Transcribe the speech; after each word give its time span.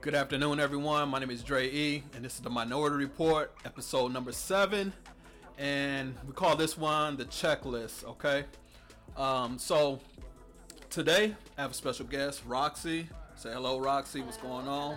Good 0.00 0.14
afternoon, 0.14 0.58
everyone. 0.58 1.10
My 1.10 1.18
name 1.18 1.30
is 1.30 1.42
Dre 1.42 1.68
E, 1.68 2.02
and 2.14 2.24
this 2.24 2.36
is 2.36 2.40
the 2.40 2.48
Minority 2.48 2.96
Report, 2.96 3.52
episode 3.66 4.14
number 4.14 4.32
seven. 4.32 4.90
And 5.58 6.14
we 6.26 6.32
call 6.32 6.56
this 6.56 6.78
one 6.78 7.18
the 7.18 7.26
checklist, 7.26 8.04
okay? 8.04 8.46
Um, 9.18 9.58
so 9.58 10.00
today 10.88 11.34
I 11.58 11.60
have 11.60 11.72
a 11.72 11.74
special 11.74 12.06
guest, 12.06 12.48
Rocsi. 12.48 13.06
Say 13.36 13.52
hello, 13.52 13.78
Rocsi. 13.78 14.24
What's 14.24 14.38
going 14.38 14.66
on? 14.66 14.96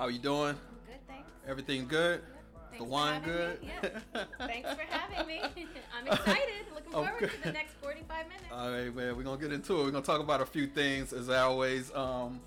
How 0.00 0.06
are 0.06 0.10
you? 0.10 0.18
Doing? 0.18 0.54
Good, 0.86 1.06
thanks. 1.06 1.28
Everything 1.46 1.86
good? 1.86 2.22
Thanks 2.70 2.78
the 2.82 2.84
wine 2.84 3.20
good? 3.22 3.60
Me. 3.60 3.68
Yeah. 4.14 4.24
Thanks 4.46 4.70
for 4.72 4.80
having 4.88 5.26
me. 5.28 5.42
I'm 5.94 6.06
excited. 6.06 6.64
Looking 6.74 6.90
forward 6.90 7.12
Okay. 7.22 7.26
to 7.26 7.42
the 7.42 7.52
next 7.52 7.74
45 7.82 8.28
minutes. 8.28 8.46
All 8.50 8.70
right, 8.70 8.96
man. 8.96 9.14
We're 9.14 9.24
gonna 9.24 9.38
get 9.38 9.52
into 9.52 9.78
it. 9.78 9.84
We're 9.84 9.90
gonna 9.90 10.02
talk 10.02 10.22
about 10.22 10.40
a 10.40 10.46
few 10.46 10.66
things, 10.66 11.12
as 11.12 11.28
always. 11.28 11.94
Um, 11.94 12.40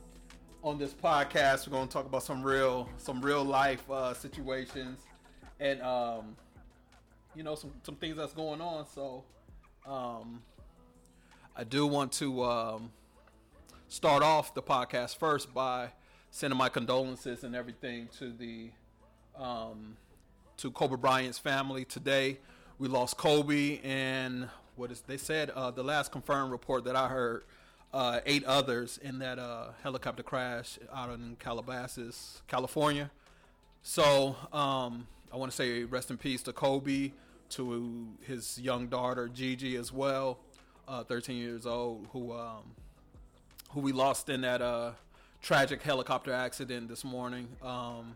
on 0.63 0.79
this 0.79 0.95
podcast, 0.95 1.67
we're 1.67 1.73
gonna 1.73 1.85
talk 1.91 2.07
about 2.07 2.23
some 2.23 2.41
real, 2.41 2.89
some 2.98 3.21
real 3.21 3.43
life 3.43 3.88
uh, 3.88 4.15
situations, 4.15 5.01
and 5.59 5.79
um, 5.84 6.35
you 7.35 7.43
know, 7.43 7.54
some 7.54 7.70
some 7.84 7.98
things 7.98 8.17
that's 8.17 8.34
going 8.34 8.62
on. 8.62 8.88
So, 8.88 9.26
um, 9.85 10.41
I 11.55 11.65
do 11.65 11.85
want 11.85 12.13
to 12.13 12.45
um, 12.45 12.91
start 13.90 14.23
off 14.23 14.55
the 14.55 14.63
podcast 14.63 15.17
first 15.17 15.54
by 15.54 15.91
sending 16.34 16.57
my 16.57 16.67
condolences 16.67 17.43
and 17.43 17.55
everything 17.55 18.09
to 18.17 18.31
the 18.31 18.71
um, 19.37 19.95
to 20.57 20.71
Kobe 20.71 20.95
Bryant's 20.95 21.37
family 21.37 21.85
today. 21.85 22.40
We 22.79 22.87
lost 22.87 23.17
Kobe, 23.17 23.79
and 23.84 24.49
what 24.75 24.91
is 24.91 25.01
they 25.01 25.17
said 25.17 25.51
uh, 25.51 25.70
the 25.70 25.84
last 25.84 26.12
confirmed 26.12 26.51
report 26.51 26.85
that 26.85 26.95
I 26.95 27.07
heard, 27.07 27.43
uh, 27.93 28.21
eight 28.25 28.43
others 28.45 28.99
in 29.03 29.20
that 29.20 29.37
uh, 29.37 29.70
helicopter 29.84 30.23
crash 30.23 30.79
out 30.91 31.12
in 31.12 31.37
Calabasas, 31.40 32.41
California. 32.47 33.12
So 33.84 34.35
um, 34.51 35.05
I 35.31 35.37
want 35.37 35.51
to 35.51 35.55
say 35.55 35.84
rest 35.84 36.09
in 36.09 36.18
peace 36.18 36.41
to 36.43 36.53
Kobe, 36.53 37.12
to 37.49 38.07
his 38.25 38.57
young 38.59 38.87
daughter 38.87 39.27
Gigi 39.27 39.75
as 39.75 39.93
well, 39.93 40.40
uh, 40.87 41.03
13 41.03 41.37
years 41.37 41.68
old, 41.68 42.07
who 42.12 42.34
um, 42.34 42.71
who 43.70 43.81
we 43.81 43.91
lost 43.91 44.29
in 44.29 44.41
that 44.41 44.63
uh, 44.63 44.93
tragic 45.44 45.84
helicopter 45.84 46.32
accident 46.34 46.88
this 46.88 47.04
morning. 47.04 47.48
Um, 47.62 48.16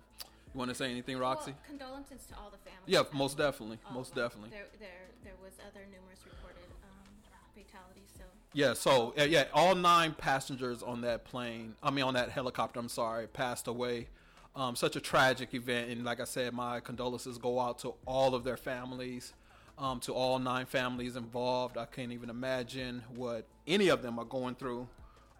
you 0.54 0.58
want 0.58 0.70
to 0.70 0.76
say 0.76 0.90
anything, 0.90 1.18
Rocsi? 1.18 1.48
Well, 1.48 1.56
condolences 1.68 2.26
to 2.28 2.36
all 2.36 2.50
the 2.50 2.58
families. 2.58 2.88
Yeah, 2.88 3.04
most 3.12 3.38
definitely, 3.38 3.78
All 3.86 3.94
most 3.94 4.16
definitely. 4.16 4.50
There, 4.50 4.66
there, 4.80 4.90
there 5.24 5.34
was 5.44 5.52
other 5.68 5.82
numerous 5.92 6.22
reported 6.26 6.64
um, 6.84 7.08
fatalities. 7.54 8.10
So 8.18 8.24
Yeah, 8.54 8.74
so 8.74 9.14
uh, 9.20 9.24
yeah, 9.24 9.46
all 9.54 9.76
nine 9.76 10.16
passengers 10.18 10.82
on 10.82 11.02
that 11.02 11.26
plane, 11.26 11.76
I 11.84 11.92
mean 11.92 12.06
on 12.06 12.14
that 12.14 12.30
helicopter, 12.32 12.80
I'm 12.80 12.90
sorry, 12.90 13.28
passed 13.28 13.68
away. 13.68 14.08
Um, 14.56 14.76
such 14.76 14.96
a 14.96 15.00
tragic 15.00 15.54
event, 15.54 15.92
and 15.92 16.04
like 16.04 16.20
I 16.20 16.24
said, 16.24 16.52
my 16.54 16.80
condolences 16.80 17.38
go 17.38 17.60
out 17.60 17.78
to 17.80 17.94
all 18.08 18.34
of 18.34 18.44
their 18.44 18.58
families, 18.58 19.34
um, 19.78 20.00
to 20.00 20.14
all 20.14 20.40
nine 20.40 20.66
families 20.66 21.16
involved. 21.16 21.78
I 21.78 21.86
can't 21.86 22.12
even 22.12 22.32
imagine 22.32 23.04
what 23.14 23.46
any 23.68 23.90
of 23.90 24.02
them 24.02 24.18
are 24.18 24.26
going 24.26 24.56
through 24.56 24.88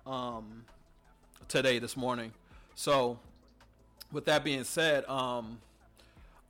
um, 0.06 0.66
today, 1.48 1.80
this 1.80 1.98
morning. 1.98 2.32
So, 2.76 3.20
with 4.12 4.26
that 4.26 4.44
being 4.44 4.64
said, 4.64 5.06
um, 5.06 5.60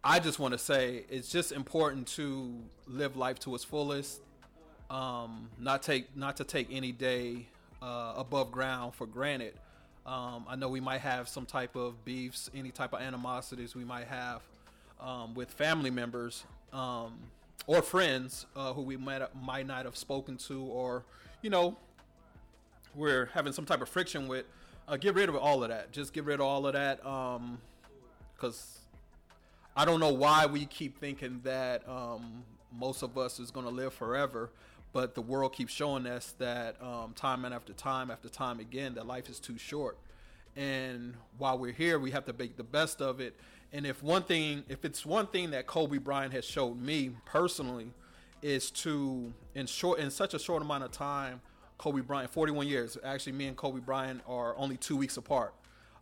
I 0.03 0.19
just 0.19 0.39
want 0.39 0.53
to 0.53 0.57
say 0.57 1.05
it's 1.09 1.31
just 1.31 1.51
important 1.51 2.07
to 2.09 2.53
live 2.87 3.17
life 3.17 3.39
to 3.39 3.55
its 3.55 3.63
fullest 3.63 4.21
um, 4.89 5.49
not 5.59 5.83
take 5.83 6.15
not 6.15 6.37
to 6.37 6.43
take 6.43 6.67
any 6.71 6.91
day 6.91 7.47
uh, 7.81 8.13
above 8.15 8.51
ground 8.51 8.93
for 8.95 9.05
granted. 9.05 9.53
Um, 10.05 10.45
I 10.47 10.55
know 10.55 10.69
we 10.69 10.79
might 10.79 11.01
have 11.01 11.27
some 11.27 11.45
type 11.45 11.75
of 11.75 12.03
beefs, 12.05 12.49
any 12.55 12.71
type 12.71 12.93
of 12.93 13.01
animosities 13.01 13.75
we 13.75 13.83
might 13.83 14.07
have 14.07 14.41
um, 15.01 15.33
with 15.33 15.51
family 15.51 15.89
members 15.89 16.45
um, 16.71 17.17
or 17.65 17.81
friends 17.81 18.45
uh, 18.55 18.71
who 18.71 18.81
we 18.81 18.95
might 18.95 19.21
might 19.43 19.67
not 19.67 19.85
have 19.85 19.97
spoken 19.97 20.37
to, 20.37 20.61
or 20.63 21.03
you 21.41 21.49
know, 21.49 21.75
we're 22.95 23.25
having 23.33 23.51
some 23.51 23.65
type 23.65 23.81
of 23.81 23.89
friction 23.89 24.27
with. 24.27 24.45
Uh, 24.87 24.95
get 24.95 25.15
rid 25.15 25.27
of 25.27 25.35
all 25.35 25.63
of 25.63 25.69
that. 25.69 25.91
Just 25.91 26.13
get 26.13 26.23
rid 26.23 26.39
of 26.39 26.45
all 26.45 26.65
of 26.65 26.73
that, 26.73 27.01
because 28.35 28.79
I 29.75 29.83
don't 29.83 29.99
know 29.99 30.13
why 30.13 30.45
we 30.45 30.65
keep 30.65 30.97
thinking 30.97 31.41
that 31.43 31.87
um, 31.89 32.43
most 32.71 33.03
of 33.03 33.17
us 33.17 33.37
is 33.37 33.51
going 33.51 33.65
to 33.65 33.71
live 33.71 33.93
forever, 33.93 34.49
but 34.93 35.13
the 35.13 35.21
world 35.21 35.51
keeps 35.53 35.73
showing 35.73 36.07
us 36.07 36.33
that 36.39 36.81
um, 36.81 37.11
time 37.15 37.43
and 37.43 37.53
after 37.53 37.73
time 37.73 38.09
after 38.09 38.29
time 38.29 38.61
again 38.61 38.93
that 38.95 39.05
life 39.05 39.29
is 39.29 39.39
too 39.39 39.57
short. 39.57 39.97
And 40.55 41.15
while 41.37 41.59
we're 41.59 41.73
here, 41.73 41.99
we 41.99 42.11
have 42.11 42.23
to 42.25 42.33
make 42.33 42.55
the 42.55 42.63
best 42.63 43.01
of 43.01 43.19
it. 43.19 43.37
And 43.73 43.85
if 43.85 44.01
one 44.01 44.23
thing, 44.23 44.63
if 44.69 44.85
it's 44.85 45.05
one 45.05 45.27
thing 45.27 45.51
that 45.51 45.67
Kobe 45.67 45.97
Bryant 45.97 46.31
has 46.33 46.45
showed 46.45 46.81
me 46.81 47.11
personally, 47.25 47.91
is 48.41 48.71
to 48.71 49.33
in 49.53 49.65
short 49.65 49.99
in 49.99 50.11
such 50.11 50.33
a 50.33 50.39
short 50.39 50.61
amount 50.61 50.85
of 50.85 50.91
time, 50.91 51.41
Kobe 51.77 52.01
Bryant, 52.01 52.31
41 52.31 52.67
years. 52.67 52.97
Actually, 53.03 53.33
me 53.33 53.47
and 53.47 53.55
Kobe 53.55 53.79
Bryant 53.79 54.21
are 54.27 54.55
only 54.57 54.77
two 54.77 54.97
weeks 54.97 55.17
apart 55.17 55.53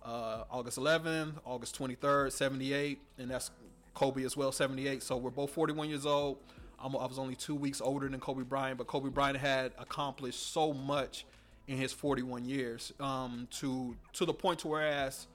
uh, 0.06 0.44
August 0.52 0.78
11th, 0.78 1.34
August 1.46 1.78
23rd, 1.78 2.32
78, 2.32 3.00
and 3.18 3.32
that's 3.32 3.52
Kobe 3.94 4.24
as 4.24 4.38
well, 4.38 4.52
78. 4.52 5.02
So 5.02 5.18
we're 5.18 5.32
both 5.32 5.50
41 5.52 5.90
years 5.90 6.06
old. 6.06 6.38
I'm, 6.80 6.96
I 6.96 7.06
was 7.06 7.18
only 7.18 7.36
two 7.36 7.56
weeks 7.56 7.82
older 7.82 8.08
than 8.08 8.20
Kobe 8.20 8.44
Bryant, 8.44 8.78
but 8.78 8.88
Kobe 8.88 9.10
Bryant 9.10 9.38
had 9.38 9.72
accomplished 9.78 10.54
so 10.54 10.74
much 10.74 11.26
in 11.68 11.78
his 11.78 11.92
41 11.92 12.46
years 12.46 12.94
um, 13.00 13.48
to 13.50 13.96
to 14.14 14.26
the 14.26 14.34
point 14.34 14.60
to 14.60 14.68
whereas 14.68 15.26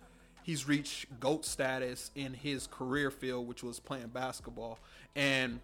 he's 0.43 0.69
reached 0.69 1.07
GOAT 1.19 1.45
status 1.45 2.13
in 2.15 2.35
his 2.35 2.69
career 2.69 3.11
field, 3.11 3.49
which 3.49 3.65
was 3.65 3.81
playing 3.81 4.09
basketball. 4.09 4.79
And 5.17 5.61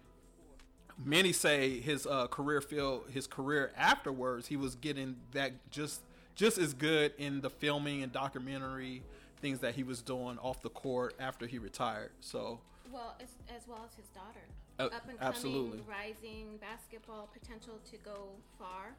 many 1.03 1.31
say 1.31 1.79
his 1.79 2.05
uh, 2.07 2.27
career 2.27 2.61
field, 2.61 3.05
his 3.11 3.27
career 3.27 3.71
afterwards, 3.77 4.47
he 4.47 4.57
was 4.57 4.75
getting 4.75 5.15
that 5.31 5.53
just 5.69 6.01
just 6.35 6.57
as 6.57 6.73
good 6.73 7.13
in 7.17 7.41
the 7.41 7.49
filming 7.49 8.03
and 8.03 8.11
documentary 8.11 9.01
things 9.41 9.59
that 9.59 9.73
he 9.75 9.83
was 9.83 10.01
doing 10.01 10.37
off 10.39 10.61
the 10.61 10.69
court 10.69 11.15
after 11.19 11.47
he 11.47 11.57
retired. 11.59 12.11
So 12.21 12.59
well, 12.91 13.15
as, 13.21 13.29
as 13.55 13.67
well 13.67 13.83
as 13.87 13.95
his 13.95 14.07
daughter. 14.09 14.45
Uh, 14.79 14.83
Up 14.85 15.09
and 15.09 15.17
coming, 15.17 15.35
absolutely. 15.35 15.81
rising 15.89 16.57
basketball 16.61 17.29
potential 17.33 17.79
to 17.89 17.97
go 17.97 18.29
far. 18.59 18.93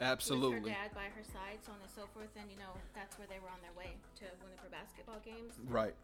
absolutely. 0.00 0.60
With 0.60 0.68
her 0.72 0.78
dad 0.84 0.94
by 0.94 1.04
her 1.04 1.24
side, 1.24 1.58
so 1.66 1.72
on 1.72 1.78
and 1.82 1.90
so 1.90 2.02
forth, 2.14 2.28
and 2.40 2.48
you 2.50 2.56
know 2.56 2.70
that's 2.94 3.18
where 3.18 3.26
they 3.28 3.40
were 3.40 3.48
on 3.48 3.58
their 3.60 3.72
way 3.76 3.90
to 4.16 4.24
for 4.62 4.70
basketball 4.70 5.20
games. 5.24 5.54
Right. 5.68 5.94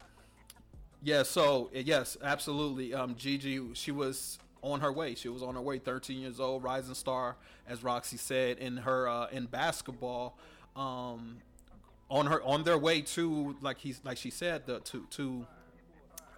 Yeah. 1.03 1.23
So 1.23 1.71
yes, 1.73 2.17
absolutely. 2.23 2.93
Um, 2.93 3.15
Gigi, 3.17 3.61
she 3.75 3.93
was 3.93 4.39
on 4.63 4.81
her 4.81 4.93
way. 4.93 5.15
She 5.15 5.29
was 5.29 5.43
on 5.43 5.55
her 5.55 5.61
way. 5.61 5.79
Thirteen 5.79 6.21
years 6.21 6.41
old, 6.41 6.63
rising 6.63 6.95
star, 6.95 7.37
as 7.69 7.81
Rocsi 7.81 8.19
said 8.19 8.59
in 8.59 8.79
her 8.79 9.09
uh, 9.09 9.27
in 9.29 9.47
basketball. 9.47 10.39
Um, 10.77 11.39
on 12.11 12.27
her 12.27 12.43
on 12.43 12.65
their 12.65 12.79
way 12.79 13.01
to 13.01 13.57
like 13.61 13.79
he's 13.79 14.01
like 14.05 14.17
she 14.17 14.31
said 14.31 14.67
the 14.67 14.81
to 14.81 15.07
to 15.11 15.47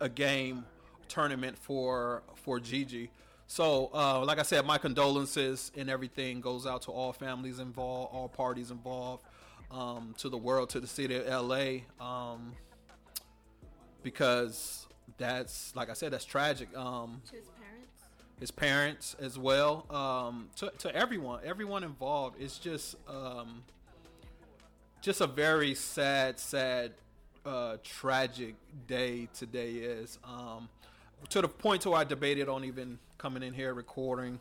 a 0.00 0.08
game 0.08 0.64
tournament 1.08 1.58
for 1.58 2.22
for 2.36 2.60
Gigi. 2.60 3.10
So, 3.46 3.90
uh, 3.92 4.24
like 4.24 4.38
I 4.38 4.42
said, 4.44 4.64
my 4.64 4.78
condolences 4.78 5.72
and 5.76 5.90
everything 5.90 6.40
goes 6.40 6.66
out 6.66 6.82
to 6.82 6.90
all 6.90 7.12
families 7.12 7.58
involved, 7.58 8.14
all 8.14 8.26
parties 8.26 8.70
involved, 8.70 9.24
um, 9.70 10.14
to 10.18 10.30
the 10.30 10.38
world, 10.38 10.70
to 10.70 10.80
the 10.80 10.86
city 10.86 11.16
of 11.16 11.26
LA, 11.26 11.80
um, 12.00 12.52
because 14.02 14.86
that's 15.18 15.74
like 15.76 15.90
I 15.90 15.92
said, 15.92 16.12
that's 16.12 16.24
tragic. 16.24 16.74
Um, 16.76 17.20
his 18.40 18.50
parents. 18.50 19.16
as 19.20 19.38
well, 19.38 19.86
um, 19.90 20.48
to 20.56 20.72
to 20.78 20.94
everyone, 20.94 21.40
everyone 21.44 21.84
involved. 21.84 22.40
It's 22.40 22.58
just 22.58 22.96
um, 23.08 23.62
just 25.00 25.20
a 25.20 25.26
very 25.26 25.74
sad, 25.74 26.38
sad, 26.38 26.92
uh, 27.44 27.76
tragic 27.82 28.54
day 28.86 29.28
today 29.34 29.72
is. 29.72 30.18
Um, 30.24 30.68
to 31.28 31.40
the 31.40 31.48
point 31.48 31.82
to 31.82 31.90
where 31.90 32.00
I 32.00 32.04
debated 32.04 32.48
on 32.48 32.64
even 32.64 32.98
coming 33.18 33.42
in 33.42 33.52
here 33.52 33.74
recording 33.74 34.38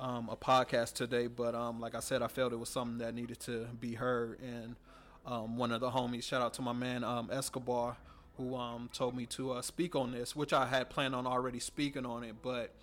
um, 0.00 0.28
a 0.28 0.36
podcast 0.36 0.94
today, 0.94 1.26
but 1.26 1.54
um, 1.54 1.80
like 1.80 1.94
I 1.94 2.00
said, 2.00 2.22
I 2.22 2.28
felt 2.28 2.52
it 2.52 2.58
was 2.58 2.68
something 2.68 2.98
that 2.98 3.14
needed 3.14 3.38
to 3.40 3.66
be 3.80 3.94
heard. 3.94 4.38
And 4.40 4.76
um, 5.24 5.56
one 5.56 5.72
of 5.72 5.80
the 5.80 5.90
homies, 5.90 6.24
shout 6.24 6.42
out 6.42 6.54
to 6.54 6.62
my 6.62 6.72
man 6.72 7.04
um, 7.04 7.30
Escobar, 7.32 7.96
who 8.36 8.56
um, 8.56 8.90
told 8.92 9.14
me 9.16 9.26
to 9.26 9.52
uh, 9.52 9.62
speak 9.62 9.94
on 9.94 10.12
this, 10.12 10.34
which 10.34 10.52
I 10.52 10.66
had 10.66 10.90
planned 10.90 11.14
on 11.14 11.26
already 11.26 11.60
speaking 11.60 12.04
on 12.04 12.24
it. 12.24 12.36
But 12.42 12.74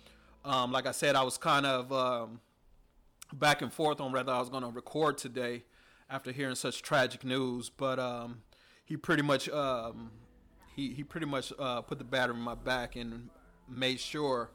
um, 0.44 0.72
like 0.72 0.86
I 0.86 0.92
said, 0.92 1.16
I 1.16 1.22
was 1.22 1.38
kind 1.38 1.66
of 1.66 1.92
um, 1.92 2.40
back 3.32 3.62
and 3.62 3.72
forth 3.72 4.00
on 4.00 4.12
whether 4.12 4.32
I 4.32 4.38
was 4.38 4.48
going 4.48 4.62
to 4.62 4.70
record 4.70 5.18
today 5.18 5.64
after 6.08 6.32
hearing 6.32 6.54
such 6.54 6.82
tragic 6.82 7.24
news. 7.24 7.70
But 7.70 7.98
um, 7.98 8.42
he 8.84 8.96
pretty 8.96 9.22
much 9.22 9.48
um, 9.48 10.10
he 10.74 10.92
he 10.94 11.04
pretty 11.04 11.26
much 11.26 11.52
uh, 11.58 11.82
put 11.82 11.98
the 11.98 12.04
batter 12.04 12.32
in 12.32 12.40
my 12.40 12.54
back 12.54 12.96
and 12.96 13.28
made 13.68 14.00
sure 14.00 14.50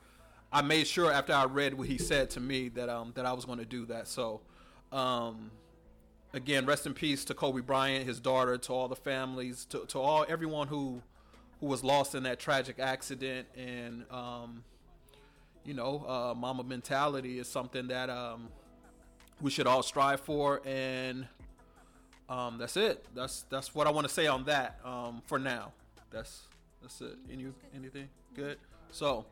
I 0.52 0.62
made 0.62 0.88
sure 0.88 1.12
after 1.12 1.34
I 1.34 1.46
read 1.46 1.74
what 1.74 1.88
he 1.88 1.98
said 1.98 2.30
to 2.32 2.40
me 2.40 2.70
that 2.70 2.90
um 2.90 3.12
that 3.16 3.26
I 3.26 3.34
was 3.34 3.46
going 3.46 3.60
to 3.60 3.66
do 3.66 3.86
that. 3.88 4.08
So 4.08 4.42
um 4.92 5.52
again, 6.34 6.66
rest 6.66 6.86
in 6.86 6.94
peace 6.94 7.26
to 7.26 7.34
Kobe 7.34 7.62
Bryant, 7.62 8.06
his 8.06 8.20
daughter, 8.20 8.58
to 8.58 8.74
all 8.74 8.88
the 8.88 8.96
families, 8.96 9.66
to 9.66 9.86
to 9.88 10.00
all 10.00 10.26
everyone 10.30 10.68
who 10.68 11.02
who 11.60 11.68
was 11.68 11.84
lost 11.84 12.16
in 12.16 12.24
that 12.24 12.40
tragic 12.40 12.80
accident 12.80 13.48
and 13.56 14.06
um 14.12 14.64
you 15.66 15.74
know, 15.74 16.06
uh, 16.08 16.34
Mamba 16.38 16.64
mentality 16.64 17.40
is 17.40 17.48
something 17.48 17.88
that 17.88 18.10
um, 18.10 18.50
we 19.42 19.50
should 19.50 19.68
all 19.68 19.82
strive 19.84 20.22
for, 20.22 20.62
and 20.66 21.28
um, 22.30 22.58
that's 22.58 22.78
it. 22.78 23.06
That's 23.16 23.44
that's 23.50 23.74
what 23.74 23.88
I 23.88 23.90
want 23.90 24.08
to 24.08 24.14
say 24.14 24.28
on 24.28 24.46
that 24.46 24.80
um, 24.86 25.22
for 25.26 25.40
now. 25.40 25.74
That's 26.12 26.44
that's 26.82 27.02
it. 27.02 27.18
Any 27.32 27.48
anything 27.76 28.08
good? 28.36 28.58
So, 28.92 29.26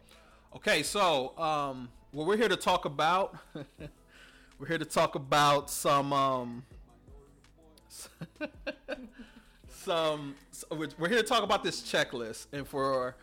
okay. 0.56 0.82
So, 0.82 1.38
um, 1.38 1.90
what 2.12 2.26
we're 2.26 2.38
here 2.38 2.50
to 2.50 2.58
talk 2.58 2.86
about, 2.86 3.36
we're 4.58 4.68
here 4.68 4.80
to 4.80 4.86
talk 4.86 5.14
about 5.16 5.70
some 5.70 6.12
um, 6.12 6.66
some. 9.70 10.36
We're 10.72 11.10
here 11.10 11.22
to 11.22 11.24
talk 11.24 11.44
about 11.44 11.64
this 11.64 11.82
checklist, 11.82 12.48
and 12.52 12.68
for 12.68 13.16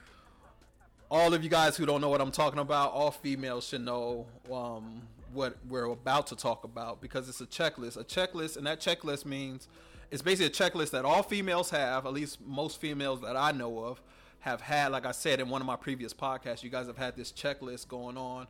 all 1.11 1.35
of 1.35 1.43
you 1.43 1.51
guys 1.51 1.77
who 1.77 1.85
don't 1.87 2.01
know 2.01 2.09
what 2.09 2.21
I'm 2.21 2.31
talking 2.31 2.61
about, 2.61 2.93
all 2.93 3.11
females 3.11 3.67
should 3.67 3.81
know 3.81 4.27
um, 4.53 5.03
what 5.33 5.57
we're 5.69 5.85
about 5.87 6.29
to 6.29 6.37
talk 6.37 6.65
about 6.65 7.01
because 7.01 7.29
it's 7.29 7.41
a 7.41 7.47
checklist. 7.47 7.97
A 7.97 8.05
checklist, 8.05 8.57
and 8.57 8.67
that 8.67 8.81
checklist 8.81 9.25
means 9.25 9.69
it's 10.11 10.23
basically 10.23 10.47
a 10.47 10.71
checklist 10.71 10.91
that 10.93 11.05
all 11.05 11.23
females 11.23 11.71
have, 11.71 12.07
at 12.07 12.13
least 12.13 12.39
most 12.41 12.81
females 12.81 13.21
that 13.23 13.37
I 13.37 13.51
know 13.51 13.81
of, 13.81 14.01
have 14.41 14.61
had. 14.61 14.93
Like 14.93 15.05
I 15.05 15.13
said 15.13 15.41
in 15.41 15.49
one 15.49 15.61
of 15.61 15.67
my 15.67 15.77
previous 15.77 16.15
podcasts, 16.15 16.63
you 16.63 16.71
guys 16.71 16.87
have 16.87 16.99
had 16.99 17.17
this 17.17 17.33
checklist 17.33 17.89
going 17.89 18.17
on 18.17 18.47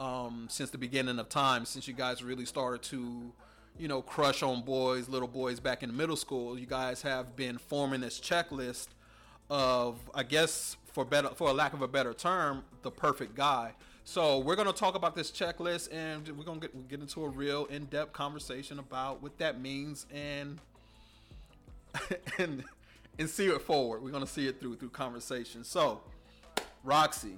um, 0.00 0.46
since 0.50 0.70
the 0.70 0.78
beginning 0.78 1.18
of 1.18 1.28
time, 1.28 1.64
since 1.64 1.86
you 1.86 1.94
guys 1.94 2.24
really 2.24 2.44
started 2.44 2.82
to, 2.90 3.32
you 3.78 3.86
know, 3.86 4.02
crush 4.02 4.42
on 4.42 4.62
boys, 4.62 5.08
little 5.08 5.28
boys 5.28 5.60
back 5.60 5.84
in 5.84 5.96
middle 5.96 6.16
school. 6.16 6.58
You 6.58 6.66
guys 6.66 7.02
have 7.02 7.36
been 7.36 7.56
forming 7.56 8.00
this 8.00 8.18
checklist 8.18 8.88
of, 9.50 9.98
I 10.14 10.22
guess, 10.22 10.76
for 10.92 11.04
better 11.04 11.28
for 11.30 11.50
a 11.50 11.52
lack 11.52 11.72
of 11.72 11.82
a 11.82 11.88
better 11.88 12.14
term, 12.14 12.64
the 12.82 12.90
perfect 12.90 13.34
guy. 13.34 13.72
So 14.04 14.38
we're 14.38 14.56
gonna 14.56 14.72
talk 14.72 14.94
about 14.94 15.14
this 15.14 15.30
checklist, 15.30 15.92
and 15.92 16.26
we're 16.36 16.44
gonna 16.44 16.60
get 16.60 16.88
get 16.88 17.00
into 17.00 17.24
a 17.24 17.28
real 17.28 17.66
in 17.66 17.84
depth 17.86 18.12
conversation 18.12 18.78
about 18.78 19.22
what 19.22 19.38
that 19.38 19.60
means 19.60 20.06
and 20.12 20.58
and 22.38 22.64
and 23.18 23.28
see 23.28 23.46
it 23.46 23.60
forward. 23.62 24.02
We're 24.02 24.10
gonna 24.10 24.26
see 24.26 24.46
it 24.46 24.60
through 24.60 24.76
through 24.76 24.90
conversation. 24.90 25.64
So, 25.64 26.00
Rocsi, 26.86 27.36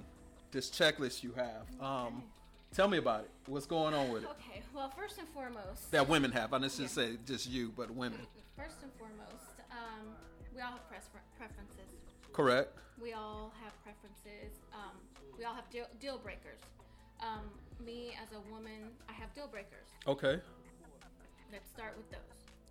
this 0.51 0.69
checklist 0.69 1.23
you 1.23 1.33
have, 1.33 1.65
um, 1.81 2.23
tell 2.73 2.87
me 2.87 2.97
about 2.97 3.21
it. 3.21 3.29
What's 3.47 3.65
going 3.65 3.93
on 3.93 4.09
with 4.11 4.23
it? 4.23 4.29
Okay. 4.29 4.61
Well, 4.73 4.91
first 4.97 5.19
and 5.19 5.27
foremost, 5.29 5.91
That 5.91 6.07
women 6.09 6.31
have. 6.31 6.53
I 6.53 6.59
didn't 6.59 6.75
just 6.75 6.95
say 6.95 7.17
just 7.25 7.47
you, 7.49 7.71
but 7.75 7.91
women. 7.91 8.19
first 8.57 8.77
and 8.81 8.91
foremost, 8.97 9.61
um, 9.69 10.07
we 10.55 10.61
all 10.61 10.71
have 10.71 10.87
prefer- 10.89 11.21
preferences. 11.37 11.92
Correct. 12.33 12.77
We 13.01 13.13
all 13.13 13.51
have 13.63 13.73
preferences. 13.83 14.57
Um, 14.73 14.91
we 15.37 15.45
all 15.45 15.53
have 15.53 15.69
deal, 15.69 15.85
deal 15.99 16.17
breakers. 16.17 16.59
Um, 17.21 17.41
me 17.85 18.15
as 18.21 18.29
a 18.35 18.41
woman, 18.51 18.91
I 19.09 19.13
have 19.13 19.33
deal 19.33 19.47
breakers. 19.47 19.87
Okay. 20.07 20.39
Let's 21.51 21.69
start 21.69 21.93
with 21.97 22.09
those. 22.11 22.19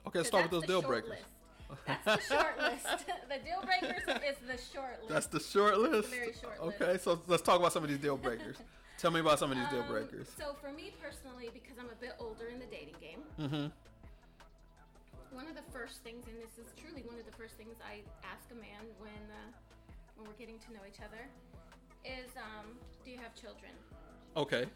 Okay. 0.09 0.19
Let's 0.19 0.29
start 0.29 0.45
with 0.45 0.51
those 0.53 0.61
the 0.63 0.67
deal 0.67 0.83
short 0.83 1.05
breakers. 1.07 1.11
list. 1.11 1.87
That's 1.87 2.05
the 2.29 2.35
short 2.35 2.59
list. 2.59 2.87
the 3.29 3.39
deal 3.45 3.63
breakers 3.65 4.03
is 4.03 4.37
the 4.47 4.59
short 4.77 4.99
list. 5.01 5.09
That's 5.09 5.27
the 5.27 5.41
short 5.41 5.79
list. 5.79 6.11
very 6.11 6.33
short 6.41 6.63
list. 6.65 6.81
Okay, 6.83 6.99
so 6.99 7.21
let's 7.29 7.43
talk 7.43 7.59
about 7.59 7.73
some 7.73 7.83
of 7.83 7.89
these 7.89 7.99
deal 7.99 8.17
breakers. 8.17 8.57
Tell 8.99 9.11
me 9.11 9.21
about 9.21 9.39
some 9.39 9.51
of 9.51 9.57
these 9.59 9.69
deal 9.69 9.81
Um, 9.83 9.89
breakers. 9.89 10.29
So 10.39 10.55
for 10.61 10.71
me 10.73 10.93
personally, 11.03 11.51
because 11.53 11.79
I'm 11.79 11.89
a 11.89 11.95
bit 12.01 12.13
older 12.21 12.49
in 12.49 12.59
the 12.59 12.67
dating 12.67 12.95
game, 13.01 13.21
Mm-hmm. 13.41 13.67
One 15.33 15.49
of 15.49 15.57
the 15.57 15.65
first 15.73 16.03
things, 16.05 16.25
and 16.29 16.37
this 16.39 16.55
is 16.61 16.71
truly 16.77 17.03
one 17.09 17.19
of 17.19 17.25
the 17.27 17.33
first 17.37 17.57
things 17.57 17.77
I 17.81 18.05
ask 18.25 18.45
a 18.53 18.55
man 18.55 18.85
when 19.01 19.23
uh, 19.33 19.51
when 20.17 20.29
we're 20.29 20.39
getting 20.39 20.59
to 20.69 20.73
know 20.73 20.85
each 20.87 21.01
other, 21.01 21.25
is 22.05 22.29
um, 22.37 22.77
do 23.05 23.11
you 23.11 23.19
have 23.19 23.35
children? 23.35 23.73
Okay. 24.37 24.67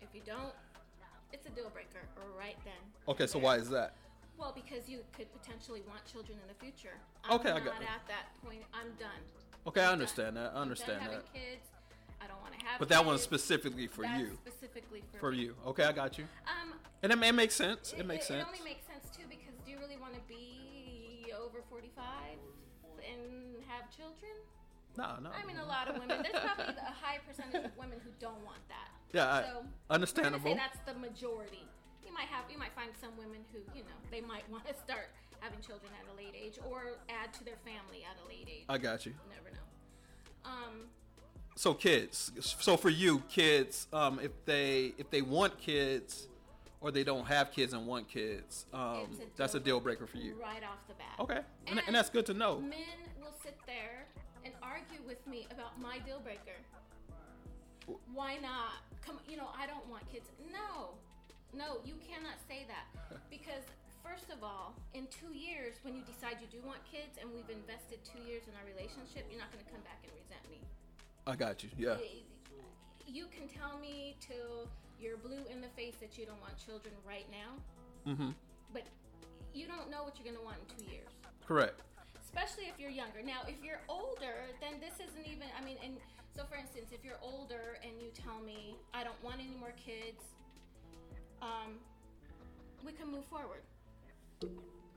If 0.00 0.08
you 0.14 0.20
don't, 0.24 0.52
it's 1.32 1.46
a 1.46 1.50
deal 1.50 1.70
breaker 1.70 2.04
right 2.38 2.56
then. 2.64 2.78
Okay, 3.08 3.26
so 3.26 3.38
why 3.38 3.56
is 3.56 3.68
that? 3.70 3.94
Well, 4.38 4.52
because 4.54 4.86
you 4.88 5.00
could 5.16 5.32
potentially 5.32 5.82
want 5.88 6.04
children 6.04 6.36
in 6.40 6.46
the 6.48 6.58
future. 6.60 6.96
I'm 7.24 7.40
Okay, 7.40 7.50
I 7.50 7.54
not 7.58 7.64
got 7.64 7.80
it. 7.82 7.88
at 7.88 8.04
that 8.08 8.36
point. 8.44 8.62
I'm 8.74 8.92
done. 9.00 9.22
Okay, 9.66 9.80
I 9.80 9.86
I'm 9.86 9.92
understand 9.94 10.34
done. 10.36 10.44
that. 10.44 10.52
I 10.52 10.56
I'm 10.56 10.62
understand 10.62 11.00
done 11.00 11.08
that. 11.08 11.24
having 11.24 11.32
kids. 11.32 11.66
I 12.20 12.26
don't 12.28 12.40
want 12.42 12.58
to 12.58 12.64
have. 12.66 12.78
But 12.78 12.88
that 12.90 13.04
one's 13.04 13.22
specifically 13.22 13.86
for 13.86 14.02
That's 14.02 14.20
you. 14.20 14.38
Specifically 14.46 15.02
for, 15.12 15.18
For 15.18 15.32
you. 15.32 15.54
Okay, 15.66 15.84
I 15.84 15.92
got 15.92 16.18
you. 16.18 16.24
Um, 16.46 16.74
And 17.02 17.12
it, 17.12 17.22
it 17.22 17.32
makes 17.34 17.54
sense. 17.54 17.94
It 17.96 18.06
makes 18.06 18.24
it, 18.24 18.28
sense. 18.28 18.44
only 18.46 18.64
makes 18.64 18.85
want 20.06 20.14
to 20.14 20.22
be 20.32 21.32
over 21.34 21.58
45 21.68 22.38
and 23.02 23.58
have 23.66 23.90
children? 23.90 24.30
No, 24.96 25.18
no. 25.22 25.30
I 25.34 25.44
mean, 25.44 25.58
a 25.58 25.66
lot 25.66 25.88
of 25.88 25.98
women. 25.98 26.22
There's 26.22 26.42
probably 26.44 26.74
a 26.78 26.94
high 26.94 27.18
percentage 27.26 27.64
of 27.66 27.76
women 27.76 27.98
who 28.04 28.10
don't 28.20 28.42
want 28.44 28.62
that. 28.68 28.88
Yeah, 29.12 29.26
I- 29.34 29.42
so, 29.42 29.58
I'm 29.60 29.68
understandable. 29.90 30.54
that's 30.54 30.78
the 30.86 30.94
majority. 30.94 31.66
You 32.06 32.12
might 32.14 32.28
have, 32.30 32.44
you 32.50 32.56
might 32.58 32.72
find 32.74 32.90
some 33.00 33.10
women 33.18 33.44
who, 33.52 33.58
you 33.76 33.82
know, 33.82 33.98
they 34.10 34.20
might 34.20 34.48
want 34.50 34.64
to 34.68 34.74
start 34.74 35.10
having 35.40 35.60
children 35.60 35.90
at 36.00 36.06
a 36.12 36.16
late 36.16 36.34
age 36.40 36.58
or 36.70 36.96
add 37.10 37.34
to 37.34 37.44
their 37.44 37.58
family 37.64 38.04
at 38.08 38.16
a 38.24 38.28
late 38.28 38.48
age. 38.48 38.64
I 38.68 38.78
got 38.78 39.04
you. 39.04 39.12
You 39.12 39.34
never 39.34 39.50
know. 39.54 40.50
Um, 40.50 40.86
So 41.56 41.74
kids. 41.74 42.30
So 42.40 42.76
for 42.76 42.90
you, 42.90 43.20
kids, 43.28 43.86
um, 43.92 44.20
if 44.22 44.30
they 44.44 44.92
if 44.98 45.10
they 45.10 45.20
want 45.22 45.58
kids 45.58 46.28
or 46.86 46.92
they 46.92 47.02
don't 47.02 47.26
have 47.26 47.50
kids 47.50 47.72
and 47.72 47.84
want 47.84 48.06
kids, 48.06 48.64
um, 48.72 49.10
a 49.10 49.26
that's 49.36 49.56
a 49.56 49.60
deal 49.60 49.80
breaker 49.80 50.06
for 50.06 50.18
you. 50.18 50.38
right 50.40 50.62
off 50.62 50.78
the 50.86 50.94
bat. 50.94 51.18
Okay, 51.18 51.40
and, 51.66 51.82
and 51.84 51.96
that's 51.96 52.08
good 52.08 52.24
to 52.26 52.34
know. 52.34 52.60
Men 52.60 53.02
will 53.20 53.34
sit 53.42 53.58
there 53.66 54.06
and 54.44 54.54
argue 54.62 55.02
with 55.04 55.18
me 55.26 55.48
about 55.50 55.80
my 55.82 55.98
deal 56.06 56.20
breaker. 56.22 56.54
Why 58.14 58.38
not? 58.38 58.86
Come, 59.04 59.18
you 59.28 59.36
know, 59.36 59.50
I 59.58 59.66
don't 59.66 59.82
want 59.90 60.06
kids. 60.12 60.30
No, 60.46 60.94
no, 61.50 61.82
you 61.84 61.94
cannot 62.06 62.38
say 62.46 62.62
that 62.70 62.86
because 63.34 63.66
first 64.06 64.30
of 64.30 64.46
all, 64.46 64.78
in 64.94 65.10
two 65.10 65.34
years, 65.34 65.82
when 65.82 65.98
you 65.98 66.06
decide 66.06 66.38
you 66.38 66.46
do 66.46 66.62
want 66.64 66.78
kids 66.86 67.18
and 67.18 67.26
we've 67.34 67.50
invested 67.50 67.98
two 68.06 68.22
years 68.22 68.46
in 68.46 68.54
our 68.54 68.66
relationship, 68.70 69.26
you're 69.26 69.42
not 69.42 69.50
going 69.50 69.62
to 69.62 69.70
come 69.74 69.82
back 69.82 69.98
and 70.06 70.14
resent 70.14 70.42
me. 70.46 70.62
I 71.26 71.34
got 71.34 71.66
you. 71.66 71.70
Yeah. 71.74 71.98
You 73.10 73.26
can 73.34 73.50
tell 73.50 73.78
me 73.78 74.14
till 74.22 74.70
you're 75.00 75.16
blue 75.16 75.44
in 75.52 75.60
the 75.60 75.68
face 75.76 75.94
that 76.00 76.16
you 76.18 76.24
don't 76.26 76.40
want 76.40 76.54
children 76.58 76.94
right 77.06 77.26
now, 77.30 77.56
Mm-hmm. 78.06 78.30
but 78.72 78.82
you 79.52 79.66
don't 79.66 79.90
know 79.90 80.04
what 80.04 80.14
you're 80.16 80.24
going 80.28 80.38
to 80.38 80.44
want 80.46 80.58
in 80.62 80.66
two 80.78 80.86
years. 80.92 81.10
Correct. 81.46 81.82
especially 82.22 82.64
if 82.70 82.78
you're 82.78 82.90
younger. 82.92 83.22
Now, 83.24 83.42
if 83.48 83.56
you're 83.64 83.80
older, 83.88 84.46
then 84.60 84.78
this 84.80 84.94
isn't 85.00 85.26
even. 85.26 85.48
I 85.58 85.64
mean, 85.64 85.76
and 85.82 85.96
so 86.36 86.44
for 86.44 86.54
instance, 86.56 86.90
if 86.92 87.02
you're 87.04 87.18
older 87.22 87.78
and 87.82 87.92
you 88.00 88.10
tell 88.14 88.38
me 88.44 88.76
I 88.94 89.02
don't 89.02 89.18
want 89.24 89.40
any 89.40 89.56
more 89.58 89.72
kids, 89.78 90.22
um, 91.42 91.78
we 92.84 92.92
can 92.92 93.10
move 93.10 93.24
forward. 93.26 93.62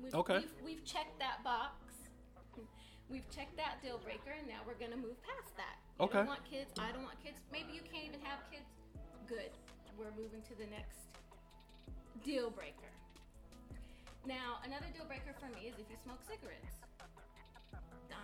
We've, 0.02 0.14
Okay. 0.14 0.40
We've, 0.40 0.78
we've 0.78 0.86
checked 0.86 1.18
that 1.20 1.44
box. 1.44 1.74
We've 3.10 3.26
checked 3.34 3.58
that 3.58 3.82
deal 3.82 3.98
breaker, 4.04 4.38
and 4.38 4.46
now 4.48 4.62
we're 4.68 4.78
gonna 4.78 5.00
move 5.00 5.18
past 5.26 5.50
that. 5.58 5.82
You 5.98 6.06
Okay. 6.06 6.20
don't 6.22 6.28
want 6.30 6.46
kids. 6.46 6.70
I 6.78 6.92
don't 6.94 7.02
want 7.04 7.18
kids. 7.24 7.40
Maybe 7.52 7.74
you 7.74 7.82
can't 7.82 8.06
even 8.06 8.22
have 8.22 8.40
kids. 8.54 8.70
Good. 9.26 9.50
We're 10.00 10.16
moving 10.16 10.40
to 10.48 10.56
the 10.56 10.64
next 10.72 11.12
deal 12.24 12.48
breaker. 12.50 12.88
Now, 14.24 14.64
another 14.64 14.88
deal 14.96 15.04
breaker 15.04 15.36
for 15.36 15.52
me 15.52 15.68
is 15.68 15.76
if 15.76 15.92
you 15.92 16.00
smoke 16.00 16.24
cigarettes. 16.24 16.80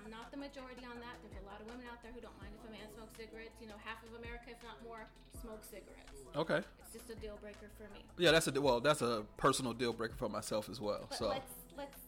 I'm 0.05 0.08
not 0.12 0.32
the 0.32 0.38
majority 0.38 0.88
on 0.88 1.03
that. 1.03 1.20
There's 1.20 1.36
a 1.44 1.46
lot 1.50 1.60
of 1.60 1.67
women 1.67 1.84
out 1.91 2.00
there 2.00 2.15
who 2.15 2.22
don't 2.22 2.36
mind 2.39 2.55
if 2.55 2.63
a 2.63 2.72
man 2.72 2.88
smokes 2.96 3.17
cigarettes. 3.20 3.60
You 3.60 3.67
know, 3.67 3.75
half 3.84 4.00
of 4.08 4.15
America, 4.15 4.55
if 4.55 4.62
not 4.63 4.79
more, 4.88 5.03
smoke 5.41 5.63
cigarettes. 5.67 6.24
Okay. 6.36 6.63
It's 6.79 6.94
just 6.96 7.10
a 7.12 7.15
deal 7.20 7.36
breaker 7.41 7.67
for 7.75 7.91
me. 7.91 8.05
Yeah, 8.17 8.32
that's 8.32 8.48
a 8.48 8.55
well, 8.55 8.79
that's 8.79 9.01
a 9.01 9.25
personal 9.36 9.74
deal 9.74 9.91
breaker 9.91 10.15
for 10.15 10.29
myself 10.29 10.70
as 10.70 10.79
well. 10.79 11.08
But 11.10 11.17
So 11.17 11.27
let's 11.27 11.51
let's 11.75 12.00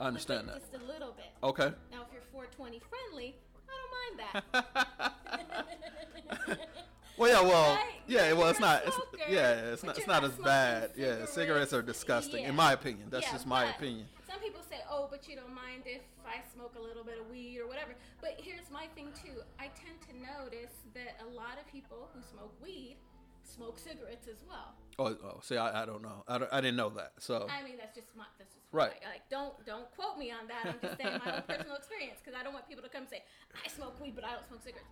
I 0.00 0.08
understand 0.08 0.48
that. 0.48 0.60
just 0.60 0.74
a 0.74 0.84
little 0.84 1.16
bit. 1.16 1.32
Okay. 1.42 1.72
Now, 1.88 2.04
if 2.04 2.12
you're 2.12 2.26
420 2.32 2.82
friendly, 2.84 3.36
I 3.64 3.72
don't 3.80 3.92
mind 3.96 4.44
that. 4.60 6.58
Well, 7.16 7.30
yeah, 7.30 7.40
well, 7.48 7.74
Right? 7.76 7.94
yeah, 8.06 8.32
well, 8.34 8.48
it's 8.50 8.60
not, 8.60 8.82
it's, 8.86 8.96
yeah, 9.28 9.72
it's 9.72 9.82
not, 9.82 9.96
it's 9.96 10.06
not 10.06 10.22
not 10.22 10.30
as 10.30 10.36
bad. 10.38 10.84
smoking 10.94 11.02
Yeah, 11.02 11.10
cigarettes 11.24 11.32
cigarettes. 11.32 11.72
are 11.72 11.82
disgusting, 11.82 12.42
Yeah. 12.42 12.50
in 12.50 12.56
my 12.56 12.72
opinion. 12.72 13.08
That's 13.10 13.24
Yeah, 13.26 13.32
just 13.32 13.46
my 13.46 13.64
opinion. 13.70 14.06
Some 14.28 14.38
people 14.40 14.60
say, 14.68 14.80
"Oh, 14.90 15.08
but 15.10 15.26
you 15.26 15.34
don't 15.34 15.54
mind 15.54 15.84
if 15.86 16.02
I 16.26 16.42
smoke 16.52 16.74
a 16.76 16.80
little 16.80 17.04
bit 17.04 17.18
of 17.18 17.30
weed 17.30 17.58
or 17.58 17.66
whatever." 17.66 17.94
But 18.20 18.34
here's 18.36 18.70
my 18.70 18.86
thing 18.94 19.08
too. 19.14 19.40
I 19.58 19.68
tend 19.68 19.96
to 20.08 20.12
notice 20.20 20.74
that 20.92 21.16
a 21.24 21.28
lot 21.32 21.56
of 21.58 21.66
people 21.72 22.10
who 22.12 22.20
smoke 22.22 22.52
weed 22.62 22.96
smoke 23.44 23.78
cigarettes 23.78 24.26
as 24.28 24.42
well. 24.46 24.74
Oh, 24.98 25.16
oh 25.24 25.40
see, 25.40 25.56
I, 25.56 25.82
I 25.82 25.86
don't 25.86 26.02
know. 26.02 26.24
I, 26.28 26.36
don't- 26.38 26.52
I 26.52 26.60
didn't 26.60 26.76
know 26.76 26.90
that. 26.90 27.12
So 27.18 27.46
I 27.48 27.62
mean, 27.62 27.78
that's 27.78 27.94
just 27.96 28.14
my 28.16 28.24
that's 28.38 28.52
just 28.52 28.66
Right. 28.72 28.90
Like, 28.90 29.04
like, 29.04 29.28
don't 29.30 29.54
don't 29.64 29.88
quote 29.96 30.18
me 30.18 30.30
on 30.32 30.46
that. 30.48 30.66
I'm 30.66 30.80
just 30.82 31.00
saying 31.00 31.20
my 31.24 31.36
own 31.36 31.42
personal 31.48 31.76
experience 31.76 32.18
because 32.22 32.38
I 32.38 32.42
don't 32.42 32.52
want 32.52 32.68
people 32.68 32.82
to 32.82 32.90
come 32.90 33.02
and 33.02 33.10
say 33.10 33.24
I 33.64 33.68
smoke 33.68 33.98
weed, 34.02 34.14
but 34.14 34.24
I 34.24 34.32
don't 34.34 34.46
smoke 34.48 34.60
cigarettes. 34.62 34.90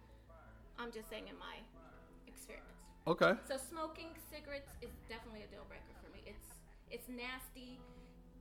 I'm 0.79 0.91
just 0.91 1.11
saying 1.11 1.29
in 1.29 1.37
my 1.39 1.59
experience. 2.35 2.67
okay, 3.07 3.33
So 3.49 3.57
smoking 3.57 4.11
cigarettes 4.31 4.71
is 4.83 4.91
definitely 5.09 5.43
a 5.47 5.51
deal 5.55 5.65
breaker 5.69 5.95
for 6.03 6.11
me. 6.13 6.21
It's 6.27 6.47
it's 6.91 7.09
nasty. 7.09 7.79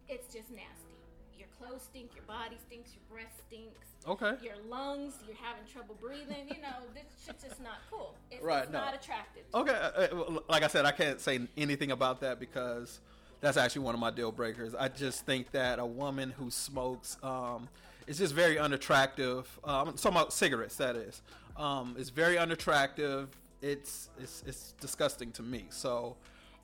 It's 0.09 0.33
just 0.33 0.49
nasty. 0.51 0.97
Your 1.37 1.47
clothes 1.57 1.83
stink. 1.83 2.11
Your 2.15 2.25
body 2.25 2.57
stinks. 2.67 2.91
Your 2.93 3.03
breath 3.09 3.33
stinks. 3.47 3.87
okay. 4.07 4.33
Your 4.43 4.55
lungs. 4.69 5.13
You're 5.27 5.37
having 5.41 5.63
trouble 5.71 5.95
breathing. 5.99 6.47
You 6.49 6.61
know, 6.61 6.85
this 6.93 7.05
shit's 7.25 7.43
just 7.43 7.61
not 7.61 7.77
cool. 7.89 8.15
It's, 8.31 8.43
Right, 8.43 8.63
it's 8.63 8.71
no. 8.71 8.79
not 8.79 8.93
attractive. 8.95 9.43
Okay, 9.53 9.71
uh, 9.73 10.15
uh, 10.15 10.39
like 10.49 10.63
I 10.63 10.67
said, 10.67 10.85
I 10.85 10.91
can't 10.91 11.19
say 11.19 11.39
anything 11.57 11.91
about 11.91 12.21
that 12.21 12.39
because 12.39 12.99
that's 13.41 13.57
actually 13.57 13.83
one 13.83 13.93
of 13.95 13.99
my 13.99 14.11
deal 14.11 14.31
breakers. 14.31 14.75
I 14.75 14.87
just 14.87 15.25
think 15.25 15.51
that 15.51 15.79
a 15.79 15.85
woman 15.85 16.31
who 16.37 16.51
smokes 16.51 17.17
um, 17.23 17.67
is 18.07 18.17
just 18.19 18.33
very 18.33 18.57
unattractive. 18.59 19.47
Um, 19.63 19.89
I'm 19.89 19.93
talking 19.95 20.11
about 20.17 20.31
cigarettes, 20.33 20.75
that 20.77 20.95
is. 20.95 21.21
Um, 21.57 21.95
it's 21.97 22.09
very 22.09 22.37
unattractive. 22.37 23.29
It's, 23.63 24.09
it's 24.19 24.43
it's 24.45 24.73
disgusting 24.81 25.31
to 25.31 25.41
me. 25.41 25.67
So, 25.69 26.17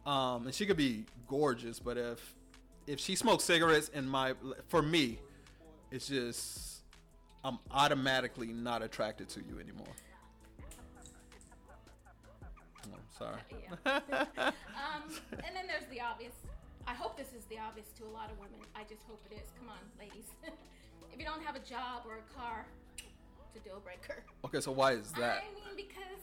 um, 0.06 0.46
and 0.46 0.53
she 0.53 0.65
could 0.65 0.75
be 0.75 1.06
gorgeous, 1.29 1.79
but 1.79 1.98
if 1.98 2.36
if 2.88 3.00
she 3.00 3.15
smokes 3.15 3.46
cigarettes, 3.46 3.89
in 3.89 4.08
my 4.08 4.34
for 4.68 4.82
me, 4.82 5.20
it's 5.91 6.10
just 6.10 6.82
I'm 7.46 7.58
automatically 7.72 8.48
not 8.48 8.82
attracted 8.82 9.29
to 9.29 9.39
you 9.39 9.62
anymore. 9.62 9.88
Oh, 12.86 12.98
sorry. 13.18 13.39
Yeah. 13.62 13.94
um, 14.51 15.03
and 15.32 15.56
then 15.56 15.68
there's 15.68 15.86
the 15.89 16.01
obvious. 16.01 16.34
I 16.86 16.94
hope 16.94 17.18
this 17.18 17.27
is 17.27 17.46
the 17.46 17.60
obvious 17.60 17.88
to 18.00 18.03
a 18.03 18.12
lot 18.12 18.29
of 18.29 18.38
women. 18.39 18.60
I 18.75 18.82
just 18.89 19.03
hope 19.08 19.24
it 19.32 19.36
is. 19.36 19.48
Come 19.58 19.70
on, 19.70 19.79
ladies. 19.98 20.25
if 21.13 21.18
you 21.18 21.24
don't 21.24 21.44
have 21.44 21.56
a 21.56 21.60
job 21.60 22.03
or 22.06 22.18
a 22.18 22.34
car, 22.38 22.65
it's 22.98 23.56
a 23.56 23.70
deal 23.70 23.79
breaker. 23.79 24.24
Okay, 24.44 24.60
so 24.60 24.74
why 24.74 24.94
is 24.94 25.12
that? 25.13 25.44
I 25.44 25.53
mean, 25.56 25.88
because 25.88 26.20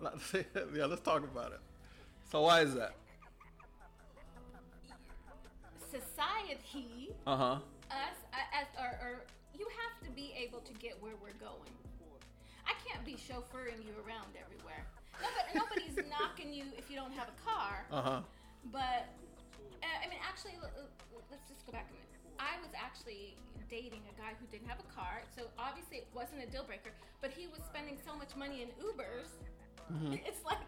yeah, 0.74 0.86
let's 0.86 1.00
talk 1.02 1.22
about 1.24 1.52
it. 1.52 1.60
So 2.30 2.42
why 2.42 2.60
is 2.62 2.74
that? 2.74 2.94
society, 5.88 7.10
Uh 7.26 7.36
huh. 7.36 7.56
us, 7.90 8.18
as, 8.52 8.68
or, 8.76 8.92
or 9.00 9.12
you 9.56 9.66
have 9.72 9.96
to 10.04 10.10
be 10.12 10.34
able 10.36 10.60
to 10.60 10.72
get 10.74 11.00
where 11.00 11.16
we're 11.16 11.36
going. 11.40 11.72
I 12.68 12.76
can't 12.84 13.00
be 13.08 13.16
chauffeuring 13.16 13.80
you 13.80 13.96
around 14.04 14.36
everywhere. 14.36 14.84
Nobody, 15.16 15.48
nobody's 15.56 15.96
knocking 16.12 16.52
you 16.52 16.68
if 16.76 16.90
you 16.92 16.96
don't 17.00 17.12
have 17.16 17.32
a 17.32 17.38
car. 17.40 17.88
Uh 17.90 18.02
huh. 18.02 18.20
But 18.70 19.08
uh, 19.80 20.04
I 20.04 20.06
mean, 20.12 20.20
actually, 20.20 20.60
let's 21.32 21.48
just 21.48 21.64
go 21.64 21.72
back 21.72 21.88
a 21.88 21.92
minute. 21.96 22.12
I 22.38 22.60
was 22.60 22.70
actually 22.76 23.34
dating 23.72 24.04
a 24.06 24.14
guy 24.20 24.36
who 24.38 24.44
didn't 24.52 24.68
have 24.68 24.78
a 24.78 24.88
car, 24.92 25.24
so 25.34 25.48
obviously 25.58 26.04
it 26.04 26.08
wasn't 26.14 26.44
a 26.44 26.48
deal 26.52 26.62
breaker. 26.68 26.92
But 27.24 27.32
he 27.32 27.48
was 27.48 27.64
spending 27.64 27.96
so 28.04 28.12
much 28.14 28.36
money 28.36 28.62
in 28.62 28.68
Ubers. 28.78 29.40
It's 30.12 30.44
like 30.44 30.58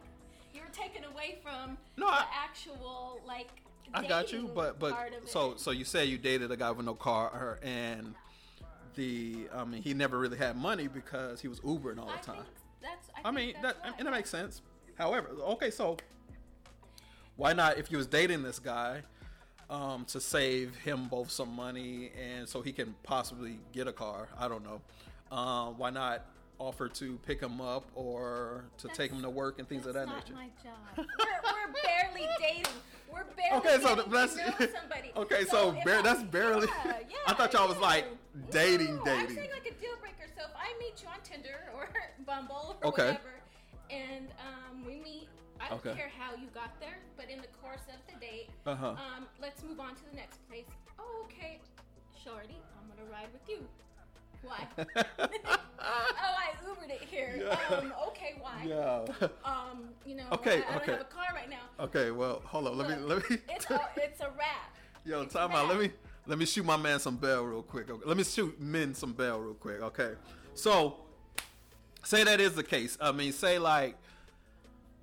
you 0.55 0.61
were 0.63 0.73
taken 0.73 1.05
away 1.05 1.39
from 1.43 1.77
No, 1.97 2.07
the 2.07 2.13
I- 2.13 2.27
actual 2.45 3.21
like. 3.27 3.49
I 3.93 4.07
got 4.07 4.33
you, 4.33 4.49
but 4.55 4.79
but 4.79 4.97
so 5.27 5.55
so 5.57 5.73
you 5.73 5.85
say 5.85 6.05
you 6.05 6.17
dated 6.17 6.51
a 6.53 6.57
guy 6.57 6.71
with 6.71 6.87
no 6.87 6.95
car, 6.95 7.59
and 7.63 8.15
the 8.95 9.49
I 9.55 9.65
mean 9.65 9.83
he 9.83 9.95
never 9.95 10.17
really 10.19 10.39
had 10.39 10.57
money 10.57 10.87
because 10.87 11.41
he 11.41 11.49
was 11.49 11.59
Ubering 11.61 11.99
all 11.99 12.09
I 12.09 12.17
the 12.19 12.23
time. 12.25 12.37
think 12.37 12.47
that's. 12.83 13.09
I, 13.25 13.29
I 13.29 13.31
mean 13.33 13.55
that 13.55 13.63
that's 13.63 13.79
why. 13.83 13.95
and 13.99 14.07
that 14.07 14.13
makes 14.13 14.31
sense. 14.31 14.63
However, 14.97 15.31
okay, 15.55 15.71
so 15.73 15.97
why 17.37 17.53
not 17.53 17.79
if 17.79 17.91
you 17.91 17.97
was 17.99 18.07
dating 18.07 18.43
this 18.43 18.59
guy 18.59 19.03
um, 19.69 20.05
to 20.07 20.21
save 20.21 20.77
him 20.77 21.09
both 21.09 21.31
some 21.31 21.51
money 21.55 22.11
and 22.21 22.49
so 22.49 22.61
he 22.63 22.73
can 22.73 22.95
possibly 23.03 23.59
get 23.73 23.89
a 23.89 23.93
car? 23.93 24.29
I 24.39 24.47
don't 24.49 24.63
know. 24.63 24.81
Uh, 25.33 25.67
why 25.71 25.91
not 25.91 26.27
offer 26.61 26.89
to 26.89 27.19
pick 27.27 27.41
him 27.41 27.61
up 27.61 27.85
or 27.95 28.65
to 28.79 28.89
take 28.89 29.11
him 29.11 29.23
to 29.23 29.31
work 29.31 29.59
and 29.59 29.69
things 29.69 29.85
That's 29.85 29.97
of 29.97 30.03
that 30.03 30.07
not 30.07 30.17
nature? 30.25 30.35
my 30.35 30.49
job. 30.63 30.77
We're, 30.97 31.05
we're 31.07 31.73
barely 31.83 32.29
dating. 32.39 32.73
We're 33.11 33.25
barely 33.35 33.57
Okay, 33.59 33.83
so 33.83 33.95
that's 33.97 34.35
to 34.35 34.45
know 34.51 34.69
somebody. 34.79 35.11
okay. 35.17 35.45
So, 35.47 35.75
if 35.77 35.85
bar- 35.85 35.99
I- 35.99 36.03
that's 36.03 36.23
barely. 36.25 36.69
Yeah, 36.85 36.99
yeah, 37.09 37.17
I 37.27 37.33
thought 37.33 37.53
y'all 37.55 37.67
was 37.67 37.79
like 37.79 38.05
no. 38.35 38.43
dating, 38.51 38.97
No, 38.97 39.03
I'm 39.13 39.27
saying 39.35 39.51
like 39.51 39.67
a 39.67 39.81
deal 39.81 39.97
breaker. 40.01 40.29
So 40.37 40.43
if 40.45 40.51
I 40.55 40.77
meet 40.79 41.03
you 41.03 41.09
on 41.09 41.19
Tinder 41.25 41.59
or 41.75 41.89
Bumble 42.27 42.77
or 42.83 42.89
Okay. 42.89 43.07
whatever, 43.07 43.41
and 43.91 44.29
um, 44.39 44.85
we 44.87 45.01
meet, 45.01 45.29
I 45.61 45.71
don't 45.71 45.79
Okay. 45.85 45.97
care 45.97 46.11
how 46.17 46.35
you 46.37 46.47
got 46.55 46.79
there, 46.79 46.99
but 47.17 47.31
in 47.31 47.41
the 47.41 47.49
course 47.63 47.89
of 47.89 47.97
the 48.07 48.21
date, 48.21 48.51
Uh-huh. 48.67 48.89
um, 49.01 49.27
let's 49.41 49.63
move 49.65 49.81
on 49.81 49.95
to 49.97 50.03
the 50.11 50.17
next 50.17 50.47
place. 50.49 50.67
Oh, 50.99 51.25
okay, 51.25 51.59
shorty, 52.23 52.61
I'm 52.79 52.87
gonna 52.95 53.11
ride 53.11 53.33
with 53.33 53.49
you. 53.49 53.65
Why? 54.43 54.67
oh, 54.79 54.85
I 55.79 56.51
Ubered 56.67 56.91
it 56.91 57.03
here. 57.11 57.41
Yeah. 57.41 57.77
Um, 57.77 57.93
okay, 58.09 58.35
why? 58.41 58.65
yeah. 58.67 59.05
Um, 59.45 59.89
you 60.07 60.15
know, 60.17 60.25
Okay, 60.33 60.63
I, 60.69 60.75
I 60.75 60.77
okay. 60.77 60.87
don't 60.87 60.99
have 60.99 61.01
a 61.01 61.05
car 61.05 61.27
right 61.35 61.51
now. 61.51 61.85
Okay. 61.85 62.11
Well, 62.11 62.43
hold 62.45 62.69
on. 62.69 62.79
Let 62.79 62.89
me. 62.91 62.97
Let 62.97 63.29
me. 63.31 63.39
It's 63.49 63.71
a, 63.71 63.81
it's 63.97 64.21
a 64.21 64.31
wrap. 64.39 64.77
Yo, 65.05 65.23
It's 65.23 65.35
time 65.35 65.53
out. 65.53 65.69
Let 65.69 65.79
me 65.79 65.91
let 66.27 66.39
me 66.39 66.45
shoot 66.47 66.65
my 66.65 66.77
man 66.77 67.01
some 67.01 67.17
bell 67.17 67.45
real 67.45 67.63
quick. 67.63 67.91
Okay? 67.91 68.03
Let 68.07 68.17
me 68.17 68.25
shoot 68.25 68.61
men 68.61 68.95
some 68.95 69.13
bell 69.13 69.41
real 69.41 69.55
quick. 69.55 69.81
Okay. 69.83 70.13
So, 70.55 70.97
say 72.05 72.25
that 72.25 72.41
is 72.41 72.55
the 72.55 72.63
case. 72.63 72.97
I 73.01 73.13
mean, 73.13 73.33
say 73.33 73.59
like 73.59 73.97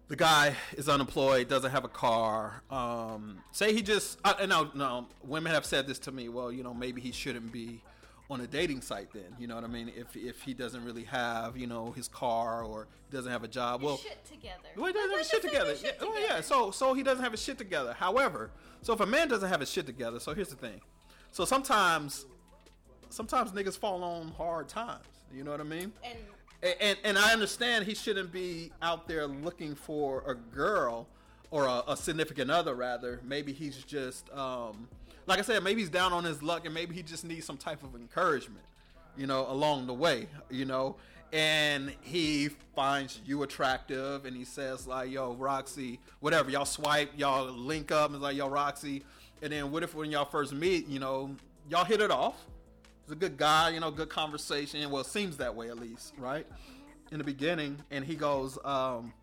the 0.08 0.15
guy 0.15 0.56
is 0.77 0.88
unemployed, 0.88 1.50
doesn't 1.50 1.72
have 1.72 1.84
a 1.84 1.89
car. 1.89 2.62
Um, 2.70 3.39
say 3.51 3.74
he 3.74 3.82
just 3.82 4.20
uh, 4.24 4.36
and 4.39 4.50
now, 4.50 4.72
no, 4.74 5.08
women 5.24 5.51
have 5.51 5.65
said 5.65 5.88
this 5.88 6.00
to 6.00 6.12
me. 6.12 6.29
Well, 6.29 6.51
you 6.51 6.63
know, 6.63 6.74
maybe 6.74 7.01
he 7.01 7.12
shouldn't 7.12 7.51
be 7.51 7.82
on 8.29 8.41
a 8.41 8.48
dating 8.48 8.81
site 8.81 9.12
then. 9.13 9.36
You 9.39 9.48
know 9.48 9.55
what 9.55 9.63
I 9.63 9.67
mean? 9.67 9.91
If 9.96 10.15
if 10.15 10.41
he 10.41 10.53
doesn't 10.53 10.84
really 10.84 11.03
have, 11.05 11.57
you 11.57 11.67
know, 11.67 11.91
his 11.91 12.07
car 12.07 12.63
or 12.63 12.88
doesn't 13.12 13.31
have 13.31 13.43
a 13.43 13.48
job. 13.48 13.81
Well, 13.81 13.98
shit 13.98 14.24
together. 14.25 14.67
well, 14.75 14.88
he 14.88 14.93
doesn't 14.93 15.10
have 15.12 15.19
his 15.19 15.29
shit 15.29 15.41
together. 15.41 15.69
your 15.69 15.75
shit 15.77 15.98
yeah, 16.00 16.05
well, 16.05 16.15
together. 16.15 16.36
yeah. 16.36 16.41
So, 16.41 16.72
so 16.72 16.93
he 16.93 17.03
doesn't 17.03 17.24
have 17.24 17.31
his 17.31 17.41
shit 17.41 17.57
together. 17.57 17.93
However, 17.93 18.51
so 18.81 18.93
if 18.93 19.00
a 19.00 19.05
man 19.05 19.27
doesn't 19.27 19.48
have 19.48 19.60
his 19.60 19.72
shit 19.72 19.86
together, 19.86 20.19
so 20.19 20.34
here's 20.34 20.50
the 20.50 20.55
thing. 20.55 20.81
So 21.31 21.46
sometimes, 21.46 22.25
sometimes 23.10 23.51
niggas 23.51 23.77
fall 23.77 24.03
on 24.03 24.29
hard 24.38 24.67
times. 24.67 25.05
You 25.34 25.43
know 25.43 25.51
what 25.51 25.62
I 25.62 25.65
mean? 25.65 25.93
and 26.03 26.17
And, 26.63 26.75
and, 26.81 26.98
and 27.03 27.17
I 27.17 27.34
understand 27.34 27.86
he 27.86 27.96
shouldn't 27.96 28.31
be 28.31 28.72
out 28.81 29.07
there 29.07 29.27
looking 29.27 29.75
for 29.75 30.24
a 30.27 30.36
girl 30.36 31.07
or 31.51 31.65
a, 31.65 31.84
a 31.88 31.98
significant 31.98 32.50
other. 32.50 32.75
Rather, 32.75 33.22
maybe 33.24 33.53
he's 33.53 33.77
just, 33.84 34.29
um, 34.34 34.88
like 35.27 35.39
I 35.39 35.41
said, 35.41 35.62
maybe 35.63 35.81
he's 35.81 35.89
down 35.89 36.13
on 36.13 36.24
his 36.24 36.41
luck, 36.41 36.65
and 36.65 36.74
maybe 36.74 36.96
he 36.96 37.03
just 37.03 37.25
needs 37.25 37.46
some 37.46 37.57
type 37.57 37.84
of 37.84 37.96
encouragement, 37.96 38.65
you 39.17 39.27
know, 39.27 39.46
along 39.50 39.88
the 39.88 39.93
way, 39.93 40.27
you 40.50 40.65
know. 40.65 40.96
And 41.34 41.93
he 42.00 42.48
finds 42.74 43.19
you 43.25 43.43
attractive, 43.43 44.25
and 44.25 44.36
he 44.36 44.46
says 44.46 44.88
like, 44.88 45.12
"Yo, 45.12 45.36
Rocsi, 45.36 46.00
whatever." 46.22 46.50
Y'all 46.50 46.63
swipe, 46.63 47.12
y'all 47.17 47.51
link 47.51 47.91
up, 47.91 48.07
and 48.07 48.15
it's 48.15 48.24
like, 48.24 48.38
"Yo, 48.38 48.50
Rocsi." 48.50 49.03
And 49.41 49.51
then 49.51 49.69
what 49.69 49.84
if 49.84 49.93
when 49.93 50.10
y'all 50.10 50.25
first 50.25 50.53
meet, 50.53 50.88
you 50.88 51.00
know, 51.00 51.36
y'all 51.69 51.84
hit 51.84 52.00
it 52.00 52.10
off? 52.10 52.46
He's 53.03 53.12
a 53.12 53.15
good 53.15 53.38
guy, 53.38 53.69
you 53.69 53.81
know, 53.81 53.91
good 53.91 54.10
conversation. 54.10 54.89
Well, 54.89 55.01
it 55.01 55.07
seems 55.07 55.38
that 55.38 55.53
way 55.53 55.69
at 55.69 55.77
least, 55.77 56.13
right? 56.17 56.48
In 57.12 57.17
the 57.17 57.24
beginning, 57.24 57.77
and 57.91 58.03
he 58.05 58.15
goes 58.15 58.57
um, 58.63 59.13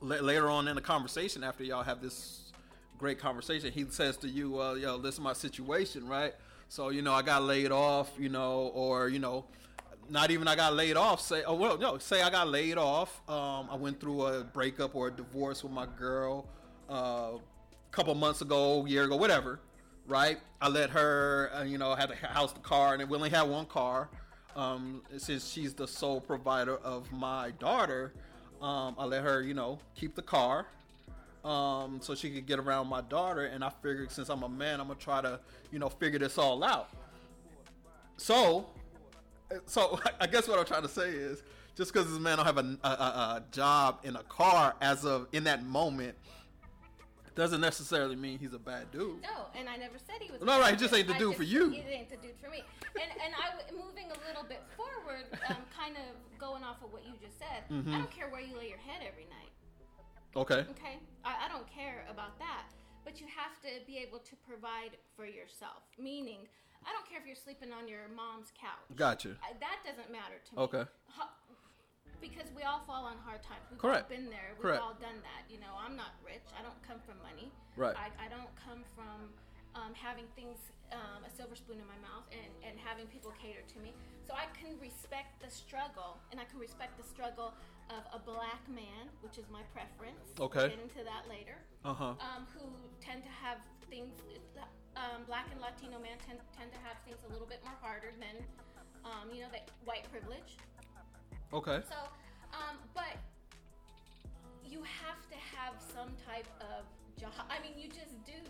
la- 0.00 0.16
later 0.16 0.48
on 0.48 0.68
in 0.68 0.74
the 0.74 0.82
conversation 0.82 1.44
after 1.44 1.62
y'all 1.62 1.82
have 1.82 2.00
this 2.00 2.41
great 3.02 3.18
conversation. 3.18 3.72
He 3.72 3.84
says 3.90 4.16
to 4.18 4.28
you, 4.28 4.52
"Well, 4.52 4.78
yo, 4.78 4.96
this 4.98 5.14
is 5.14 5.20
my 5.20 5.34
situation, 5.34 6.08
right? 6.08 6.34
So 6.68 6.88
you 6.88 7.02
know, 7.02 7.12
I 7.12 7.22
got 7.22 7.42
laid 7.42 7.72
off, 7.72 8.10
you 8.18 8.28
know, 8.28 8.70
or 8.74 9.08
you 9.08 9.18
know." 9.18 9.44
Not 10.10 10.30
even 10.30 10.48
I 10.48 10.56
got 10.56 10.74
laid 10.74 10.96
off. 10.96 11.20
Say, 11.20 11.42
oh 11.44 11.54
well, 11.54 11.78
no. 11.78 11.96
Say 11.96 12.20
I 12.22 12.28
got 12.28 12.48
laid 12.48 12.76
off. 12.76 13.22
Um, 13.28 13.68
I 13.70 13.76
went 13.76 14.00
through 14.00 14.26
a 14.26 14.44
breakup 14.44 14.94
or 14.94 15.08
a 15.08 15.10
divorce 15.10 15.62
with 15.62 15.72
my 15.72 15.86
girl 15.96 16.46
uh, 16.90 17.38
a 17.38 17.40
couple 17.92 18.14
months 18.14 18.42
ago, 18.42 18.84
year 18.84 19.04
ago, 19.04 19.16
whatever 19.16 19.60
right? 20.06 20.38
I 20.60 20.68
let 20.68 20.90
her, 20.90 21.50
uh, 21.54 21.62
you 21.62 21.78
know, 21.78 21.94
have 21.94 22.08
the 22.08 22.16
house, 22.16 22.52
the 22.52 22.60
car, 22.60 22.94
and 22.94 23.08
we 23.08 23.16
only 23.16 23.30
had 23.30 23.42
one 23.42 23.66
car. 23.66 24.08
Um, 24.54 25.02
since 25.16 25.50
she's 25.50 25.72
the 25.74 25.88
sole 25.88 26.20
provider 26.20 26.76
of 26.78 27.10
my 27.10 27.52
daughter, 27.58 28.12
um, 28.60 28.94
I 28.98 29.06
let 29.06 29.22
her, 29.22 29.42
you 29.42 29.54
know, 29.54 29.78
keep 29.94 30.14
the 30.14 30.22
car, 30.22 30.66
um, 31.44 32.00
so 32.00 32.14
she 32.14 32.30
could 32.30 32.46
get 32.46 32.58
around 32.58 32.88
my 32.88 33.00
daughter. 33.00 33.46
And 33.46 33.64
I 33.64 33.70
figured 33.82 34.10
since 34.10 34.28
I'm 34.28 34.42
a 34.42 34.48
man, 34.48 34.80
I'm 34.80 34.88
gonna 34.88 34.98
try 34.98 35.20
to, 35.20 35.40
you 35.70 35.78
know, 35.78 35.88
figure 35.88 36.18
this 36.18 36.38
all 36.38 36.62
out. 36.62 36.90
So, 38.16 38.66
so 39.66 39.98
I 40.20 40.26
guess 40.26 40.48
what 40.48 40.58
I'm 40.58 40.64
trying 40.64 40.82
to 40.82 40.88
say 40.88 41.10
is, 41.10 41.42
just 41.74 41.92
because 41.92 42.10
this 42.10 42.18
man 42.18 42.36
don't 42.36 42.46
have 42.46 42.58
a, 42.58 42.78
a, 42.84 42.88
a 42.88 43.42
job 43.50 44.00
in 44.04 44.16
a 44.16 44.22
car 44.24 44.74
as 44.82 45.06
of 45.06 45.26
in 45.32 45.44
that 45.44 45.64
moment, 45.64 46.14
doesn't 47.34 47.62
necessarily 47.62 48.16
mean 48.16 48.38
he's 48.38 48.52
a 48.52 48.58
bad 48.58 48.90
dude. 48.92 49.22
no, 49.22 49.48
and 49.58 49.68
I 49.68 49.76
never 49.76 49.96
said 49.98 50.20
he 50.20 50.30
was. 50.30 50.42
No, 50.42 50.60
right, 50.60 50.74
it 50.74 50.78
just 50.78 50.92
ain't 50.94 51.08
the 51.08 51.14
dude 51.14 51.34
for 51.34 51.44
you. 51.44 51.72
It 51.72 51.86
ain't 51.88 52.10
the 52.10 52.16
dude 52.16 52.36
for 52.42 52.50
me. 52.50 52.62
And 52.94 53.10
and 53.24 53.32
I 53.32 53.72
moving 53.72 54.10
a 54.12 54.28
little 54.28 54.44
bit 54.44 54.62
forward, 54.76 55.24
um, 55.48 55.56
kind 55.76 55.96
of 55.96 56.38
going 56.38 56.62
off 56.62 56.76
of 56.84 56.92
what 56.92 57.06
you 57.06 57.12
just 57.22 57.38
said. 57.38 57.64
Mm-hmm. 57.70 57.94
I 57.94 57.98
don't 57.98 58.10
care 58.10 58.28
where 58.28 58.40
you 58.40 58.56
lay 58.56 58.68
your 58.68 58.78
head 58.78 59.00
every 59.06 59.24
night. 59.24 59.51
Okay. 60.36 60.64
Okay, 60.72 60.96
I, 61.24 61.44
I 61.44 61.48
don't 61.52 61.68
care 61.68 62.04
about 62.08 62.38
that, 62.38 62.72
but 63.04 63.20
you 63.20 63.26
have 63.28 63.60
to 63.68 63.84
be 63.86 63.98
able 64.00 64.18
to 64.20 64.34
provide 64.48 64.96
for 65.16 65.26
yourself. 65.26 65.84
Meaning, 66.00 66.48
I 66.86 66.92
don't 66.92 67.04
care 67.04 67.20
if 67.20 67.26
you're 67.26 67.36
sleeping 67.36 67.68
on 67.72 67.86
your 67.86 68.08
mom's 68.16 68.48
couch. 68.56 68.88
Gotcha. 68.96 69.36
I, 69.44 69.52
that 69.60 69.84
doesn't 69.84 70.08
matter 70.10 70.40
to 70.40 70.50
me. 70.56 70.58
Okay. 70.64 70.84
Ho- 71.20 71.36
because 72.22 72.48
we 72.54 72.62
all 72.62 72.80
fall 72.86 73.04
on 73.04 73.18
hard 73.26 73.42
times. 73.42 73.66
We've 73.68 73.82
Correct. 73.82 74.06
all 74.08 74.14
been 74.16 74.30
there. 74.30 74.54
We've 74.54 74.62
Correct. 74.62 74.80
all 74.80 74.94
done 74.96 75.18
that. 75.26 75.42
You 75.52 75.58
know, 75.58 75.74
I'm 75.74 75.98
not 75.98 76.14
rich. 76.24 76.46
I 76.54 76.62
don't 76.62 76.78
come 76.86 77.02
from 77.02 77.18
money. 77.20 77.50
Right. 77.76 77.98
I, 77.98 78.08
I 78.24 78.30
don't 78.30 78.48
come 78.62 78.86
from 78.94 79.34
um, 79.74 79.92
having 79.94 80.24
things, 80.36 80.58
um, 80.92 81.24
a 81.24 81.30
silver 81.32 81.56
spoon 81.56 81.80
in 81.80 81.88
my 81.88 82.00
mouth, 82.04 82.26
and, 82.32 82.50
and 82.62 82.74
having 82.76 83.06
people 83.08 83.32
cater 83.40 83.64
to 83.64 83.78
me. 83.80 83.92
So 84.26 84.34
I 84.36 84.46
can 84.52 84.76
respect 84.80 85.40
the 85.40 85.50
struggle, 85.50 86.20
and 86.30 86.40
I 86.40 86.44
can 86.44 86.60
respect 86.60 87.00
the 87.00 87.06
struggle 87.06 87.54
of 87.90 88.02
a 88.12 88.20
black 88.20 88.62
man, 88.68 89.08
which 89.20 89.36
is 89.36 89.44
my 89.52 89.64
preference. 89.72 90.32
Okay. 90.38 90.68
We'll 90.68 90.76
get 90.76 90.80
into 90.80 91.02
that 91.04 91.28
later. 91.28 91.56
Uh 91.84 91.92
huh. 91.92 92.14
Um, 92.20 92.46
who 92.56 92.68
tend 93.00 93.24
to 93.24 93.32
have 93.32 93.58
things, 93.88 94.12
um, 94.96 95.24
black 95.26 95.48
and 95.52 95.60
Latino 95.60 96.00
men 96.00 96.16
tend, 96.24 96.40
tend 96.56 96.72
to 96.72 96.80
have 96.84 96.96
things 97.04 97.20
a 97.28 97.30
little 97.32 97.48
bit 97.48 97.60
more 97.64 97.76
harder 97.80 98.12
than, 98.20 98.36
um, 99.04 99.28
you 99.32 99.42
know, 99.44 99.50
that 99.52 99.68
white 99.84 100.04
privilege. 100.12 100.56
Okay. 101.52 101.84
So, 101.88 101.98
um, 102.56 102.80
but 102.94 103.16
you 104.64 104.80
have 104.84 105.20
to 105.28 105.36
have 105.56 105.76
some 105.92 106.08
type 106.24 106.48
of 106.60 106.88
job. 107.20 107.32
I 107.52 107.60
mean, 107.60 107.76
you 107.76 107.88
just 107.88 108.16
do. 108.24 108.40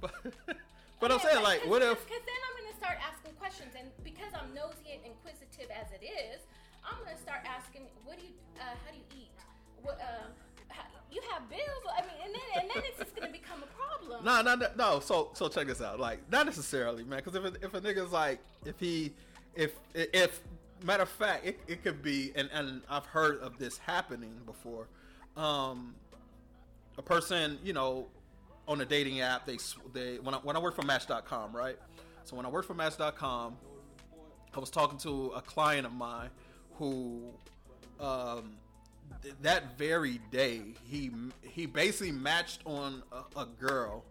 But, 0.00 0.14
but 1.00 1.12
I'm 1.12 1.20
saying, 1.20 1.42
like, 1.42 1.66
what 1.66 1.82
if? 1.82 1.98
Because 2.06 2.24
then 2.24 2.40
I'm 2.48 2.54
going 2.60 2.70
to 2.72 2.78
start 2.78 2.98
asking 3.02 3.32
questions, 3.38 3.72
and 3.78 3.88
because 4.04 4.32
I'm 4.34 4.52
nosy 4.54 4.94
and 4.94 5.02
inquisitive 5.04 5.70
as 5.70 5.90
it 5.92 6.04
is, 6.04 6.42
I'm 6.84 6.98
going 7.04 7.14
to 7.14 7.22
start 7.22 7.42
asking, 7.44 7.82
what 8.04 8.18
do 8.18 8.24
you, 8.24 8.32
uh, 8.58 8.62
how 8.62 8.90
do 8.90 8.98
you 8.98 9.08
eat? 9.14 9.34
What, 9.82 10.00
uh, 10.00 10.30
how, 10.68 10.84
you 11.10 11.20
have 11.30 11.48
bills. 11.48 11.84
I 11.96 12.02
mean, 12.02 12.10
and 12.24 12.34
then 12.34 12.62
and 12.62 12.70
then 12.70 12.82
it's 12.86 12.98
just 12.98 13.14
going 13.16 13.26
to 13.26 13.32
become 13.32 13.62
a 13.62 13.70
problem. 13.74 14.24
No, 14.24 14.42
no, 14.42 14.54
no, 14.54 14.66
no. 14.76 15.00
So, 15.00 15.30
so 15.34 15.48
check 15.48 15.66
this 15.66 15.80
out. 15.80 16.00
Like, 16.00 16.20
not 16.30 16.46
necessarily, 16.46 17.04
man. 17.04 17.22
Because 17.24 17.34
if 17.34 17.44
a, 17.44 17.64
if 17.64 17.74
a 17.74 17.80
nigga's 17.80 18.12
like, 18.12 18.40
if 18.64 18.78
he, 18.78 19.12
if 19.54 19.72
if 19.94 20.40
matter 20.84 21.02
of 21.02 21.08
fact, 21.08 21.46
it, 21.46 21.58
it 21.66 21.82
could 21.82 22.02
be, 22.02 22.32
and 22.34 22.48
and 22.52 22.82
I've 22.88 23.06
heard 23.06 23.40
of 23.40 23.58
this 23.58 23.78
happening 23.78 24.32
before. 24.46 24.86
Um, 25.36 25.94
a 26.96 27.02
person, 27.02 27.58
you 27.62 27.72
know, 27.72 28.06
on 28.68 28.80
a 28.80 28.84
dating 28.84 29.20
app, 29.20 29.46
they 29.46 29.58
they 29.92 30.18
when 30.18 30.34
I 30.34 30.38
when 30.38 30.54
I 30.54 30.60
worked 30.60 30.76
for 30.76 30.86
Match.com, 30.86 31.56
right? 31.56 31.76
So 32.24 32.36
when 32.36 32.46
I 32.46 32.50
worked 32.50 32.68
for 32.68 32.74
Match.com, 32.74 33.56
I 34.54 34.60
was 34.60 34.70
talking 34.70 34.98
to 34.98 35.32
a 35.34 35.40
client 35.40 35.86
of 35.86 35.92
mine 35.92 36.30
who 36.74 37.32
um, 37.98 38.56
th- 39.22 39.34
that 39.42 39.78
very 39.78 40.20
day 40.30 40.62
he 40.84 41.10
he 41.42 41.66
basically 41.66 42.12
matched 42.12 42.60
on 42.64 43.02
a, 43.12 43.40
a 43.40 43.46
girl 43.46 44.04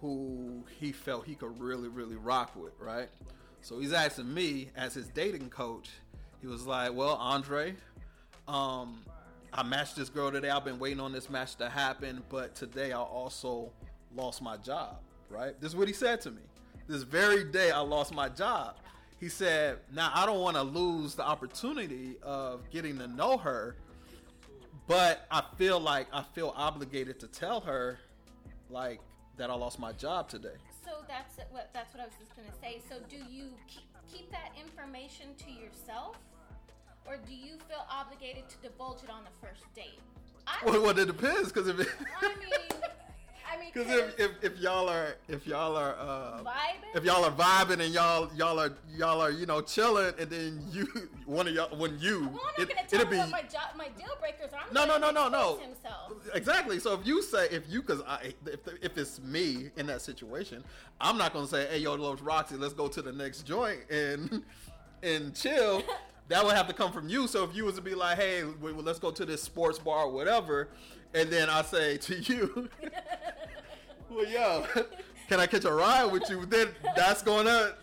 who 0.00 0.64
he 0.78 0.92
felt 0.92 1.26
he 1.26 1.34
could 1.34 1.58
really 1.60 1.88
really 1.88 2.16
rock 2.16 2.54
with 2.56 2.72
right 2.80 3.08
so 3.60 3.78
he's 3.78 3.92
asking 3.92 4.32
me 4.32 4.70
as 4.76 4.94
his 4.94 5.08
dating 5.08 5.50
coach 5.50 5.90
he 6.40 6.46
was 6.46 6.66
like 6.66 6.92
well 6.94 7.16
andre 7.16 7.74
um 8.48 9.02
i 9.52 9.62
matched 9.62 9.96
this 9.96 10.08
girl 10.08 10.30
today 10.30 10.48
i've 10.48 10.64
been 10.64 10.78
waiting 10.78 11.00
on 11.00 11.12
this 11.12 11.28
match 11.28 11.54
to 11.56 11.68
happen 11.68 12.22
but 12.30 12.54
today 12.54 12.92
i 12.92 12.98
also 12.98 13.70
lost 14.14 14.42
my 14.42 14.56
job 14.56 14.96
right 15.28 15.60
this 15.60 15.70
is 15.70 15.76
what 15.76 15.88
he 15.88 15.94
said 15.94 16.20
to 16.20 16.30
me 16.30 16.42
this 16.88 17.02
very 17.02 17.44
day 17.44 17.70
i 17.70 17.80
lost 17.80 18.14
my 18.14 18.28
job 18.28 18.76
he 19.18 19.28
said 19.28 19.78
now 19.92 20.10
i 20.14 20.26
don't 20.26 20.40
want 20.40 20.56
to 20.56 20.62
lose 20.62 21.14
the 21.14 21.24
opportunity 21.24 22.16
of 22.22 22.68
getting 22.70 22.98
to 22.98 23.06
know 23.06 23.36
her 23.36 23.76
but 24.90 25.24
I 25.30 25.44
feel 25.56 25.78
like 25.78 26.08
I 26.12 26.24
feel 26.34 26.52
obligated 26.56 27.20
to 27.20 27.28
tell 27.28 27.60
her, 27.60 28.00
like 28.68 29.00
that 29.36 29.48
I 29.48 29.54
lost 29.54 29.78
my 29.78 29.92
job 29.92 30.28
today. 30.28 30.56
So 30.84 31.04
that's 31.06 31.36
what 31.52 31.70
that's 31.72 31.94
what 31.94 32.02
I 32.02 32.06
was 32.06 32.14
just 32.18 32.34
gonna 32.34 32.48
say. 32.60 32.82
So 32.88 32.96
do 33.08 33.16
you 33.32 33.50
keep, 33.68 33.84
keep 34.12 34.32
that 34.32 34.50
information 34.60 35.28
to 35.44 35.50
yourself, 35.52 36.16
or 37.06 37.18
do 37.24 37.32
you 37.32 37.52
feel 37.68 37.86
obligated 37.88 38.48
to 38.48 38.56
divulge 38.68 39.04
it 39.04 39.10
on 39.10 39.22
the 39.22 39.46
first 39.46 39.62
date? 39.74 40.00
I, 40.48 40.58
Well, 40.64 40.82
well 40.82 40.98
it 40.98 41.06
depends 41.06 41.52
because 41.52 41.68
if 41.68 41.78
it, 41.78 41.88
I 42.20 42.34
mean, 42.40 42.80
I 43.50 43.58
mean, 43.58 43.70
because 43.72 43.90
if, 43.90 44.20
if 44.20 44.30
if 44.42 44.58
y'all 44.58 44.88
are 44.88 45.16
if 45.28 45.46
y'all 45.46 45.76
are 45.76 45.96
uh, 45.98 46.40
vibing. 46.42 46.94
if 46.94 47.04
y'all 47.04 47.24
are 47.24 47.32
vibing 47.32 47.80
and 47.84 47.92
y'all 47.92 48.30
y'all 48.36 48.58
are 48.60 48.72
y'all 48.96 49.20
are 49.20 49.30
you 49.30 49.46
know 49.46 49.60
chilling 49.60 50.12
and 50.18 50.30
then 50.30 50.62
you 50.70 50.86
one 51.26 51.48
of 51.48 51.54
y'all 51.54 51.76
when 51.76 51.98
you 51.98 52.28
well, 52.32 52.42
I'm 52.58 52.64
not 52.64 52.70
it, 52.70 52.76
gonna 52.76 52.88
tell 52.88 53.00
it'll 53.00 53.10
be 53.10 53.18
what 53.18 53.30
my 53.30 53.42
job, 53.42 53.70
my 53.76 53.88
deal 53.88 54.08
breakers 54.20 54.52
are. 54.52 54.60
I'm 54.68 54.74
No, 54.74 54.84
no, 54.86 54.98
no, 54.98 55.10
no, 55.10 55.28
no. 55.28 55.58
Himself. 55.58 56.12
Exactly. 56.34 56.78
So 56.78 56.94
if 56.94 57.06
you 57.06 57.22
say 57.22 57.48
if 57.50 57.64
you 57.68 57.82
because 57.82 58.02
I 58.06 58.34
if 58.46 58.60
if 58.82 58.96
it's 58.96 59.20
me 59.20 59.70
in 59.76 59.86
that 59.86 60.00
situation, 60.02 60.62
I'm 61.00 61.18
not 61.18 61.32
gonna 61.32 61.48
say, 61.48 61.66
hey 61.70 61.78
yo, 61.78 61.94
Los 61.94 62.20
Rocsi, 62.20 62.58
let's 62.58 62.74
go 62.74 62.88
to 62.88 63.02
the 63.02 63.12
next 63.12 63.42
joint 63.42 63.80
and 63.90 64.42
and 65.02 65.34
chill. 65.34 65.82
that 66.30 66.44
would 66.44 66.54
have 66.54 66.68
to 66.68 66.72
come 66.72 66.92
from 66.92 67.08
you. 67.08 67.26
So 67.26 67.42
if 67.42 67.56
you 67.56 67.64
was 67.64 67.74
to 67.74 67.80
be 67.80 67.94
like, 67.94 68.16
hey, 68.16 68.44
let's 68.62 69.00
go 69.00 69.10
to 69.10 69.26
this 69.26 69.42
sports 69.42 69.80
bar 69.80 70.04
or 70.04 70.12
whatever, 70.12 70.68
and 71.14 71.30
then 71.30 71.48
I 71.50 71.62
say 71.62 71.96
to 71.98 72.14
you, 72.20 72.68
well, 74.10 74.26
yo, 74.26 74.64
can 75.28 75.40
I 75.40 75.46
catch 75.46 75.64
a 75.64 75.72
ride 75.72 76.06
with 76.06 76.28
you? 76.30 76.44
Then 76.46 76.68
that's 76.96 77.22
gonna 77.22 77.74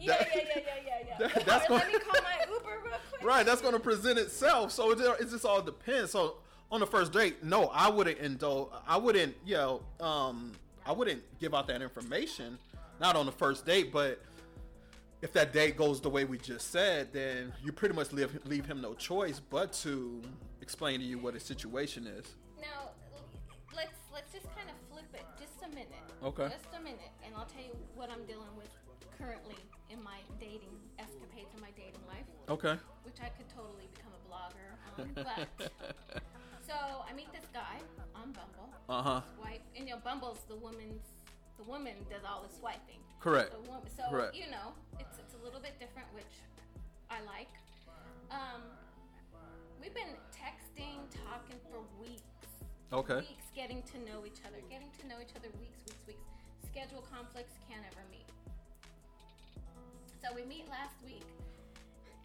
Yeah, 0.00 0.18
that- 0.18 0.28
yeah, 0.34 0.42
yeah, 0.44 0.52
yeah, 0.56 0.72
yeah, 0.86 1.16
yeah. 1.20 1.28
that- 1.34 1.46
that's 1.46 1.70
Or 1.70 1.74
let 1.74 1.92
me 1.92 1.98
call 1.98 2.22
my 2.22 2.44
Uber 2.52 2.64
real 2.84 2.92
quick. 3.10 3.22
Right, 3.22 3.46
that's 3.46 3.60
going 3.60 3.74
to 3.74 3.80
present 3.80 4.18
itself. 4.18 4.72
So 4.72 4.90
it, 4.90 4.98
it 5.20 5.30
just 5.30 5.44
all 5.44 5.62
depends. 5.62 6.10
So 6.10 6.36
on 6.72 6.80
the 6.80 6.86
first 6.86 7.12
date, 7.12 7.44
no, 7.44 7.68
I 7.68 7.88
wouldn't 7.88 8.18
indulge. 8.18 8.70
I 8.86 8.96
wouldn't, 8.96 9.36
you 9.44 9.54
know, 9.54 9.82
um, 10.00 10.52
I 10.84 10.90
wouldn't 10.92 11.22
give 11.38 11.54
out 11.54 11.68
that 11.68 11.82
information. 11.82 12.58
Not 13.00 13.14
on 13.14 13.26
the 13.26 13.32
first 13.32 13.64
date, 13.64 13.92
but 13.92 14.20
if 15.22 15.32
that 15.34 15.52
date 15.52 15.76
goes 15.76 16.00
the 16.00 16.10
way 16.10 16.24
we 16.24 16.38
just 16.38 16.72
said, 16.72 17.12
then 17.12 17.52
you 17.64 17.70
pretty 17.72 17.94
much 17.94 18.12
leave 18.12 18.36
leave 18.44 18.66
him 18.66 18.80
no 18.80 18.94
choice 18.94 19.38
but 19.40 19.72
to 19.74 20.20
explain 20.60 20.98
to 20.98 21.06
you 21.06 21.18
what 21.18 21.34
his 21.34 21.42
situation 21.44 22.06
is. 22.08 22.26
Okay. 26.24 26.46
Just 26.48 26.70
a 26.78 26.80
minute, 26.80 27.10
and 27.26 27.34
I'll 27.34 27.46
tell 27.50 27.62
you 27.62 27.74
what 27.98 28.06
I'm 28.10 28.22
dealing 28.30 28.54
with 28.56 28.70
currently 29.18 29.58
in 29.90 29.98
my 30.02 30.22
dating 30.38 30.70
escapades 30.98 31.50
in 31.54 31.60
my 31.60 31.74
dating 31.74 32.02
life, 32.06 32.26
Okay. 32.48 32.78
which 33.02 33.18
I 33.18 33.28
could 33.34 33.48
totally 33.50 33.90
become 33.90 34.14
a 34.14 34.22
blogger 34.30 34.70
on. 34.94 35.10
But 35.18 35.50
so 36.66 36.74
I 36.78 37.12
meet 37.14 37.32
this 37.34 37.46
guy 37.52 37.82
on 38.14 38.30
Bumble. 38.32 38.70
Uh 38.88 39.02
huh. 39.02 39.20
Swipe, 39.36 39.62
and 39.76 39.88
you 39.88 39.94
know, 39.94 40.00
Bumble's 40.04 40.46
the 40.46 40.56
woman's 40.56 41.02
the 41.58 41.64
woman 41.64 41.94
does 42.08 42.22
all 42.22 42.42
the 42.46 42.54
swiping. 42.54 43.02
Correct. 43.20 43.54
Woman, 43.66 43.82
so 43.90 44.04
Correct. 44.10 44.34
you 44.34 44.46
know, 44.50 44.72
it's 44.98 45.18
it's 45.18 45.34
a 45.34 45.42
little 45.44 45.60
bit 45.60 45.74
different, 45.82 46.06
which 46.14 46.34
I 47.10 47.18
like. 47.26 47.50
Um, 48.30 48.62
we've 49.82 49.94
been 49.94 50.14
texting, 50.30 51.02
talking 51.10 51.58
for 51.68 51.82
weeks. 52.00 52.22
Okay. 52.92 53.24
Weeks 53.24 53.48
getting 53.56 53.80
to 53.88 53.96
know 54.04 54.26
each 54.28 54.44
other, 54.44 54.60
getting 54.68 54.92
to 55.00 55.06
know 55.08 55.16
each 55.16 55.32
other 55.32 55.48
weeks, 55.56 55.80
weeks, 55.88 56.04
weeks. 56.06 56.26
Schedule 56.68 57.00
conflicts 57.08 57.56
can't 57.68 57.80
ever 57.88 58.04
meet. 58.12 58.28
So 60.20 60.28
we 60.36 60.44
meet 60.44 60.68
last 60.68 61.00
week, 61.04 61.24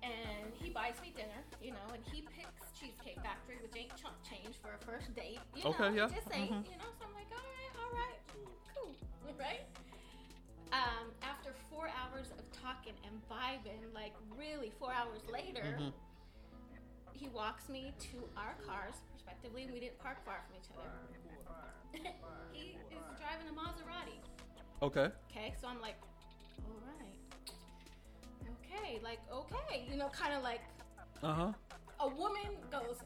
and 0.03 0.51
he 0.59 0.69
buys 0.69 0.99
me 1.01 1.13
dinner, 1.15 1.39
you 1.63 1.71
know, 1.71 1.87
and 1.95 2.03
he 2.11 2.21
picks 2.35 2.67
Cheesecake 2.75 3.15
Factory, 3.23 3.57
which 3.63 3.71
ain't 3.79 3.95
chump 3.95 4.19
change 4.27 4.59
for 4.59 4.75
a 4.75 4.79
first 4.85 5.15
date. 5.15 5.39
You 5.55 5.71
Okay, 5.71 5.87
know, 5.87 5.95
yeah. 5.95 6.07
Just 6.11 6.27
ain't, 6.35 6.51
Mhm. 6.51 6.67
you 6.67 6.77
know. 6.83 6.91
So 6.99 7.07
I'm 7.07 7.15
like, 7.15 7.31
all 7.31 7.47
right, 7.47 7.73
all 7.79 7.91
right, 7.95 8.19
cool, 8.75 8.95
right? 9.39 9.63
Um, 10.75 11.15
after 11.23 11.55
four 11.71 11.87
hours 11.87 12.27
of 12.37 12.43
talking 12.51 12.93
and 13.07 13.15
vibing, 13.31 13.87
like 13.95 14.13
really 14.35 14.71
four 14.77 14.91
hours 14.91 15.23
later, 15.31 15.63
Mhm. 15.63 15.93
he 17.13 17.29
walks 17.29 17.69
me 17.69 17.93
to 18.11 18.29
our 18.35 18.53
cars, 18.67 18.95
respectively, 19.27 19.63
and 19.63 19.73
we 19.73 19.79
didn't 19.79 19.99
park 19.99 20.17
far 20.25 20.39
from 20.47 20.55
each 20.57 20.69
other. 20.77 20.89
he 22.51 22.77
is 22.91 23.03
driving 23.19 23.47
a 23.49 23.53
Maserati. 23.53 24.19
Okay. 24.81 25.09
Okay, 25.31 25.53
so 25.59 25.67
I'm 25.67 25.81
like, 25.81 25.95
all 26.65 26.75
right, 26.85 27.51
okay, 28.63 28.99
like 29.03 29.19
okay, 29.31 29.85
you 29.89 29.97
know, 29.97 30.07
kind 30.09 30.33
of 30.33 30.43
like 30.43 30.61
Uh 31.23 31.33
huh. 31.33 31.51
a 31.99 32.07
woman 32.07 32.55
goes 32.71 32.97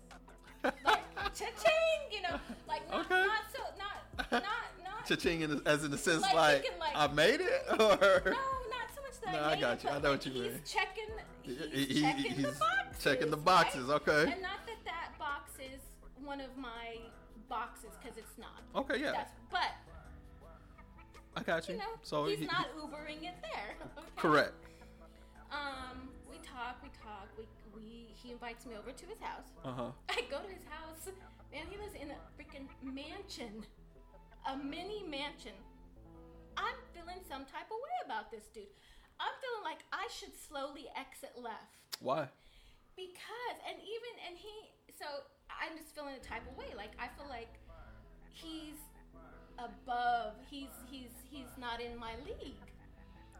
like 0.63 1.01
cha-ching, 1.33 2.01
you 2.11 2.21
know, 2.21 2.37
like 2.67 2.87
not, 2.91 3.05
Okay. 3.05 3.25
not 3.25 3.43
so 3.53 3.61
not 3.79 4.31
not 4.31 4.43
not 4.83 5.05
Cha-ching 5.07 5.41
in, 5.41 5.61
as 5.65 5.83
in 5.83 5.91
the 5.91 5.97
sense 5.97 6.21
Like, 6.21 6.33
like, 6.35 6.61
thinking 6.61 6.79
like- 6.79 6.95
I 6.95 7.07
made 7.07 7.41
it, 7.41 7.61
or 7.71 7.77
no, 7.79 7.87
not 7.89 8.87
so 8.93 9.01
much 9.01 9.21
that 9.23 9.33
No, 9.33 9.39
I, 9.39 9.51
I 9.53 9.59
got 9.59 9.77
it, 9.77 9.83
you. 9.85 9.89
I 9.89 9.99
know 9.99 10.11
what 10.11 10.25
you 10.25 10.33
mean. 10.33 10.61
Checking, 10.65 11.05
he's, 11.41 11.57
He- 11.71 11.85
he- 11.85 12.01
checking 12.01 12.23
the 12.23 12.49
he's 12.49 12.59
boxes, 12.59 13.03
checking 13.03 13.31
the 13.31 13.37
right? 13.37 13.45
boxes, 13.45 13.89
okay. 13.89 14.33
And 14.33 14.41
one 16.25 16.41
of 16.41 16.55
my 16.57 16.97
boxes 17.49 17.91
because 18.01 18.17
it's 18.17 18.37
not. 18.37 18.61
okay, 18.75 18.99
yeah, 19.01 19.11
That's, 19.11 19.33
but 19.51 19.71
I 21.35 21.43
got 21.43 21.67
you. 21.67 21.75
you 21.75 21.79
know, 21.79 21.93
so 22.03 22.25
he's 22.25 22.39
he- 22.39 22.45
not 22.45 22.67
Ubering 22.77 23.23
it 23.23 23.35
there. 23.41 23.75
okay? 23.97 24.07
correct. 24.17 24.53
Um, 25.51 26.09
we 26.29 26.37
talk, 26.37 26.79
we 26.83 26.89
talk, 27.03 27.27
we 27.37 27.43
we 27.75 28.07
he 28.15 28.31
invites 28.31 28.65
me 28.65 28.75
over 28.79 28.91
to 28.91 29.05
his 29.05 29.19
house. 29.19 29.47
Uh 29.65 29.71
huh. 29.71 29.91
I 30.09 30.21
go 30.29 30.39
to 30.39 30.47
his 30.51 30.63
house. 30.69 31.07
Man, 31.51 31.67
he 31.69 31.77
lives 31.77 31.95
in 31.99 32.11
a 32.11 32.19
freaking 32.39 32.67
mansion, 32.83 33.65
a 34.47 34.55
mini 34.55 35.03
mansion. 35.03 35.51
I'm 36.55 36.75
feeling 36.95 37.19
some 37.27 37.43
type 37.47 37.67
of 37.67 37.79
way 37.79 37.97
about 38.05 38.31
this 38.31 38.47
dude. 38.53 38.71
I'm 39.19 39.35
feeling 39.43 39.63
like 39.63 39.83
I 39.91 40.07
should 40.11 40.31
slowly 40.35 40.87
exit 40.95 41.35
left 41.39 41.79
Why? 41.99 42.27
because, 42.95 43.57
and 43.67 43.77
even 43.79 44.13
and 44.27 44.35
he. 44.39 44.51
So 44.99 45.05
I'm 45.59 45.77
just 45.77 45.93
feeling 45.95 46.15
a 46.15 46.23
type 46.23 46.43
of 46.49 46.57
way. 46.57 46.73
Like 46.75 46.91
I 46.99 47.07
feel 47.17 47.27
like 47.29 47.49
he's 48.31 48.77
above. 49.57 50.33
He's 50.49 50.69
he's 50.89 51.11
he's 51.29 51.49
not 51.59 51.81
in 51.81 51.97
my 51.97 52.13
league. 52.25 52.55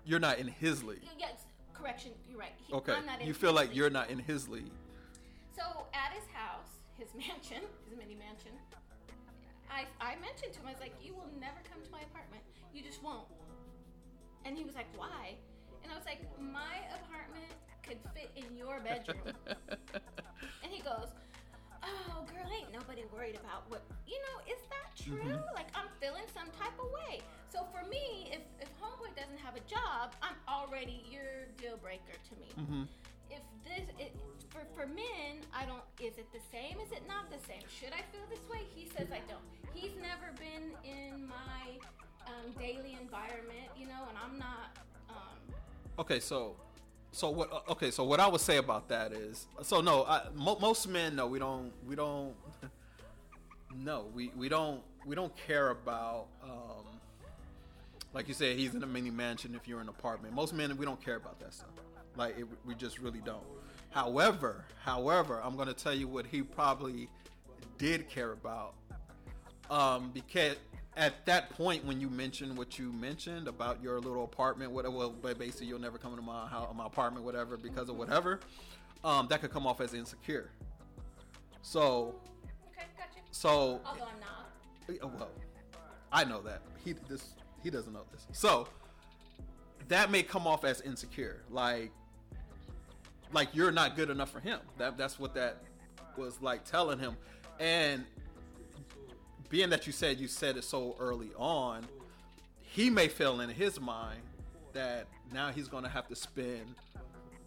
You're 0.06 0.20
not 0.20 0.40
in 0.40 0.48
his 0.48 0.84
league. 0.84 1.04
Yes, 1.20 1.46
correction. 1.74 2.12
You're 2.30 2.40
right. 2.40 2.54
He, 2.68 2.74
Okay. 2.74 2.94
I'm 2.94 3.06
not 3.06 3.22
in 3.22 3.28
You 3.28 3.34
feel 3.34 3.54
like 3.54 3.70
league. 3.70 3.78
you're 3.78 3.90
not 3.90 4.10
in 4.10 4.20
his 4.20 4.48
league. 4.50 4.72
So 5.56 5.86
at 5.94 6.12
his 6.14 6.26
house, 6.34 6.70
his 6.98 7.10
mansion, 7.28 7.62
his 7.88 7.98
mini 7.98 8.16
mansion, 8.16 8.52
I 9.70 9.86
I 10.00 10.16
mentioned 10.20 10.54
to 10.54 10.60
him, 10.60 10.68
I 10.68 10.72
was 10.72 10.82
like, 10.82 10.94
"You 11.04 11.14
will 11.14 11.30
never 11.40 11.62
come 11.72 11.82
to 11.84 11.92
my 11.92 12.02
apartment. 12.02 12.44
You 12.74 12.82
just 12.82 13.04
won't." 13.04 13.28
And 14.46 14.58
he 14.58 14.64
was 14.64 14.76
like, 14.76 14.88
"Why?" 14.98 15.36
And 15.84 15.92
I 15.92 15.96
was 15.96 16.06
like, 16.06 16.22
"My 16.40 16.82
apartment 17.04 17.54
could 17.84 17.98
fit 18.14 18.32
in 18.36 18.56
your 18.58 18.80
bedroom." 18.80 19.34
and 20.64 20.72
he 20.72 20.82
goes, 20.82 21.10
"Oh, 21.84 22.26
girl, 22.32 22.48
ain't 22.52 22.72
nobody 22.72 23.04
worried 23.14 23.36
about 23.36 23.70
what 23.70 23.82
you 24.08 24.18
know. 24.26 24.54
Is 24.54 24.62
that 24.70 24.88
true? 24.96 25.40
Like 25.54 25.68
I'm 25.76 25.90
feeling 26.00 26.24
some 26.34 26.48
type 26.60 26.74
of 26.80 26.90
way." 26.92 27.22
So 27.52 27.66
for 27.74 27.88
me, 27.90 28.30
if 28.32 28.42
if 28.60 28.70
homeboy 28.82 29.16
doesn't 29.16 29.40
have 29.40 29.56
a 29.56 29.66
job, 29.70 30.14
I'm 30.22 30.36
already 30.48 31.04
your 31.12 31.48
deal 31.58 31.78
breaker 31.78 32.18
to 32.30 32.34
me 32.40 32.50
hmm 32.66 32.84
if 33.32 33.40
this 33.64 33.88
it, 33.98 34.14
for 34.50 34.60
for 34.76 34.86
men 34.88 35.40
i 35.56 35.64
don't 35.66 35.84
is 36.02 36.18
it 36.18 36.28
the 36.34 36.44
same 36.52 36.76
is 36.84 36.92
it 36.92 37.02
not 37.08 37.32
the 37.32 37.40
same 37.48 37.64
should 37.80 37.94
i 37.94 38.04
feel 38.12 38.26
this 38.30 38.44
way 38.52 38.60
he 38.76 38.90
says 38.96 39.08
i 39.14 39.22
don't 39.32 39.46
he's 39.74 39.96
never 40.02 40.36
been 40.36 40.76
in 40.84 41.26
my 41.28 41.64
um, 42.28 42.52
daily 42.60 42.98
environment 43.00 43.72
you 43.80 43.88
know 43.88 44.04
and 44.10 44.18
i'm 44.20 44.38
not 44.38 44.76
um, 45.10 45.40
Okay, 46.00 46.20
so, 46.20 46.56
so 47.12 47.30
what? 47.30 47.52
uh, 47.52 47.72
Okay, 47.72 47.92
so 47.92 48.04
what 48.04 48.20
I 48.20 48.28
would 48.28 48.42
say 48.42 48.58
about 48.58 48.88
that 48.90 49.12
is, 49.12 49.48
so 49.62 49.82
no, 49.82 50.06
I, 50.06 50.24
mo- 50.36 50.58
most 50.60 50.88
men, 50.88 51.16
no, 51.16 51.28
we 51.28 51.40
don't, 51.40 51.72
we 51.88 51.96
don't, 51.96 52.34
no, 53.78 54.06
we 54.14 54.32
we 54.36 54.50
don't, 54.50 54.82
we 55.06 55.16
don't 55.16 55.36
care 55.36 55.70
about, 55.70 56.28
um, 56.44 56.86
like 58.14 58.28
you 58.28 58.34
said, 58.34 58.58
he's 58.58 58.76
in 58.76 58.84
a 58.84 58.88
mini 58.88 59.10
mansion. 59.10 59.56
If 59.56 59.68
you're 59.68 59.80
in 59.80 59.88
an 59.88 59.90
apartment, 59.90 60.34
most 60.34 60.54
men, 60.54 60.76
we 60.78 60.86
don't 60.86 61.04
care 61.04 61.16
about 61.16 61.40
that 61.40 61.54
stuff. 61.54 61.70
Like 62.16 62.38
it, 62.38 62.46
we 62.66 62.76
just 62.76 63.00
really 63.00 63.22
don't. 63.26 63.44
However, 63.92 64.66
however, 64.84 65.42
I'm 65.44 65.56
gonna 65.58 65.74
tell 65.74 65.94
you 65.94 66.08
what 66.08 66.26
he 66.26 66.42
probably 66.42 67.10
did 67.78 68.10
care 68.10 68.32
about, 68.32 68.74
um, 69.70 70.12
because 70.14 70.56
at 70.98 71.26
that 71.26 71.50
point 71.52 71.86
when 71.86 72.02
you 72.02 72.10
mentioned 72.10 72.58
what 72.58 72.78
you 72.78 72.92
mentioned 72.92 73.48
about 73.48 73.82
your 73.82 74.00
little 74.00 74.24
apartment, 74.24 74.72
whatever, 74.72 74.96
well, 74.96 75.10
but 75.22 75.40
basically 75.40 75.68
you'll 75.68 75.80
never 75.80 75.98
come 75.98 76.12
into 76.12 76.24
my 76.24 76.48
house, 76.48 76.74
my 76.76 76.86
apartment, 76.86 77.26
whatever, 77.26 77.58
because 77.58 77.90
of 77.90 77.96
whatever, 77.96 78.40
um, 79.04 79.28
that 79.30 79.42
could 79.42 79.52
come 79.52 79.66
off 79.66 79.80
as 79.80 79.94
insecure. 79.94 80.52
So, 81.62 82.16
okay 82.68 82.88
gotcha 82.98 83.20
so 83.32 83.80
although 83.86 84.02
i'm 84.02 84.20
not 84.20 84.42
well, 85.18 85.30
I 86.12 86.24
know 86.24 86.42
that 86.42 86.62
he 86.84 86.94
this 87.08 87.36
he 87.64 87.70
doesn't 87.70 87.94
know 87.94 88.04
this. 88.12 88.28
So 88.32 88.68
that 89.88 90.12
may 90.12 90.24
come 90.24 90.48
off 90.48 90.66
as 90.66 90.82
insecure, 90.82 91.44
like 91.50 91.92
like 93.32 93.50
you're 93.54 93.72
not 93.72 93.96
good 93.96 94.10
enough 94.10 94.32
for 94.32 94.40
him. 94.40 94.60
That 94.78 94.98
that's 94.98 95.20
what 95.20 95.34
that 95.36 95.64
was 96.18 96.42
like 96.42 96.66
telling 96.66 97.00
him. 97.00 97.16
And 97.60 98.04
being 99.52 99.70
that 99.70 99.86
you 99.86 99.92
said 99.94 100.20
you 100.20 100.28
said 100.28 100.56
it 100.58 100.64
so 100.64 100.96
early 101.00 101.30
on, 101.38 101.86
he 102.62 102.90
may 102.90 103.08
feel 103.08 103.42
in 103.42 103.50
his 103.50 103.80
mind 103.80 104.22
that 104.74 105.08
now 105.34 105.50
he's 105.52 105.68
going 105.68 105.84
to 105.84 105.90
have 105.90 106.08
to 106.08 106.16
spend 106.16 106.76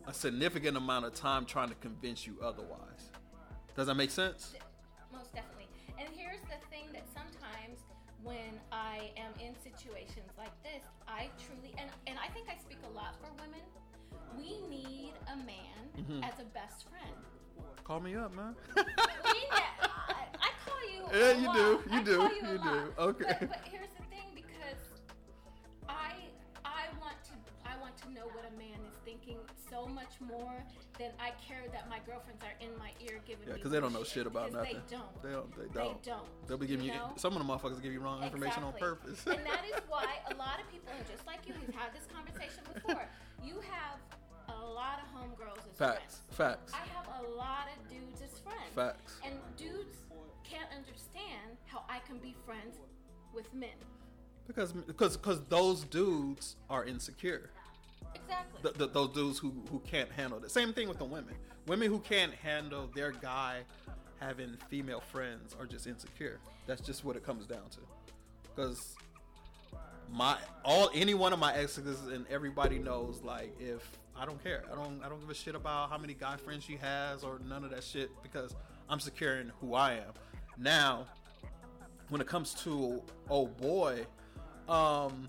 a 0.06 0.12
significant 0.12 0.76
amount 0.76 1.06
of 1.06 1.14
time 1.14 1.46
trying 1.46 1.70
to 1.70 1.74
convince 1.76 2.26
you 2.26 2.36
otherwise. 2.42 3.10
Does 3.74 3.86
that 3.86 3.94
make 3.94 4.10
sense? 4.10 4.54
most 5.12 5.32
definitely 5.32 5.68
and 5.98 6.08
here's 6.16 6.40
the 6.42 6.58
thing 6.70 6.86
that 6.92 7.04
sometimes 7.14 7.78
when 8.24 8.58
i 8.72 9.12
am 9.16 9.30
in 9.38 9.54
situations 9.62 10.26
like 10.36 10.50
this 10.64 10.82
i 11.06 11.28
truly 11.46 11.72
and, 11.78 11.88
and 12.08 12.18
i 12.18 12.26
think 12.34 12.48
i 12.50 12.56
speak 12.60 12.78
a 12.90 12.92
lot 12.96 13.14
for 13.22 13.30
women 13.40 13.62
we 14.36 14.58
need 14.68 15.12
a 15.32 15.36
man 15.36 15.70
Mm-hmm. 15.96 16.24
as 16.24 16.40
a 16.40 16.44
best 16.50 16.88
friend 16.90 17.14
Call 17.84 18.00
me 18.00 18.16
up, 18.16 18.34
man. 18.34 18.56
We 18.76 18.82
I, 20.40 20.50
call 20.64 20.82
you. 20.92 21.18
Yeah, 21.18 21.32
you 21.38 21.46
lot. 21.46 21.54
do. 21.56 21.80
You 21.92 21.98
I 21.98 22.02
do. 22.02 22.12
you, 22.12 22.52
You 22.52 22.58
do. 22.58 22.92
Okay. 22.98 23.36
But, 23.40 23.48
but 23.48 23.60
here's 23.64 23.90
the 23.98 24.04
thing, 24.10 24.28
because 24.34 24.80
I 25.88 26.12
I 26.64 26.84
want 27.00 27.16
to 27.24 27.34
I 27.68 27.76
want 27.80 27.96
to 27.98 28.10
know 28.12 28.26
what 28.34 28.44
a 28.48 28.56
man 28.58 28.78
is 28.90 28.96
thinking 29.04 29.38
so 29.70 29.86
much 29.86 30.14
more 30.20 30.54
than 30.98 31.10
I 31.18 31.30
care 31.46 31.62
that 31.72 31.88
my 31.90 31.98
girlfriends 32.06 32.42
are 32.44 32.54
in 32.64 32.70
my 32.78 32.90
ear 33.00 33.20
giving 33.26 33.44
me. 33.46 33.50
Yeah, 33.50 33.54
because 33.54 33.72
they 33.72 33.80
don't 33.80 33.92
know 33.92 34.04
shit 34.04 34.26
about 34.26 34.52
nothing. 34.52 34.76
They 34.88 34.96
don't. 34.96 35.22
They 35.22 35.30
don't. 35.30 35.50
They 35.56 35.66
They 35.66 35.74
don't. 35.84 36.02
don't. 36.02 36.46
They'll 36.46 36.58
be 36.58 36.66
giving 36.68 36.86
you. 36.86 36.92
know? 36.92 37.12
Some 37.16 37.36
of 37.36 37.44
the 37.44 37.48
motherfuckers 37.52 37.82
give 37.82 37.92
you 37.92 38.00
wrong 38.00 38.22
information 38.22 38.62
on 38.62 38.72
purpose. 38.74 39.26
and 39.26 39.44
that 39.44 39.64
is 39.66 39.80
why 39.88 40.06
a 40.30 40.34
lot 40.36 40.60
of 40.60 40.70
people, 40.70 40.88
and 40.96 41.06
just 41.08 41.26
like 41.26 41.40
you, 41.48 41.54
who's 41.54 41.74
had 41.74 41.92
this 41.92 42.06
conversation 42.14 42.62
before, 42.72 43.04
you 43.42 43.56
have 43.70 43.98
a 44.48 44.64
lot 44.64 45.00
of 45.02 45.06
homegirls 45.18 45.58
as 45.68 45.76
facts. 45.76 46.20
friends. 46.30 46.70
Facts. 46.70 46.72
I 46.74 46.86
have 46.94 47.24
a 47.24 47.28
lot 47.34 47.66
of 47.74 47.88
dudes 47.90 48.22
as 48.22 48.38
friends. 48.38 48.70
Facts. 48.74 49.16
And 49.24 49.34
dudes 49.56 49.96
can't 50.54 50.70
understand 50.76 51.58
how 51.66 51.82
I 51.88 51.98
can 52.06 52.18
be 52.18 52.34
friends 52.46 52.76
with 53.34 53.52
men. 53.52 53.70
Because 54.46 54.72
because 54.72 55.16
because 55.16 55.40
those 55.48 55.84
dudes 55.84 56.56
are 56.70 56.84
insecure. 56.84 57.50
Exactly. 58.14 58.60
Th- 58.62 58.74
th- 58.76 58.92
those 58.92 59.08
dudes 59.10 59.38
who 59.38 59.52
who 59.70 59.80
can't 59.80 60.10
handle 60.12 60.42
it. 60.44 60.50
Same 60.50 60.72
thing 60.72 60.88
with 60.88 60.98
the 60.98 61.04
women. 61.04 61.34
Women 61.66 61.88
who 61.88 61.98
can't 61.98 62.32
handle 62.34 62.90
their 62.94 63.12
guy 63.12 63.62
having 64.20 64.56
female 64.68 65.00
friends 65.00 65.56
are 65.58 65.66
just 65.66 65.86
insecure. 65.86 66.38
That's 66.66 66.80
just 66.80 67.04
what 67.04 67.16
it 67.16 67.24
comes 67.24 67.46
down 67.46 67.68
to. 67.70 67.78
Because 68.54 68.94
my 70.12 70.36
all 70.64 70.90
any 70.94 71.14
one 71.14 71.32
of 71.32 71.38
my 71.38 71.54
exes 71.54 72.06
and 72.06 72.26
everybody 72.30 72.78
knows 72.78 73.22
like 73.24 73.56
if 73.58 73.98
I 74.14 74.26
don't 74.26 74.42
care. 74.44 74.62
I 74.70 74.74
don't 74.76 75.02
I 75.02 75.08
don't 75.08 75.20
give 75.20 75.30
a 75.30 75.34
shit 75.34 75.54
about 75.54 75.90
how 75.90 75.98
many 75.98 76.14
guy 76.14 76.36
friends 76.36 76.64
she 76.64 76.76
has 76.76 77.24
or 77.24 77.40
none 77.48 77.64
of 77.64 77.70
that 77.70 77.82
shit 77.82 78.10
because 78.22 78.54
I'm 78.88 79.00
secure 79.00 79.36
in 79.36 79.50
who 79.60 79.74
I 79.74 79.94
am. 79.94 80.12
Now, 80.58 81.06
when 82.08 82.20
it 82.20 82.26
comes 82.26 82.54
to 82.64 83.02
oh 83.30 83.46
boy, 83.46 84.06
um 84.68 85.28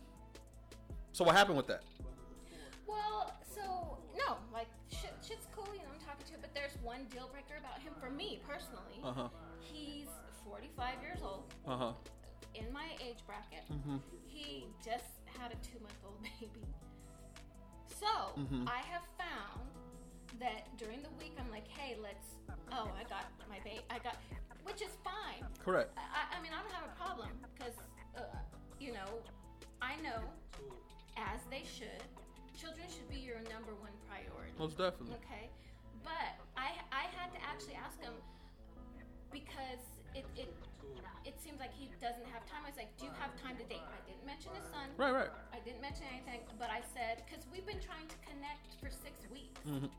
so 1.11 1.23
what 1.23 1.35
happened 1.35 1.57
with 1.57 1.67
that? 1.67 1.83
well, 2.87 3.33
so 3.53 3.97
no, 4.17 4.37
like 4.53 4.67
shit, 4.91 5.13
shit's 5.25 5.47
cool. 5.55 5.67
You 5.73 5.79
know, 5.79 5.89
I'm 5.93 5.99
talking 6.05 6.25
to, 6.33 6.39
but 6.41 6.53
there's 6.53 6.75
one 6.83 7.05
deal 7.11 7.29
breaker 7.31 7.57
about 7.59 7.79
him 7.81 7.93
for 7.99 8.09
me 8.09 8.41
personally. 8.47 8.99
Uh-huh. 9.03 9.29
He's 9.59 10.07
45 10.45 11.01
years 11.01 11.19
old, 11.23 11.45
Uh-huh. 11.67 11.93
in 12.53 12.71
my 12.73 12.87
age 13.01 13.17
bracket. 13.25 13.63
mm-hmm. 13.71 13.97
He 14.25 14.67
just 14.83 15.23
had 15.39 15.51
a 15.51 15.55
two-month-old 15.65 16.21
baby. 16.39 16.61
So 17.87 18.05
Mhm. 18.37 18.67
I 18.67 18.79
have 18.91 19.03
found 19.17 19.65
that 20.39 20.67
during 20.77 21.01
the 21.01 21.09
week 21.17 21.33
I'm 21.39 21.49
like, 21.49 21.67
hey, 21.67 21.95
let's. 22.03 22.35
Oh, 22.71 22.91
I 22.99 23.03
got 23.09 23.25
my 23.49 23.59
baby. 23.63 23.81
I 23.89 23.99
got, 23.99 24.17
which 24.65 24.81
is 24.81 24.91
fine. 25.05 25.45
Correct. 25.63 25.93
I, 25.97 26.35
I 26.37 26.41
mean, 26.41 26.51
I 26.51 26.59
don't 26.61 26.73
have 26.73 26.89
a 26.89 26.95
problem 26.97 27.29
because, 27.53 27.77
uh, 28.17 28.21
you 28.81 28.91
know, 28.91 29.21
I 29.81 29.95
know, 30.01 30.19
as 31.15 31.39
they 31.53 31.63
should, 31.63 32.01
children 32.57 32.85
should 32.89 33.07
be 33.09 33.21
your 33.21 33.39
number 33.53 33.71
one 33.79 33.93
priority. 34.09 34.51
Most 34.57 34.77
definitely. 34.77 35.15
Okay, 35.23 35.47
but 36.03 36.35
I 36.57 36.73
I 36.91 37.05
had 37.15 37.29
to 37.37 37.39
actually 37.45 37.77
ask 37.77 37.99
him 38.01 38.13
because 39.31 39.81
it 40.15 40.25
it 40.35 40.49
it 41.25 41.35
seems 41.41 41.59
like 41.59 41.73
he 41.75 41.91
doesn't 42.01 42.25
have 42.33 42.45
time. 42.49 42.63
I 42.65 42.69
was 42.71 42.77
like, 42.79 42.91
"Do 42.97 43.05
you 43.05 43.13
have 43.19 43.31
time 43.41 43.57
to 43.57 43.65
date?" 43.67 43.83
I 43.85 43.99
didn't 44.09 44.25
mention 44.25 44.51
his 44.55 44.65
son. 44.71 44.87
Right, 44.97 45.13
right. 45.13 45.31
I 45.53 45.59
didn't 45.61 45.81
mention 45.81 46.05
anything, 46.11 46.41
but 46.57 46.69
I 46.71 46.81
said 46.95 47.23
because 47.27 47.45
we've 47.51 47.65
been 47.67 47.83
trying 47.83 48.07
to 48.07 48.17
connect 48.25 48.79
for 48.79 48.89
six 48.89 49.15
weeks, 49.31 49.59
Mhm. 49.67 49.89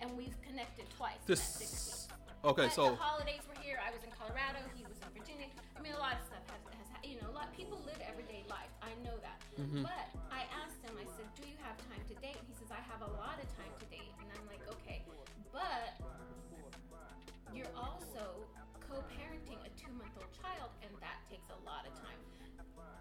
and 0.00 0.08
we've 0.16 0.36
connected 0.42 0.88
twice 0.96 1.20
in 1.28 1.34
that 1.34 1.38
six 1.38 1.70
This. 1.70 2.08
Okay, 2.44 2.68
But 2.68 2.76
so 2.76 2.94
the 2.94 3.00
holidays 3.00 3.42
were 3.48 3.58
here. 3.62 3.78
I 3.82 3.90
was 3.90 4.02
in 4.04 4.12
Colorado. 4.14 4.62
He 4.76 4.84
was 4.86 4.96
in 5.02 5.10
Virginia. 5.16 5.48
I 5.74 5.80
mean, 5.82 5.94
a 5.96 6.02
lot 6.02 6.14
of 6.18 6.22
stuff 6.26 6.42
has, 6.52 6.62
has 6.62 6.88
you 7.02 7.18
know, 7.18 7.30
a 7.30 7.34
lot 7.34 7.50
people 7.56 7.80
live 7.86 7.98
everyday 8.04 8.44
life. 8.46 8.70
I 8.82 8.94
know 9.02 9.16
that. 9.24 9.38
Mm-hmm. 9.58 9.82
But 9.82 10.06
I 10.30 10.46
asked 10.62 10.78
him. 10.84 10.94
I 10.94 11.06
said, 11.16 11.26
"Do 11.34 11.48
you 11.48 11.58
have 11.64 11.74
time 11.90 12.02
to 12.06 12.14
date?" 12.22 12.38
He 12.46 12.54
says, 12.54 12.70
"I 12.70 12.82
have 12.86 13.02
a 13.02 13.10
lot 13.18 13.40
of 13.40 13.46
time 13.58 13.72
to 13.82 13.86
date." 13.90 14.12
And 14.22 14.28
I'm 14.30 14.46
like, 14.46 14.62
"Okay, 14.78 15.02
but 15.50 15.98
you're 17.50 17.72
also 17.74 18.46
co-parenting 18.86 19.58
a 19.64 19.70
two-month-old 19.74 20.30
child, 20.38 20.70
and 20.84 20.92
that 21.02 21.18
takes 21.26 21.48
a 21.50 21.58
lot 21.66 21.88
of 21.88 21.92
time." 21.98 22.20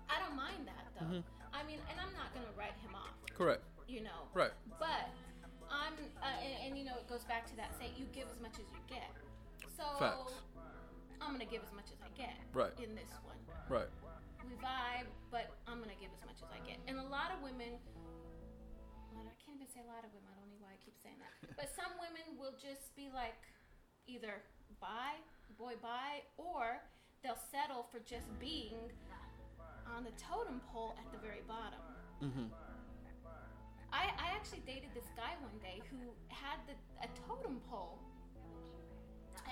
I 0.09 0.21
don't 0.21 0.37
mind 0.37 0.65
that 0.65 0.85
though. 0.95 1.05
Mm-hmm. 1.05 1.53
I 1.53 1.61
mean, 1.67 1.79
and 1.89 1.97
I'm 1.99 2.13
not 2.17 2.33
gonna 2.33 2.51
write 2.57 2.75
him 2.81 2.93
off 2.95 3.13
correct. 3.33 3.63
you 3.87 4.01
know. 4.01 4.29
Right. 4.33 4.53
But 4.79 5.11
I'm 5.69 5.93
uh, 6.21 6.39
and, 6.39 6.53
and 6.65 6.71
you 6.77 6.85
know, 6.85 6.95
it 6.97 7.07
goes 7.09 7.25
back 7.25 7.45
to 7.51 7.55
that 7.57 7.73
say 7.79 7.91
you 7.97 8.05
give 8.13 8.27
as 8.31 8.39
much 8.39 8.55
as 8.57 8.67
you 8.71 8.81
get. 8.87 9.09
So 9.75 9.83
Facts. 9.99 10.33
I'm 11.21 11.31
gonna 11.35 11.45
give 11.49 11.63
as 11.63 11.73
much 11.75 11.91
as 11.91 11.99
I 11.99 12.09
get. 12.15 12.35
Right. 12.53 12.71
In 12.79 12.95
this 12.95 13.11
one, 13.27 13.35
Right. 13.67 13.89
we 14.47 14.55
vibe, 14.63 15.07
but 15.31 15.51
I'm 15.67 15.79
gonna 15.83 15.99
give 15.99 16.11
as 16.15 16.23
much 16.23 16.39
as 16.39 16.49
I 16.51 16.59
get. 16.63 16.79
And 16.87 16.99
a 16.99 17.07
lot 17.11 17.31
of 17.35 17.41
women, 17.43 17.75
I 19.15 19.35
can't 19.43 19.59
even 19.59 19.67
say 19.67 19.81
a 19.83 19.89
lot 19.91 20.03
of 20.07 20.11
women. 20.15 20.31
I 20.31 20.39
don't 20.39 20.49
know 20.51 20.61
why 20.63 20.73
I 20.75 20.79
keep 20.83 20.95
saying 21.03 21.19
that. 21.19 21.33
But 21.59 21.71
some 21.75 21.91
women 21.99 22.39
will 22.39 22.55
just 22.55 22.95
be 22.95 23.09
like, 23.11 23.35
either 24.07 24.43
buy, 24.79 25.19
boy, 25.57 25.75
buy, 25.81 26.23
or 26.37 26.83
they'll 27.23 27.39
settle 27.51 27.87
for 27.91 27.99
just 27.99 28.27
being 28.39 28.77
on 29.87 30.03
the 30.03 30.13
totem 30.19 30.61
pole 30.71 30.95
at 30.99 31.07
the 31.11 31.19
very 31.19 31.41
bottom. 31.47 31.81
Mm-hmm. 32.21 32.47
I, 33.93 34.11
I 34.19 34.27
actually 34.35 34.61
dated 34.67 34.91
this 34.93 35.07
guy 35.15 35.33
one 35.41 35.57
day 35.63 35.81
who 35.89 36.11
had 36.27 36.59
the, 36.67 36.75
a 37.01 37.07
totem 37.27 37.61
pole 37.69 37.99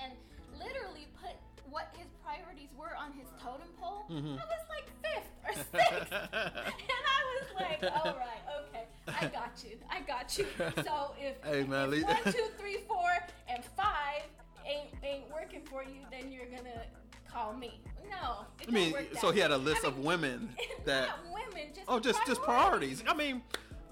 and 0.01 0.13
literally 0.59 1.07
put 1.21 1.31
what 1.69 1.93
his 1.97 2.07
priorities 2.23 2.69
were 2.77 2.95
on 2.97 3.11
his 3.13 3.27
totem 3.41 3.67
pole. 3.79 4.03
Mhm. 4.09 4.39
I 4.39 4.45
was 4.45 4.65
like 4.69 4.87
fifth 5.01 5.29
or 5.45 5.53
sixth. 5.53 6.11
and 6.33 7.03
I 7.17 7.21
was 7.33 7.47
like, 7.59 7.83
all 7.83 8.15
right, 8.15 8.43
okay, 8.69 8.85
I 9.07 9.27
got 9.27 9.63
you. 9.63 9.77
I 9.89 10.01
got 10.01 10.37
you. 10.37 10.45
So 10.83 11.13
if, 11.19 11.35
Hey, 11.43 11.63
man, 11.63 11.93
if 11.93 12.03
one, 12.03 12.17
two, 12.33 12.45
three, 12.59 12.79
four, 12.87 13.09
and 13.47 13.63
five 13.75 14.23
ain't 14.65 14.89
ain't 15.03 15.29
working 15.33 15.61
for 15.63 15.83
you, 15.83 16.01
then 16.11 16.31
you're 16.31 16.45
gonna 16.45 16.83
call 17.29 17.53
me. 17.53 17.81
No. 18.09 18.45
it 18.61 18.67
I 18.69 18.71
mean, 18.71 18.93
so 19.19 19.31
he 19.31 19.39
had 19.39 19.51
a 19.51 19.57
list 19.57 19.83
I 19.83 19.87
of 19.89 19.97
mean, 19.97 20.05
women 20.05 20.55
that. 20.85 21.07
not 21.07 21.19
women, 21.33 21.69
just 21.73 21.85
Oh, 21.89 21.99
just 21.99 22.25
just 22.27 22.41
priorities. 22.43 23.03
I 23.07 23.13
mean, 23.13 23.41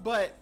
but 0.02 0.36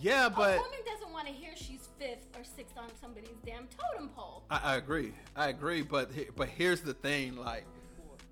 yeah, 0.00 0.28
but 0.28 0.56
a 0.58 0.60
woman 0.60 0.78
doesn't 0.86 1.12
want 1.12 1.26
to 1.26 1.32
hear 1.32 1.50
she's 1.56 1.79
fifth 2.00 2.26
or 2.36 2.42
sixth 2.42 2.76
on 2.78 2.88
somebody's 3.00 3.28
damn 3.44 3.68
totem 3.68 4.08
pole. 4.08 4.42
I, 4.50 4.60
I 4.64 4.76
agree. 4.76 5.12
I 5.36 5.48
agree. 5.48 5.82
But 5.82 6.10
but 6.34 6.48
here's 6.48 6.80
the 6.80 6.94
thing: 6.94 7.36
like 7.36 7.64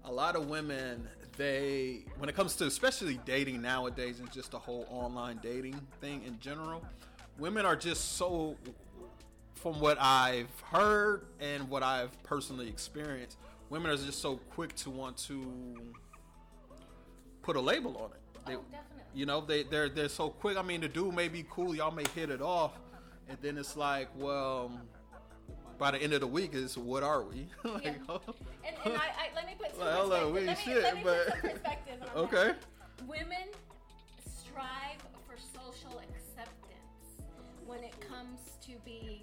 a 0.05 0.11
lot 0.11 0.35
of 0.35 0.49
women, 0.49 1.07
they 1.37 2.05
when 2.19 2.29
it 2.29 2.35
comes 2.35 2.57
to 2.57 2.67
especially 2.67 3.21
dating 3.25 3.61
nowadays 3.63 4.19
and 4.21 4.33
just 4.33 4.51
the 4.51 4.59
whole 4.59 4.87
online 4.91 5.39
dating 5.43 5.81
thing 6.01 6.23
in 6.27 6.41
general, 6.41 6.85
women 7.39 7.65
are 7.65 7.77
just 7.77 8.17
so. 8.17 8.57
From 9.55 9.81
what 9.81 10.01
I've 10.01 10.61
heard 10.71 11.27
and 11.41 11.69
what 11.69 11.83
I've 11.83 12.23
personally 12.23 12.69
experienced, 12.69 13.39
women 13.71 13.91
are 13.91 13.97
just 13.97 14.23
so 14.23 14.37
quick 14.51 14.73
to 14.77 14.91
want 14.91 15.17
to 15.27 15.53
put 17.43 17.57
a 17.57 17.61
label 17.61 17.97
on 17.97 18.11
it. 18.13 18.47
They, 18.47 18.55
oh, 18.55 18.65
definitely. 18.71 19.03
you 19.15 19.27
know, 19.27 19.41
they 19.41 19.65
they're 19.65 19.89
they're 19.89 20.09
so 20.09 20.31
quick. 20.31 20.57
I 20.57 20.63
mean, 20.63 20.81
the 20.81 20.89
dude 20.89 21.13
may 21.13 21.27
be 21.27 21.45
cool, 21.51 21.75
y'all 21.75 21.91
may 21.91 22.05
hit 22.15 22.31
it 22.31 22.41
off, 22.41 22.79
and 23.29 23.39
then 23.43 23.59
it's 23.59 23.77
like, 23.77 24.09
well, 24.17 24.71
by 25.79 25.91
the 25.93 25.99
end 25.99 26.13
of 26.13 26.21
the 26.21 26.27
week, 26.27 26.55
is 26.55 26.77
what 26.77 27.03
are 27.03 27.23
we? 27.23 27.47
like, 27.65 27.85
Yeah. 27.85 27.93
And, 28.67 28.77
and 28.85 28.95
I, 28.95 29.07
I 29.07 29.29
let 29.35 29.47
me 29.47 29.55
put 29.59 29.71
some 29.71 29.81
Well, 29.81 30.09
hold 30.09 30.13
on, 30.13 30.33
perspective. 30.33 30.35
we 30.35 30.47
let 30.47 30.59
me, 30.59 30.65
shit, 30.65 30.83
let 30.83 30.97
me 30.97 31.03
but- 31.05 31.27
put 31.27 31.33
some 31.43 31.51
perspective 31.51 31.95
on 32.15 32.25
Okay. 32.25 32.47
that. 32.49 32.57
Women 33.07 33.49
strive 34.43 34.99
for 35.27 35.37
social 35.39 35.99
acceptance 36.01 37.23
when 37.67 37.85
it 37.85 37.95
comes 38.01 38.41
to 38.67 38.73
being 38.85 39.23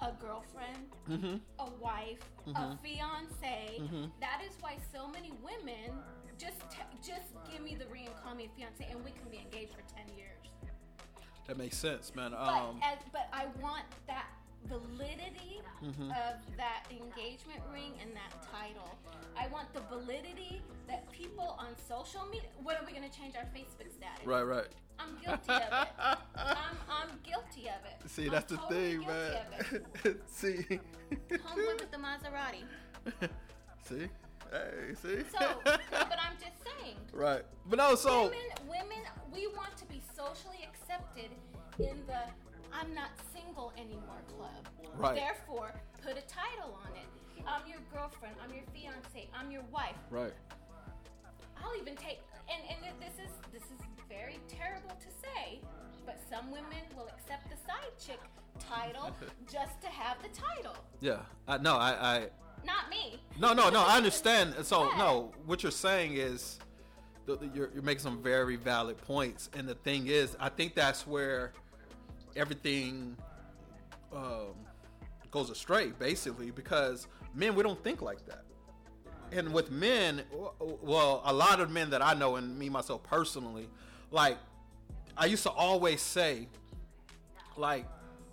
a 0.00 0.12
girlfriend, 0.24 0.86
hmm 1.06 1.36
a 1.58 1.70
wife, 1.82 2.20
a 2.46 2.50
Mhm. 2.50 2.78
fiance. 2.80 3.78
Mhm. 3.80 4.10
That 4.20 4.40
is 4.46 4.54
why 4.60 4.76
so 4.92 5.08
many 5.08 5.32
women 5.42 5.90
just 6.38 6.60
t- 6.70 6.78
just 7.02 7.34
give 7.50 7.60
me 7.62 7.74
the 7.74 7.86
ring 7.88 8.06
and 8.06 8.14
call 8.22 8.34
me 8.36 8.44
a 8.46 8.48
fiance, 8.56 8.86
and 8.90 9.04
we 9.04 9.10
can 9.10 9.28
be 9.28 9.38
engaged 9.38 9.72
for 9.74 9.82
ten 9.92 10.06
years. 10.16 10.38
That 11.48 11.56
makes 11.56 11.76
sense, 11.78 12.14
man. 12.14 12.32
But 12.32 12.40
Um, 12.40 12.78
as, 12.82 12.98
but 13.10 13.26
I 13.32 13.46
want 13.60 13.86
that 14.06 14.26
validity 14.64 15.62
Mhm. 15.82 16.10
of 16.10 16.56
that 16.58 16.84
engagement 16.90 17.62
ring 17.72 17.98
and 18.02 18.14
that 18.14 18.42
title. 18.52 18.98
I 19.34 19.46
want 19.48 19.72
the 19.72 19.80
validity 19.82 20.62
that 20.88 21.10
people 21.10 21.56
on 21.58 21.74
social 21.76 22.26
media. 22.26 22.50
When 22.62 22.76
are 22.76 22.84
we 22.84 22.92
going 22.92 23.08
to 23.08 23.16
change 23.16 23.34
our 23.34 23.46
Facebook 23.46 23.90
status? 23.90 24.26
right, 24.26 24.42
right. 24.42 24.66
I'm 24.98 25.16
guilty 25.24 25.52
of 25.52 25.72
it. 25.72 25.88
I'm, 26.36 26.76
I'm 26.90 27.18
guilty 27.22 27.68
of 27.68 27.82
it. 27.86 28.10
See, 28.10 28.26
I'm 28.26 28.32
that's 28.32 28.52
the 28.52 28.58
thing, 28.68 29.06
man. 29.06 30.22
see, 30.26 30.80
Homeboy 31.30 31.80
with 31.80 31.90
the 31.90 31.96
Maserati. 31.98 32.64
see, 33.88 34.08
hey, 34.50 34.94
see. 34.96 35.22
So, 35.30 35.60
but 35.64 36.18
I'm 36.20 36.36
just 36.40 36.58
saying. 36.64 36.96
right, 37.12 37.42
but 37.66 37.76
no, 37.78 37.94
so 37.94 38.24
women, 38.24 38.40
women, 38.68 39.02
we 39.32 39.46
want 39.46 39.76
to 39.76 39.86
be 39.86 40.02
socially 40.18 40.66
accepted 40.68 41.30
in 41.78 41.96
the 42.10 42.22
"I'm 42.72 42.92
not 42.94 43.10
single 43.32 43.72
anymore" 43.78 44.22
club. 44.36 44.62
Right. 44.96 45.14
Therefore, 45.14 45.70
put 46.02 46.18
a 46.18 46.26
title 46.26 46.72
on 46.84 46.90
it. 47.02 47.08
I'm 47.46 47.62
your 47.70 47.78
girlfriend. 47.94 48.34
I'm 48.42 48.52
your 48.52 48.64
fiance. 48.74 49.30
I'm 49.38 49.50
your 49.50 49.62
wife. 49.72 49.96
right, 50.10 50.32
I'll 51.56 51.76
even 51.80 51.94
take. 51.96 52.18
And 52.52 52.62
and 52.70 53.00
this 53.00 53.14
is 53.24 53.32
this 53.52 53.62
is 53.74 53.80
very 54.08 54.38
terrible 54.48 54.96
to 55.06 55.10
say, 55.24 55.60
but 56.04 56.18
some 56.30 56.50
women 56.50 56.82
will 56.96 57.08
accept 57.14 57.44
the 57.50 57.56
side 57.68 57.94
chick 58.04 58.20
title 58.58 59.14
just 59.52 59.80
to 59.82 59.88
have 59.88 60.16
the 60.22 60.28
title. 60.30 60.76
yeah. 61.00 61.20
I 61.46 61.58
no, 61.58 61.76
I, 61.76 61.90
I 62.16 62.26
Not 62.64 62.90
me. 62.90 63.20
No, 63.38 63.52
no, 63.54 63.70
no. 63.70 63.80
I 63.86 63.96
understand. 64.02 64.54
So, 64.64 64.90
Yeah. 64.90 64.98
no, 64.98 65.32
what 65.46 65.62
you're 65.62 65.70
saying 65.88 66.14
is 66.16 66.58
you're, 67.54 67.70
you're 67.74 67.82
making 67.82 68.02
some 68.02 68.22
very 68.22 68.56
valid 68.56 68.96
points. 68.98 69.50
And 69.54 69.68
the 69.68 69.74
thing 69.74 70.06
is, 70.06 70.36
I 70.40 70.48
think 70.48 70.74
that's 70.74 71.06
where 71.06 71.52
everything 72.36 73.16
um, 74.12 74.54
goes 75.30 75.50
astray, 75.50 75.92
basically, 75.98 76.50
because 76.50 77.06
men, 77.34 77.54
we 77.54 77.62
don't 77.62 77.82
think 77.84 78.00
like 78.02 78.24
that. 78.26 78.44
And 79.30 79.52
with 79.52 79.70
men, 79.70 80.22
well, 80.82 81.22
a 81.24 81.32
lot 81.32 81.60
of 81.60 81.70
men 81.70 81.90
that 81.90 82.00
I 82.00 82.14
know, 82.14 82.36
and 82.36 82.58
me 82.58 82.70
myself 82.70 83.02
personally, 83.02 83.68
like, 84.10 84.38
I 85.16 85.26
used 85.26 85.42
to 85.42 85.50
always 85.50 86.00
say, 86.00 86.48
like, 87.56 87.84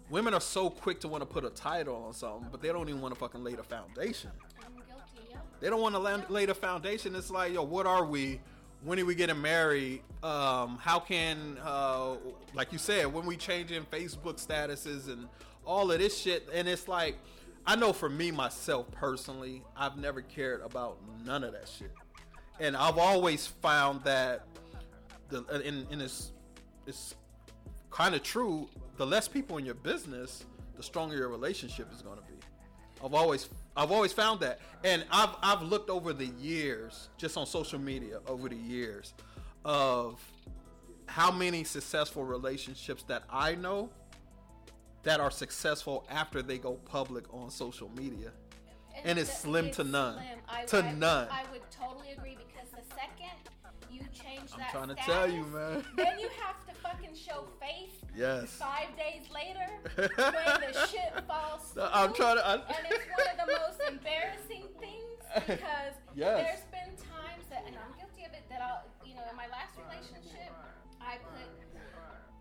women 0.10 0.34
are 0.34 0.40
so 0.40 0.70
quick 0.70 1.02
to 1.02 1.08
want 1.08 1.22
to 1.22 1.26
put 1.26 1.44
a 1.44 1.50
title 1.50 2.06
on 2.08 2.14
something, 2.14 2.48
but 2.52 2.62
they 2.62 2.70
don't 2.70 2.88
even 2.88 3.02
want 3.02 3.14
to 3.14 3.20
fucking 3.20 3.44
lay 3.44 3.56
the 3.56 3.64
foundation. 3.64 4.32
Guilty. 4.60 5.30
Yeah. 5.32 5.38
They 5.60 5.70
don't 5.70 5.82
want 5.82 5.96
to 5.96 6.32
lay 6.32 6.46
the 6.46 6.56
foundation. 6.56 7.16
It's 7.16 7.32
like, 7.32 7.54
yo, 7.54 7.64
what 7.64 7.86
are 7.86 8.06
we? 8.06 8.40
When 8.86 9.00
are 9.00 9.06
we 9.06 9.16
getting 9.16 9.42
married? 9.42 10.04
Um, 10.22 10.78
how 10.80 11.00
can, 11.00 11.58
uh, 11.64 12.18
like 12.54 12.72
you 12.72 12.78
said, 12.78 13.12
when 13.12 13.26
we 13.26 13.36
changing 13.36 13.84
Facebook 13.86 14.36
statuses 14.36 15.08
and 15.08 15.28
all 15.66 15.92
of 15.92 15.98
this 15.98 16.16
shit? 16.16 16.48
And 16.54 16.68
it's 16.68 16.88
like, 16.88 17.18
I 17.66 17.76
know 17.76 17.94
for 17.94 18.10
me 18.10 18.30
myself 18.30 18.86
personally, 18.92 19.64
I've 19.76 19.98
never 19.98 20.22
cared 20.22 20.62
about 20.62 21.00
none 21.26 21.44
of 21.44 21.54
that 21.54 21.68
shit, 21.68 21.92
and 22.60 22.78
I've 22.78 23.00
always 23.00 23.48
found 23.48 24.04
that 24.04 24.46
the 25.30 25.44
and, 25.52 25.88
and 25.90 26.00
it's 26.00 26.32
it's 26.86 27.16
kind 27.90 28.14
of 28.14 28.22
true. 28.22 28.70
The 28.98 29.08
less 29.08 29.28
people 29.28 29.58
in 29.58 29.66
your 29.66 29.74
business, 29.74 30.46
the 30.78 30.84
stronger 30.84 31.18
your 31.18 31.30
relationship 31.30 31.92
is 31.92 32.04
going 32.04 32.18
to 32.18 32.24
be. 32.24 32.38
I've 33.04 33.16
always 33.16 33.50
I've 33.78 33.92
always 33.92 34.14
found 34.14 34.40
that, 34.42 34.60
and 34.84 35.06
I've 35.12 35.36
I've 35.42 35.62
looked 35.62 35.90
over 35.90 36.14
the 36.14 36.28
years, 36.28 37.10
just 37.18 37.36
on 37.38 37.46
social 37.46 37.80
media 37.80 38.20
over 38.28 38.48
the 38.50 38.56
years, 38.56 39.14
of 39.66 40.22
how 41.08 41.32
many 41.32 41.64
successful 41.64 42.24
relationships 42.24 43.04
that 43.08 43.24
I 43.30 43.56
know 43.56 43.90
that 45.04 45.20
are 45.20 45.30
successful 45.32 46.06
after 46.10 46.42
they 46.42 46.58
go 46.58 46.74
public 46.86 47.32
on 47.34 47.50
social 47.52 47.90
media. 47.96 48.32
And 49.04 49.20
it's 49.20 49.30
the- 49.30 49.36
slim 49.36 49.72
to 49.72 49.84
none. 49.84 50.16
slim. 50.16 50.40
I, 50.48 50.66
To 50.66 50.78
I, 50.84 50.92
none. 50.94 51.28
I 51.30 51.44
would 51.52 51.62
totally 51.70 52.12
agree 52.14 52.38
I'm 54.56 54.60
that, 54.60 54.72
trying 54.72 54.88
to 54.90 54.96
status, 54.96 55.06
tell 55.14 55.30
you, 55.32 55.44
man. 55.52 55.84
then 55.96 56.20
you 56.20 56.30
have 56.42 56.60
to 56.68 56.74
fucking 56.82 57.16
show 57.16 57.46
face. 57.60 57.92
Yes. 58.16 58.50
Five 58.56 58.96
days 58.96 59.28
later, 59.30 59.68
when 59.96 60.62
the 60.72 60.88
shit 60.88 61.12
falls 61.28 61.72
through, 61.74 61.84
I'm 61.92 62.14
trying 62.14 62.38
to- 62.38 62.48
I- 62.48 62.54
and 62.56 62.88
it's 62.90 63.06
one 63.12 63.28
of 63.28 63.38
the 63.44 63.52
most 63.60 63.80
embarrassing 63.92 64.66
things 64.80 65.20
because 65.36 65.94
Yes. 66.16 66.40
there's 66.40 66.66
been 66.72 66.92
times 67.12 67.44
that, 67.52 67.64
and 67.68 67.76
I'm 67.76 67.92
guilty 68.00 68.24
of 68.24 68.32
it, 68.32 68.48
that 68.50 68.62
I'll, 68.64 68.88
you 69.04 69.16
know, 69.16 69.28
in 69.30 69.36
my 69.36 69.48
last 69.52 69.76
relationship, 69.76 70.48
I 71.04 71.18
put, 71.20 71.52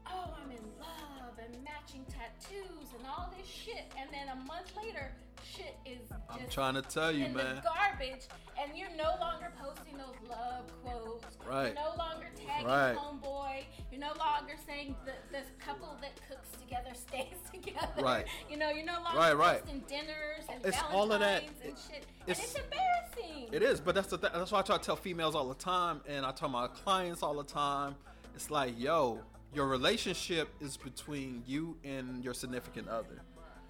oh, 0.06 0.30
I'm 0.38 0.50
in 0.54 0.62
love 0.78 1.34
and 1.42 1.52
matching 1.66 2.06
tattoos 2.06 2.94
and 2.96 3.02
all 3.10 3.34
this 3.36 3.48
shit, 3.50 3.90
and 3.98 4.06
then 4.14 4.30
a 4.30 4.38
month 4.46 4.70
later, 4.78 5.10
shit 5.44 5.76
is 5.86 6.00
I'm 6.30 6.48
trying 6.50 6.74
to 6.74 6.82
tell 6.82 7.12
you, 7.12 7.28
man. 7.28 7.62
garbage, 7.62 8.26
and 8.60 8.76
you're 8.76 8.88
no 8.96 9.14
longer 9.20 9.52
posting 9.60 9.96
those 9.98 10.16
love 10.28 10.64
quotes. 10.82 11.24
Right. 11.48 11.66
You're 11.66 11.74
no 11.74 11.94
longer 11.96 12.26
tagging 12.34 12.66
Right. 12.66 12.96
homeboy. 12.96 13.64
You're 13.90 14.00
no 14.00 14.12
longer 14.18 14.54
saying 14.66 14.96
the 15.04 15.12
this 15.30 15.46
couple 15.58 15.96
that 16.00 16.12
cooks 16.28 16.48
together 16.60 16.90
stays 16.94 17.36
together. 17.52 18.02
Right. 18.02 18.26
You 18.50 18.56
know, 18.56 18.70
you're 18.70 18.84
no 18.86 19.00
longer 19.02 19.18
Right, 19.18 19.36
right. 19.36 19.60
posting 19.60 19.80
dinners 19.88 20.44
and 20.48 20.64
It's 20.64 20.76
Valentine's 20.76 20.94
all 20.94 21.12
of 21.12 21.20
that. 21.20 21.42
and 21.42 21.50
It- 21.62 21.78
shit. 21.88 22.04
it's- 22.26 22.38
and 22.38 22.38
it's 22.38 22.54
embarrassing. 22.54 23.48
It 23.52 23.62
is, 23.62 23.80
but 23.80 23.94
that's 23.94 24.08
the 24.08 24.18
th- 24.18 24.32
that's 24.32 24.50
why 24.50 24.60
I 24.60 24.62
try 24.62 24.76
to 24.78 24.82
tell 24.82 24.96
females 24.96 25.34
all 25.34 25.48
the 25.48 25.54
time, 25.54 26.00
and 26.08 26.24
I 26.26 26.32
tell 26.32 26.48
my 26.48 26.66
clients 26.68 27.22
all 27.22 27.34
the 27.34 27.44
time. 27.44 27.94
It's 28.34 28.50
like, 28.50 28.78
yo, 28.78 29.20
your 29.52 29.66
relationship 29.68 30.48
is 30.60 30.76
between 30.76 31.44
you 31.46 31.76
and 31.84 32.24
your 32.24 32.34
significant 32.34 32.88
other. 32.88 33.22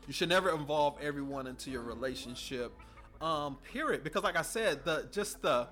You 0.06 0.12
should 0.12 0.28
never 0.28 0.50
involve 0.50 0.96
everyone 1.00 1.46
into 1.46 1.70
your 1.70 1.82
relationship. 1.82 2.72
Um, 3.20 3.56
period. 3.72 4.04
Because 4.04 4.22
like 4.22 4.36
I 4.36 4.42
said, 4.42 4.84
the 4.84 5.08
just 5.10 5.40
the 5.42 5.68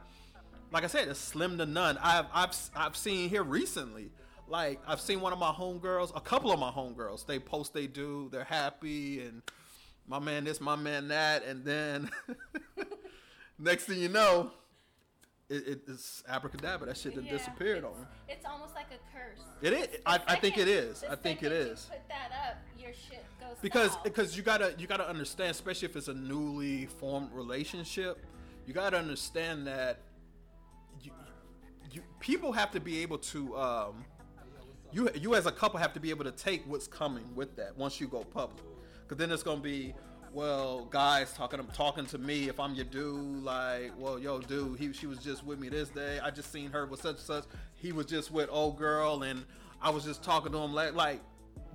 like 0.71 0.85
I 0.85 0.87
said, 0.87 1.09
it's 1.09 1.19
slim 1.21 1.59
to 1.59 1.67
none. 1.67 1.99
I've 2.03 2.27
I've 2.33 2.57
I've 2.75 2.97
seen 2.97 3.29
here 3.29 3.43
recently. 3.43 4.11
Like 4.49 4.81
I've 4.87 5.01
seen 5.01 5.21
one 5.21 5.33
of 5.33 5.39
my 5.39 5.51
homegirls, 5.53 6.13
a 6.17 6.21
couple 6.21 6.51
of 6.53 6.59
my 6.59 6.71
homegirls. 6.71 7.27
They 7.27 7.39
post 7.39 7.75
they 7.75 7.87
do, 7.87 8.29
they're 8.33 8.45
happy, 8.45 9.21
and 9.21 9.43
my 10.07 10.19
man 10.19 10.45
this, 10.45 10.61
my 10.61 10.77
man 10.77 11.09
that, 11.09 11.45
and 11.45 11.65
then 11.65 12.11
next 13.59 13.85
thing 13.85 13.99
you 13.99 14.09
know, 14.09 14.51
it, 15.49 15.67
it, 15.69 15.81
it's 15.89 16.23
abracadabra. 16.29 16.87
That 16.87 16.97
shit 16.97 17.15
Yeah, 17.15 17.31
disappeared 17.31 17.85
on. 17.85 17.93
her. 17.93 18.09
It's 18.29 18.45
almost 18.47 18.75
like 18.75 18.87
a 18.87 18.99
curse. 19.17 19.39
It 19.61 19.73
is. 19.73 19.89
I, 20.07 20.19
I 20.27 20.37
think 20.37 20.59
it 20.59 20.69
is. 20.69 21.05
I 21.09 21.15
think 21.17 21.43
it 21.43 21.53
is. 21.53 21.87
Put 21.91 22.09
that 22.09 22.31
up, 22.49 22.57
your 22.79 22.93
shit 22.93 23.25
goes 23.53 23.63
because 23.63 23.93
south. 23.93 24.05
because 24.05 24.37
you 24.37 24.43
gotta 24.43 24.75
you 24.79 24.87
gotta 24.87 25.09
understand, 25.09 25.51
especially 25.51 25.89
if 25.89 25.97
it's 25.97 26.09
a 26.09 26.15
newly 26.15 26.87
formed 26.87 27.31
relationship, 27.33 28.25
you 28.67 28.75
gotta 28.75 28.99
understand 28.99 29.67
that 29.67 30.01
you, 31.01 31.11
you 31.93 32.03
people 32.21 32.53
have 32.53 32.71
to 32.73 32.81
be 32.81 33.03
able 33.03 33.19
to 33.19 33.57
um, 33.57 34.05
you 34.93 35.09
you 35.15 35.35
as 35.35 35.47
a 35.47 35.53
couple 35.53 35.79
have 35.79 35.93
to 35.95 36.01
be 36.01 36.11
able 36.11 36.25
to 36.25 36.33
take 36.33 36.67
what's 36.67 36.87
coming 36.87 37.35
with 37.35 37.57
that 37.57 37.77
once 37.77 38.01
you 38.01 38.07
go 38.09 38.25
public, 38.25 38.65
because 39.03 39.19
then 39.19 39.31
it's 39.31 39.43
gonna 39.43 39.61
be. 39.61 39.95
Well, 40.35 40.87
guys 40.87 41.35
talking 41.35 41.61
talking 41.75 42.07
to 42.07 42.17
me 42.17 42.49
if 42.49 42.59
I'm 42.59 42.75
your 42.75 42.87
dude, 42.87 43.45
like, 43.45 43.93
well, 43.99 44.19
yo, 44.19 44.41
dude, 44.41 44.79
he 44.79 44.91
she 44.95 45.07
was 45.07 45.19
just 45.19 45.45
with 45.45 45.59
me 45.59 45.69
this 45.69 45.91
day. 45.91 46.21
I 46.21 46.31
just 46.31 46.51
seen 46.51 46.71
her 46.71 46.87
with 46.87 47.03
such 47.03 47.17
and 47.17 47.19
such. 47.19 47.45
He 47.75 47.93
was 47.93 48.07
just 48.07 48.31
with 48.31 48.49
old 48.51 48.79
girl, 48.79 49.25
and 49.25 49.45
I 49.83 49.91
was 49.91 50.05
just 50.05 50.23
talking 50.23 50.51
to 50.53 50.57
him 50.57 50.73
like, 50.73 50.95
like, 50.95 51.21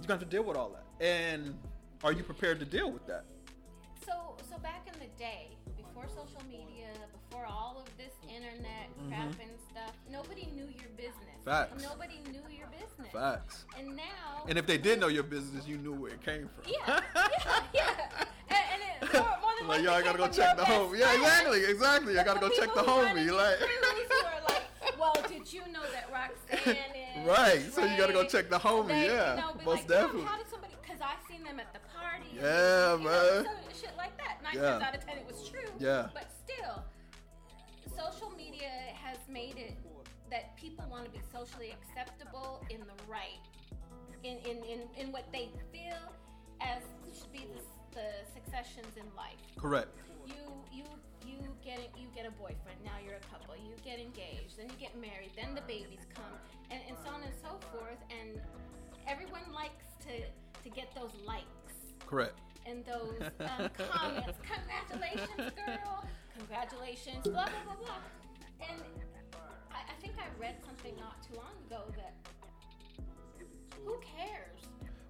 you 0.02 0.08
got 0.08 0.20
to 0.22 0.26
deal 0.26 0.44
with 0.44 0.58
all 0.58 0.70
that. 0.70 0.87
And 1.00 1.58
are 2.04 2.12
you 2.12 2.24
prepared 2.24 2.60
to 2.60 2.66
deal 2.66 2.92
with 2.92 3.06
that? 3.08 3.26
So, 4.06 4.36
so 4.50 4.58
back 4.60 4.88
in 4.92 5.00
the 5.00 5.08
day, 5.18 5.50
before 5.76 6.06
social 6.08 6.42
media, 6.50 6.88
before 7.30 7.46
all 7.46 7.78
of 7.80 7.86
this 7.98 8.14
internet 8.24 8.90
crap 9.08 9.40
and 9.42 9.52
stuff, 9.72 9.94
nobody 10.12 10.48
knew 10.56 10.66
your 10.66 10.90
business. 10.96 11.14
Mm-hmm. 11.42 11.50
Facts. 11.50 11.84
Nobody 11.84 12.20
knew 12.32 12.42
your 12.56 12.68
business. 12.68 13.12
Facts. 13.14 13.66
And 13.78 13.96
now, 13.96 14.46
And 14.48 14.58
if 14.58 14.66
they 14.66 14.78
did 14.78 15.00
know 15.00 15.08
your 15.08 15.24
business, 15.24 15.68
you 15.68 15.78
knew 15.78 15.94
where 15.94 16.12
it 16.14 16.24
came 16.24 16.50
from. 16.56 16.72
yeah, 16.72 17.00
yeah, 17.16 17.60
yeah. 17.74 18.26
And, 18.50 18.58
and 18.74 18.82
it, 19.10 19.14
more, 19.20 19.24
more 19.42 19.52
than 19.60 19.68
like, 19.68 19.88
I 19.88 20.02
gotta 20.04 20.18
go 20.18 20.28
check 20.28 20.58
the 20.58 20.66
home. 20.66 20.96
Yeah, 20.96 21.14
exactly, 21.14 21.66
exactly. 21.66 22.20
I 22.20 22.24
gotta 22.24 22.40
go 22.40 22.50
check 22.50 22.74
the 22.74 22.82
people 22.82 22.94
who 22.96 23.02
run 23.04 23.16
homie. 23.18 23.32
Like, 23.36 23.58
crews 23.60 24.08
who 24.10 24.26
are 24.26 24.42
like, 24.50 25.00
well, 25.00 25.16
did 25.28 25.52
you 25.54 25.62
know 25.72 25.84
that 25.92 26.10
Roxanne 26.12 26.76
is 27.22 27.28
Right, 27.28 27.62
so 27.74 27.84
you 27.84 27.98
gotta 27.98 28.14
go 28.14 28.26
check 28.26 28.50
the 28.50 28.58
homie, 28.60 28.88
They, 28.90 29.08
yeah, 29.08 29.36
you 29.36 29.42
know, 29.42 29.54
be 29.58 29.66
most 29.66 29.78
like, 29.80 29.88
"Damn, 29.88 30.02
definitely. 30.06 30.30
Because 30.98 31.14
I 31.14 31.32
seen 31.32 31.44
them 31.44 31.60
at 31.60 31.72
the 31.74 31.80
party. 31.94 32.26
and 32.32 32.42
Yeah, 32.42 32.98
know, 32.98 32.98
man. 32.98 33.46
so- 33.46 33.80
shit 33.88 33.96
like 33.98 34.18
that. 34.18 34.42
Nine 34.42 34.56
Yeah. 34.56 34.72
times 34.72 34.84
out 34.84 34.96
of 34.96 35.06
ten, 35.06 35.18
it 35.18 35.28
was 35.28 35.48
true. 35.48 35.70
Yeah. 35.78 36.10
But 36.14 36.32
still, 36.32 36.84
social 37.96 38.32
media 38.32 38.70
has 38.96 39.18
made 39.30 39.58
it 39.58 39.78
that 40.32 40.56
people 40.58 40.86
want 40.90 41.06
to 41.06 41.12
be 41.12 41.22
socially 41.32 41.72
acceptable 41.72 42.66
in 42.70 42.80
the 42.82 42.98
right, 43.08 43.40
in 44.24 44.38
in 44.40 44.64
in, 44.66 44.90
in 44.98 45.12
what 45.12 45.32
they 45.32 45.50
feel 45.72 46.02
as 46.62 46.82
should 47.14 47.32
be 47.32 47.46
the, 47.54 47.62
the 47.94 48.08
successions 48.34 48.98
in 48.98 49.06
life 49.16 49.38
correct. 49.56 49.96
you 50.26 50.34
you 50.74 50.84
you 51.26 51.38
get 51.64 51.80
you 51.96 52.08
get 52.16 52.26
a 52.26 52.32
boyfriend 52.32 52.80
now 52.84 52.98
you're 53.06 53.16
a 53.16 53.28
couple 53.32 53.56
you 53.56 53.74
get 53.86 54.00
engaged 54.00 54.58
then 54.58 54.68
you 54.70 54.76
get 54.80 54.96
married 54.98 55.30
then 55.36 55.54
the 55.54 55.62
babies 55.62 56.02
come 56.14 56.34
and, 56.72 56.82
and 56.90 56.98
so 57.06 57.10
on 57.12 57.22
and 57.22 57.34
so 57.42 57.58
forth 57.72 58.02
and 58.10 58.42
everyone 59.08 59.46
likes 59.54 59.86
to 60.02 60.12
to 60.70 60.76
get 60.76 60.94
those 60.96 61.12
likes 61.26 61.46
Correct. 62.06 62.38
and 62.66 62.84
those 62.86 63.20
um, 63.40 63.70
comments 63.78 64.38
congratulations 64.44 65.52
girl 65.56 66.06
congratulations 66.38 67.24
blah 67.24 67.46
blah 67.46 67.64
blah 67.66 67.76
blah 67.76 68.68
and 68.70 68.82
I, 69.72 69.92
I 69.92 70.02
think 70.02 70.14
i 70.20 70.26
read 70.42 70.56
something 70.66 70.94
not 71.00 71.22
too 71.24 71.36
long 71.36 71.54
ago 71.68 71.84
that 71.98 72.14
who 73.86 73.96
cares 74.00 74.62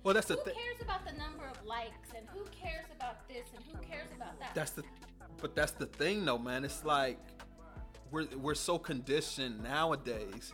Well, 0.03 0.13
that's 0.13 0.27
the 0.27 0.35
thing. 0.35 0.43
who 0.45 0.51
thing. 0.51 0.59
cares 0.63 0.81
about 0.81 1.05
the 1.05 1.13
number 1.17 1.45
of 1.45 1.65
likes 1.65 2.09
and 2.15 2.27
who 2.33 2.43
cares 2.51 2.85
about 2.95 3.27
this 3.27 3.47
and 3.55 3.63
who 3.65 3.77
cares 3.87 4.09
about 4.15 4.39
that 4.39 4.53
That's 4.53 4.71
the, 4.71 4.83
but 5.41 5.55
that's 5.55 5.71
the 5.71 5.85
thing, 5.87 6.25
though, 6.25 6.37
man. 6.37 6.63
It's 6.65 6.83
like 6.85 7.17
we're 8.11 8.27
we're 8.37 8.55
so 8.55 8.77
conditioned 8.77 9.63
nowadays 9.63 10.53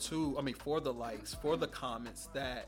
to, 0.00 0.36
I 0.38 0.42
mean, 0.42 0.54
for 0.54 0.80
the 0.80 0.92
likes, 0.92 1.34
for 1.34 1.56
the 1.56 1.66
comments 1.68 2.28
that 2.34 2.66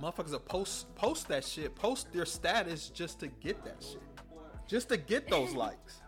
motherfuckers 0.00 0.32
will 0.32 0.40
post 0.40 0.94
post 0.94 1.28
that 1.28 1.44
shit, 1.44 1.74
post 1.74 2.12
their 2.12 2.26
status 2.26 2.88
just 2.88 3.20
to 3.20 3.28
get 3.28 3.64
that 3.64 3.82
shit, 3.82 4.02
just 4.66 4.88
to 4.88 4.96
get 4.96 5.28
those 5.28 5.52
likes, 5.54 6.00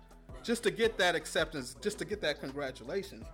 just 0.42 0.62
to 0.64 0.70
get 0.70 0.98
that 0.98 1.14
acceptance, 1.14 1.76
just 1.80 1.98
to 1.98 2.04
get 2.04 2.20
that 2.22 2.40
congratulations. 2.40 3.24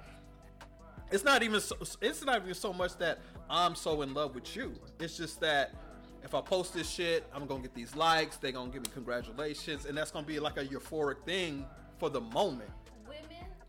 It's 1.11 1.25
not 1.25 1.43
even 1.43 1.61
so, 1.61 1.77
it's 2.01 2.25
not 2.25 2.43
even 2.43 2.55
so 2.55 2.73
much 2.73 2.97
that 2.99 3.19
I'm 3.51 3.75
so 3.75 4.03
in 4.03 4.15
love 4.15 4.35
with 4.35 4.57
you. 4.57 4.73
It's 4.99 5.17
just 5.17 5.41
that 5.41 5.75
if 6.25 6.35
I 6.35 6.41
post 6.41 6.73
this 6.73 6.89
shit, 6.89 7.25
I'm 7.35 7.47
gonna 7.47 7.63
get 7.63 7.75
these 7.75 7.95
likes. 7.97 8.37
They're 8.37 8.53
gonna 8.53 8.71
give 8.71 8.83
me 8.83 8.91
congratulations, 8.95 9.85
and 9.85 9.97
that's 9.97 10.11
gonna 10.11 10.27
be 10.27 10.41
like 10.41 10.57
a 10.57 10.65
euphoric 10.65 11.25
thing 11.25 11.67
for 11.99 12.09
the 12.09 12.21
moment. 12.21 12.71
Women 13.07 13.21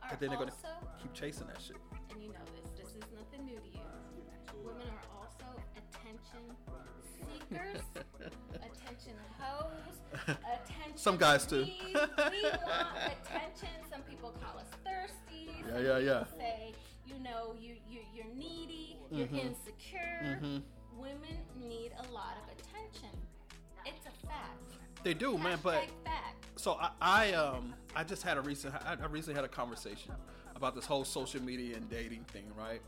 are 0.02 0.12
And 0.12 0.20
then 0.20 0.30
they're 0.30 0.38
gonna 0.38 0.54
keep 1.02 1.14
chasing 1.14 1.48
that 1.48 1.62
shit. 1.62 1.78
Seekers, 7.54 7.82
attention 8.56 9.14
hoes, 9.40 9.96
attention. 10.14 10.96
Some 10.98 11.18
guys 11.18 11.46
too. 11.46 11.64
We, 11.64 11.94
we 11.94 11.96
want 11.96 12.88
attention. 13.06 13.70
Some 13.92 14.02
people 14.10 14.34
call 14.42 14.60
us 14.60 14.68
thirsty. 14.86 15.52
Yeah, 15.68 15.74
Some 15.76 15.86
yeah, 15.86 15.98
yeah. 16.00 16.20
people 16.24 16.40
Say, 16.40 16.74
you 17.06 17.20
know, 17.24 17.56
you 17.60 17.76
you 17.90 18.02
you're 18.14 18.34
needy. 18.36 18.98
You're 19.12 19.28
Mhm. 19.28 19.40
insecure. 19.46 20.40
Mhm. 20.42 20.62
Women 20.98 21.38
need 21.60 21.92
a 21.98 22.12
lot 22.12 22.36
of 22.44 22.50
attention. 22.58 23.10
It's 23.86 24.06
a 24.08 24.28
fact. 24.28 24.74
They 25.04 25.14
do, 25.14 25.38
man. 25.38 25.60
But 25.62 25.86
fact. 26.06 26.46
so 26.56 26.74
I, 26.74 26.92
I 27.02 27.34
um 27.34 27.74
I 27.96 28.04
just 28.04 28.24
had 28.24 28.38
a 28.38 28.42
recent 28.42 28.74
I 28.76 28.94
I 29.02 29.06
recently 29.08 29.36
had 29.36 29.44
a 29.44 29.50
conversation 29.50 30.14
about 30.56 30.76
this 30.76 30.86
whole 30.86 31.04
social 31.04 31.42
media 31.42 31.76
and 31.76 31.90
dating 31.90 32.24
thing, 32.26 32.46
right? 32.58 32.82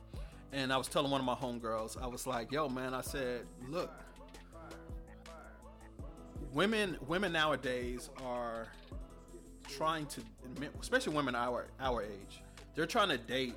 And 0.54 0.72
I 0.72 0.78
was 0.78 0.88
telling 0.88 1.12
one 1.12 1.20
of 1.20 1.26
my 1.26 1.36
homegirls, 1.36 2.02
I 2.02 2.08
was 2.08 2.26
like, 2.26 2.52
"Yo, 2.52 2.70
man," 2.70 2.94
I 2.94 3.02
said, 3.02 3.46
"Look, 3.68 3.92
women 6.56 6.98
women 7.08 7.32
nowadays 7.32 8.10
are 8.24 8.68
trying 9.68 10.08
to, 10.08 10.22
especially 10.82 11.16
women 11.16 11.36
our 11.36 11.68
our 11.80 12.02
age, 12.02 12.42
they're 12.74 12.88
trying 12.88 13.10
to 13.10 13.18
date 13.20 13.56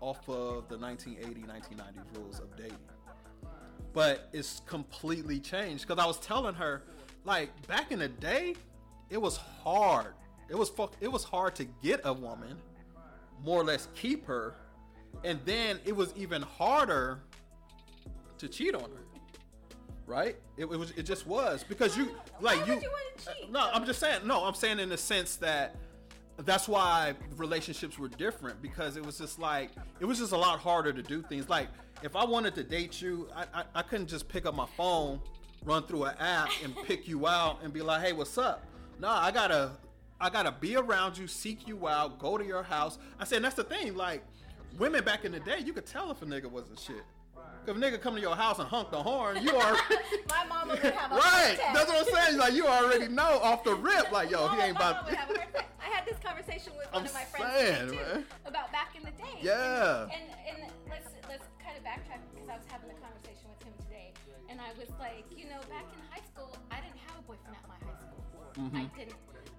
off 0.00 0.28
of 0.28 0.68
the 0.68 0.78
1980 0.78 1.42
1990 1.42 2.00
rules 2.14 2.38
of 2.38 2.54
dating." 2.56 2.78
but 3.92 4.28
it's 4.32 4.60
completely 4.66 5.40
changed 5.40 5.86
because 5.86 6.02
I 6.02 6.06
was 6.06 6.18
telling 6.18 6.54
her, 6.54 6.84
like 7.24 7.50
back 7.66 7.90
in 7.90 7.98
the 7.98 8.08
day, 8.08 8.54
it 9.10 9.20
was 9.20 9.36
hard. 9.36 10.14
It 10.48 10.56
was 10.56 10.70
it 11.00 11.08
was 11.08 11.24
hard 11.24 11.54
to 11.56 11.64
get 11.82 12.02
a 12.04 12.12
woman, 12.12 12.58
more 13.42 13.60
or 13.60 13.64
less 13.64 13.88
keep 13.94 14.26
her, 14.26 14.54
and 15.24 15.40
then 15.44 15.80
it 15.84 15.96
was 15.96 16.12
even 16.16 16.42
harder 16.42 17.20
to 18.38 18.48
cheat 18.48 18.74
on 18.74 18.82
her. 18.82 19.07
Right? 20.08 20.36
It, 20.56 20.64
it 20.64 20.70
was. 20.70 20.90
It 20.92 21.02
just 21.02 21.26
was 21.26 21.64
because 21.68 21.96
you 21.96 22.08
like 22.40 22.66
you. 22.66 22.74
you 22.74 22.90
no. 23.50 23.68
I'm 23.72 23.84
just 23.84 24.00
saying. 24.00 24.26
No, 24.26 24.44
I'm 24.44 24.54
saying 24.54 24.80
in 24.80 24.88
the 24.88 24.96
sense 24.96 25.36
that 25.36 25.76
that's 26.44 26.68
why 26.68 27.14
relationships 27.36 27.98
were 27.98 28.08
different 28.08 28.62
because 28.62 28.96
it 28.96 29.04
was 29.04 29.18
just 29.18 29.38
like 29.38 29.70
it 30.00 30.04
was 30.04 30.18
just 30.18 30.32
a 30.32 30.36
lot 30.36 30.60
harder 30.60 30.92
to 30.92 31.02
do 31.02 31.20
things 31.20 31.48
like 31.48 31.68
if 32.02 32.14
i 32.14 32.24
wanted 32.24 32.54
to 32.54 32.62
date 32.62 33.02
you 33.02 33.28
i, 33.34 33.44
I, 33.52 33.64
I 33.76 33.82
couldn't 33.82 34.06
just 34.06 34.28
pick 34.28 34.46
up 34.46 34.54
my 34.54 34.66
phone 34.76 35.20
run 35.64 35.82
through 35.82 36.04
an 36.04 36.14
app 36.18 36.50
and 36.62 36.76
pick 36.84 37.08
you 37.08 37.26
out 37.26 37.58
and 37.64 37.72
be 37.72 37.82
like 37.82 38.02
hey 38.02 38.12
what's 38.12 38.38
up 38.38 38.64
no 39.00 39.08
i 39.08 39.32
gotta 39.32 39.72
i 40.20 40.30
gotta 40.30 40.52
be 40.52 40.76
around 40.76 41.18
you 41.18 41.26
seek 41.26 41.66
you 41.66 41.88
out 41.88 42.20
go 42.20 42.38
to 42.38 42.44
your 42.44 42.62
house 42.62 42.98
i 43.18 43.24
said 43.24 43.42
that's 43.42 43.56
the 43.56 43.64
thing 43.64 43.96
like 43.96 44.22
women 44.78 45.02
back 45.02 45.24
in 45.24 45.32
the 45.32 45.40
day 45.40 45.58
you 45.58 45.72
could 45.72 45.86
tell 45.86 46.08
if 46.12 46.22
a 46.22 46.24
nigga 46.24 46.46
wasn't 46.46 46.78
shit 46.78 47.02
if 47.66 47.76
a 47.76 47.78
nigga 47.78 48.00
come 48.00 48.14
to 48.14 48.20
your 48.20 48.34
house 48.36 48.58
and 48.58 48.68
honk 48.68 48.90
the 48.90 49.02
horn, 49.02 49.42
you 49.42 49.54
are 49.56 49.76
My 50.28 50.44
mama 50.48 50.72
would 50.74 50.92
have 50.92 51.12
a 51.12 51.14
right. 51.16 51.54
attack. 51.54 51.74
That's 51.74 51.88
what 51.90 52.06
I'm 52.08 52.14
saying. 52.14 52.38
Like 52.38 52.54
you 52.54 52.66
already 52.66 53.08
know 53.20 53.38
off 53.42 53.64
the 53.64 53.74
rip. 53.74 54.10
Like 54.12 54.30
yo, 54.30 54.48
he 54.48 54.56
Mama- 54.56 54.62
ain't 54.64 54.74
mama 54.78 54.90
about. 54.90 55.04
would 55.06 55.14
have 55.14 55.30
a 55.30 55.34
heart 55.38 55.48
attack. 55.50 55.68
I 55.80 55.90
had 55.90 56.04
this 56.06 56.18
conversation 56.22 56.72
with 56.76 56.86
one 56.92 57.02
I'm 57.02 57.06
of 57.06 57.14
my 57.14 57.24
friends 57.24 57.54
saying, 57.54 57.90
too, 57.90 58.24
about 58.44 58.72
back 58.72 58.94
in 58.96 59.02
the 59.04 59.12
day. 59.12 59.38
Yeah. 59.40 60.02
And, 60.04 60.12
and 60.12 60.60
and 60.62 60.72
let's 60.88 61.08
let's 61.28 61.44
kind 61.62 61.76
of 61.76 61.82
backtrack 61.84 62.20
because 62.34 62.48
I 62.48 62.56
was 62.56 62.66
having 62.68 62.90
a 62.90 62.98
conversation 63.00 63.46
with 63.48 63.60
him 63.64 63.74
today, 63.84 64.12
and 64.48 64.60
I 64.60 64.70
was 64.78 64.88
like, 65.00 65.24
you 65.34 65.44
know, 65.48 65.60
back 65.72 65.84
in 65.92 66.00
high 66.12 66.24
school, 66.28 66.52
I 66.70 66.80
didn't 66.80 67.00
have 67.08 67.18
a 67.20 67.24
boyfriend 67.24 67.56
at 67.56 67.64
my 67.68 67.76
high 67.80 67.96
school. 67.96 68.20
Mm-hmm. 68.58 68.76
I 68.76 68.84
didn't. 68.96 69.16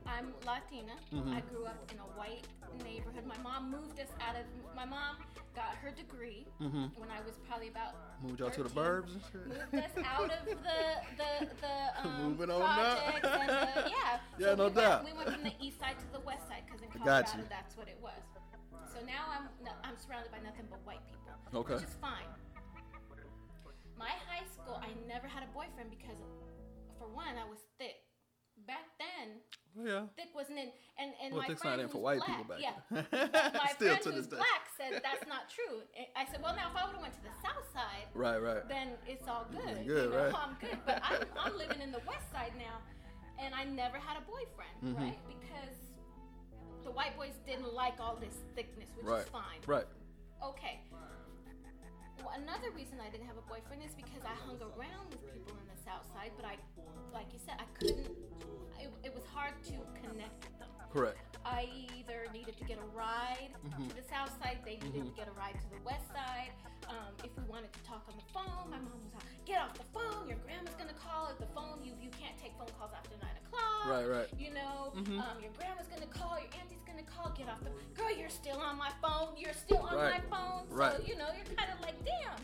I'm 0.10 0.34
Latina. 0.46 0.94
Mhm. 1.14 1.36
I 1.36 1.42
grew 1.42 1.66
up 1.66 1.92
in 1.92 2.00
a 2.00 2.08
white 2.18 2.48
neighborhood. 2.84 3.26
My 3.26 3.38
mom 3.38 3.70
moved 3.72 4.00
us 4.00 4.10
out 4.20 4.36
of. 4.36 4.46
My 4.76 4.86
mom 4.86 5.18
got 5.56 5.76
her 5.76 5.92
degree 5.92 6.48
Mhm. 6.60 6.96
when 6.98 7.10
I 7.12 7.22
was 7.22 7.38
probably 7.48 7.68
about. 7.70 7.94
Moved 8.22 8.40
y'all 8.40 8.50
to 8.52 8.64
the 8.64 8.70
burbs 8.70 9.12
and. 9.34 9.48
Moved 9.48 9.76
us 9.76 9.92
out 10.04 10.32
of 10.32 10.46
the 10.46 10.56
the 11.18 11.46
the 11.62 11.76
um, 12.08 12.24
Moving 12.30 12.50
on 12.52 12.62
up. 12.62 13.00
and 13.14 13.24
the, 13.24 13.90
yeah. 13.90 14.20
Yeah, 14.40 14.56
no 14.56 14.68
we 14.70 14.74
doubt. 14.76 15.04
Went, 15.04 15.16
we 15.18 15.24
went 15.24 15.34
from 15.36 15.44
the 15.44 15.56
east 15.62 15.80
side 15.80 15.98
to 16.00 16.08
the 16.12 16.20
west 16.22 16.48
side 16.48 16.64
because 16.66 16.82
in 16.82 16.90
Colorado 16.90 17.44
that's 17.50 17.78
what 17.78 17.88
it 17.88 18.00
was. 18.02 18.22
So 18.92 19.00
now 19.06 19.26
I'm 19.30 19.50
no, 19.64 19.72
I'm 19.84 19.96
surrounded 19.98 20.32
by 20.32 20.40
nothing 20.40 20.68
but 20.70 20.84
white 20.86 21.06
people, 21.06 21.32
Okay. 21.60 21.76
which 21.76 21.84
is 21.84 21.96
fine. 22.02 22.28
My 23.98 24.10
high 24.28 24.46
school, 24.46 24.80
I 24.82 24.88
never 25.08 25.28
had 25.28 25.44
a 25.44 25.48
boyfriend 25.48 25.90
because, 25.92 26.18
for 26.98 27.08
one, 27.10 27.38
I 27.38 27.44
was 27.44 27.60
thick. 27.78 28.06
Back 28.66 28.88
then, 28.98 29.42
yeah. 29.86 30.04
thick 30.16 30.30
wasn't 30.36 30.60
in, 30.60 30.70
and 30.98 31.14
and 31.24 31.34
Well, 31.34 31.42
my 31.44 31.48
thick's 31.48 31.62
friend 31.62 31.78
not 31.78 31.84
in 31.84 31.90
for 31.90 32.02
white 32.02 32.20
black, 32.20 32.30
people 32.30 32.46
back 32.46 32.60
yeah. 32.60 32.76
then. 32.90 33.06
my 33.54 33.72
Still 33.76 33.88
friend 33.96 34.04
to 34.04 34.12
who's 34.12 34.28
black 34.28 34.64
said 34.78 35.02
that's 35.04 35.28
not 35.28 35.50
true. 35.50 35.82
I 36.16 36.26
said, 36.30 36.42
well, 36.42 36.56
now 36.56 36.70
if 36.72 36.76
I 36.76 36.86
would 36.86 36.94
have 36.96 37.02
went 37.02 37.14
to 37.16 37.24
the 37.24 37.36
south 37.44 37.66
side, 37.74 38.08
Right, 38.14 38.38
right. 38.42 38.68
then 38.68 38.94
it's 39.08 39.28
all 39.28 39.46
good. 39.52 39.86
good, 39.86 40.06
you 40.06 40.10
know, 40.12 40.18
right? 40.18 40.34
I'm 40.34 40.56
good. 40.60 40.78
But 40.86 41.02
I'm, 41.04 41.24
I'm 41.40 41.58
living 41.58 41.82
in 41.82 41.92
the 41.92 42.02
west 42.08 42.32
side 42.32 42.54
now, 42.58 42.80
and 43.40 43.54
I 43.56 43.64
never 43.66 43.98
had 43.98 44.18
a 44.18 44.24
boyfriend, 44.26 44.76
Mhm. 44.84 44.98
right? 45.00 45.20
Because 45.28 45.76
the 46.84 46.92
white 46.92 47.16
boys 47.18 47.34
didn't 47.46 47.74
like 47.74 48.00
all 48.00 48.16
this 48.16 48.36
thickness, 48.56 48.90
which 48.96 49.06
Right. 49.06 49.24
is 49.24 49.30
fine. 49.30 49.60
Right. 49.68 49.86
Okay. 50.44 50.80
Well, 52.20 52.34
another 52.36 52.70
reason 52.76 52.98
I 53.00 53.10
didn't 53.10 53.28
have 53.28 53.38
a 53.38 53.46
boyfriend 53.48 53.82
is 53.84 53.94
because 53.96 54.24
I 54.26 54.36
hung 54.46 54.60
around 54.60 55.10
with 55.12 55.24
people 55.34 55.56
in 55.56 55.66
the 55.72 55.80
south 55.84 56.06
side, 56.14 56.32
but 56.36 56.46
I, 56.46 56.58
like 57.14 57.32
you 57.34 57.40
said, 57.40 57.56
I 57.60 57.68
couldn't. 57.80 58.12
It, 58.80 58.92
it 59.04 59.12
was 59.16 59.24
hard 59.32 59.56
to 59.72 59.76
connect 60.04 60.44
with 60.46 60.60
them. 60.60 60.70
Correct. 60.92 61.20
I 61.46 61.70
either 61.96 62.28
needed 62.34 62.58
to 62.58 62.64
get 62.66 62.78
a 62.78 62.88
ride 62.98 63.54
Mhm. 63.64 63.90
to 63.90 63.96
the 63.96 64.04
south 64.10 64.32
side, 64.42 64.60
they 64.66 64.78
needed 64.84 65.04
Mhm. 65.06 65.12
to 65.12 65.16
get 65.16 65.28
a 65.28 65.32
ride 65.32 65.56
to 65.60 65.68
the 65.70 65.80
west 65.86 66.08
side. 66.12 66.52
Um, 66.90 67.14
if 67.24 67.30
we 67.38 67.44
wanted 67.46 67.72
to 67.74 67.82
talk 67.84 68.04
on 68.10 68.16
the 68.18 68.26
phone, 68.34 68.70
my 68.70 68.80
mom 68.80 68.98
was 69.06 69.14
like, 69.14 69.46
"Get 69.46 69.62
off 69.62 69.74
the 69.78 69.84
phone! 69.94 70.28
Your 70.28 70.38
grandma's 70.40 70.76
gonna 70.76 70.94
call. 70.94 71.28
at 71.30 71.38
the 71.40 71.46
phone, 71.54 71.84
you 71.84 71.94
you 72.02 72.10
can't 72.12 72.38
take 72.40 72.56
phone 72.58 72.70
calls 72.80 72.92
after 72.94 73.16
nine 73.18 73.36
o'clock. 73.46 73.86
Right, 73.86 74.08
right. 74.08 74.30
You 74.40 74.52
know, 74.52 74.92
Mhm. 74.96 75.20
um, 75.22 75.40
your 75.42 75.52
grandma's 75.54 75.88
gonna 75.88 76.08
call. 76.08 76.40
Your 76.40 76.50
auntie's 76.60 76.79
gonna 76.79 76.79
call. 77.16 77.32
Get 77.38 77.50
off 77.50 77.60
the 77.64 77.72
girl. 77.96 78.12
You're 78.16 78.30
still 78.30 78.58
on 78.58 78.78
my 78.78 78.92
phone. 79.02 79.30
You're 79.38 79.54
still 79.54 79.78
on 79.80 79.96
Right. 79.96 80.22
my 80.24 80.38
phone. 80.38 80.68
So 80.70 80.76
Right. 80.76 81.08
you 81.08 81.16
know, 81.16 81.28
you're 81.36 81.56
kind 81.56 81.72
of 81.74 81.80
like, 81.82 81.96
damn. 82.06 82.40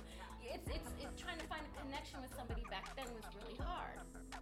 It's, 0.48 0.70
it's 0.70 0.90
it's 1.02 1.22
trying 1.22 1.38
to 1.40 1.46
find 1.48 1.62
a 1.66 1.82
connection 1.82 2.22
with 2.22 2.34
somebody 2.36 2.64
back 2.70 2.96
then 2.96 3.06
was 3.16 3.26
really 3.36 3.58
hard. 3.60 4.00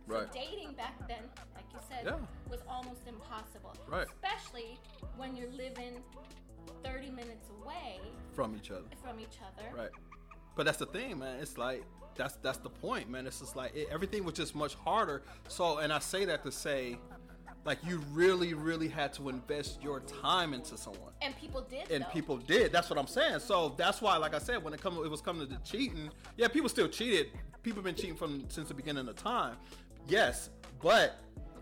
So 0.07 0.27
dating 0.33 0.73
back 0.73 0.95
then, 1.07 1.23
like 1.55 1.65
you 1.73 1.79
said, 1.89 2.05
Yeah. 2.05 2.17
was 2.49 2.59
almost 2.67 3.07
impossible. 3.07 3.73
Right. 3.87 4.05
Especially 4.07 4.77
when 5.17 5.35
you're 5.35 5.49
living 5.51 6.03
30 6.83 7.09
minutes 7.11 7.49
away 7.61 7.99
From 8.33 8.55
each 8.55 8.69
other. 8.69 8.83
from 9.01 9.19
each 9.19 9.39
other. 9.41 9.75
Right. 9.75 9.89
But 10.55 10.65
that's 10.65 10.77
the 10.77 10.85
thing, 10.85 11.19
man. 11.19 11.39
It's 11.39 11.57
like 11.57 11.83
that's 12.15 12.35
that's 12.37 12.59
the 12.59 12.69
point, 12.69 13.09
man. 13.09 13.25
It's 13.25 13.39
just 13.39 13.55
like 13.55 13.73
it, 13.75 13.87
everything 13.89 14.23
was 14.23 14.35
just 14.35 14.53
much 14.55 14.75
harder. 14.75 15.23
So, 15.47 15.77
and 15.79 15.91
I 15.91 15.97
say 15.99 16.25
that 16.25 16.43
to 16.43 16.51
say, 16.51 16.99
like 17.65 17.79
you 17.85 18.01
really, 18.11 18.53
really 18.53 18.87
had 18.87 19.13
to 19.13 19.29
invest 19.29 19.81
your 19.81 20.01
time 20.01 20.53
into 20.53 20.77
someone. 20.77 21.13
And 21.21 21.35
people 21.37 21.61
did. 21.61 21.89
and 21.89 22.03
though. 22.03 22.09
people 22.09 22.37
did. 22.37 22.71
That's 22.71 22.89
what 22.89 22.99
I'm 22.99 23.07
saying. 23.07 23.39
So 23.39 23.73
that's 23.77 24.01
why, 24.01 24.17
like 24.17 24.33
I 24.33 24.39
said, 24.39 24.63
when 24.63 24.73
it 24.73 24.81
come, 24.81 24.97
it 24.97 25.09
was 25.09 25.21
coming 25.21 25.47
to 25.47 25.53
the 25.53 25.59
cheating. 25.61 26.09
Yeah, 26.37 26.47
people 26.49 26.69
still 26.69 26.87
cheated. 26.87 27.27
People 27.61 27.81
been 27.81 27.95
cheating 27.95 28.15
from 28.15 28.43
since 28.49 28.67
the 28.67 28.73
beginning 28.73 29.07
of 29.07 29.15
time. 29.15 29.55
Yes, 30.07 30.49
but 30.81 31.15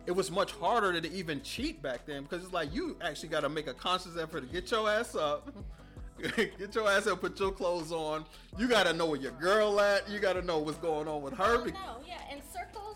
it 0.08 0.12
was 0.12 0.32
much 0.32 0.52
harder 0.54 1.00
to 1.00 1.12
even 1.12 1.42
cheat 1.44 1.82
back 1.82 2.06
then 2.08 2.24
because 2.24 2.44
it's 2.44 2.54
like 2.54 2.74
you 2.74 2.98
actually 3.02 3.30
got 3.30 3.42
to 3.42 3.50
make 3.50 3.68
a 3.68 3.74
conscious 3.74 4.18
effort 4.18 4.42
to 4.42 4.48
get 4.48 4.72
your 4.72 4.90
ass 4.90 5.16
up. 5.16 5.54
Get 6.36 6.76
your 6.76 6.88
ass 6.88 7.08
up, 7.08 7.20
put 7.20 7.40
your 7.40 7.52
clothes 7.52 7.92
on. 7.92 8.26
You 8.56 8.68
gotta 8.68 8.94
know 8.94 9.08
where 9.08 9.20
your 9.20 9.32
girl 9.32 9.80
at. 9.80 10.08
You 10.08 10.20
gotta 10.20 10.44
know 10.44 10.60
what's 10.60 10.78
going 10.78 11.08
on 11.08 11.24
with 11.24 11.34
her. 11.34 11.58
Oh, 11.58 11.66
no, 11.66 11.72
yeah. 12.08 12.20
And 12.30 12.42
then, 12.54 12.91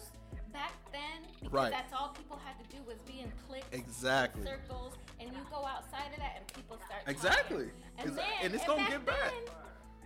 because 1.46 1.64
Right. 1.64 1.72
that's 1.72 1.94
all 1.94 2.10
people 2.10 2.38
had 2.38 2.58
to 2.64 2.76
do 2.76 2.82
was 2.84 2.98
be 3.06 3.20
in 3.22 3.32
cliques. 3.48 3.68
Exactly. 3.72 4.44
Circles, 4.46 4.94
and 5.20 5.32
you 5.32 5.40
go 5.52 5.66
outside 5.66 6.12
of 6.12 6.18
that, 6.20 6.34
and 6.38 6.48
people 6.54 6.78
start. 6.78 7.02
talking. 7.06 7.14
Exactly. 7.16 7.72
And 7.98 8.12
Exa- 8.12 8.16
then, 8.16 8.26
and 8.44 8.54
it's 8.56 8.66
gonna 8.66 8.82
back 8.82 8.90
get 8.92 9.06
back. 9.06 9.32
then, 9.32 9.56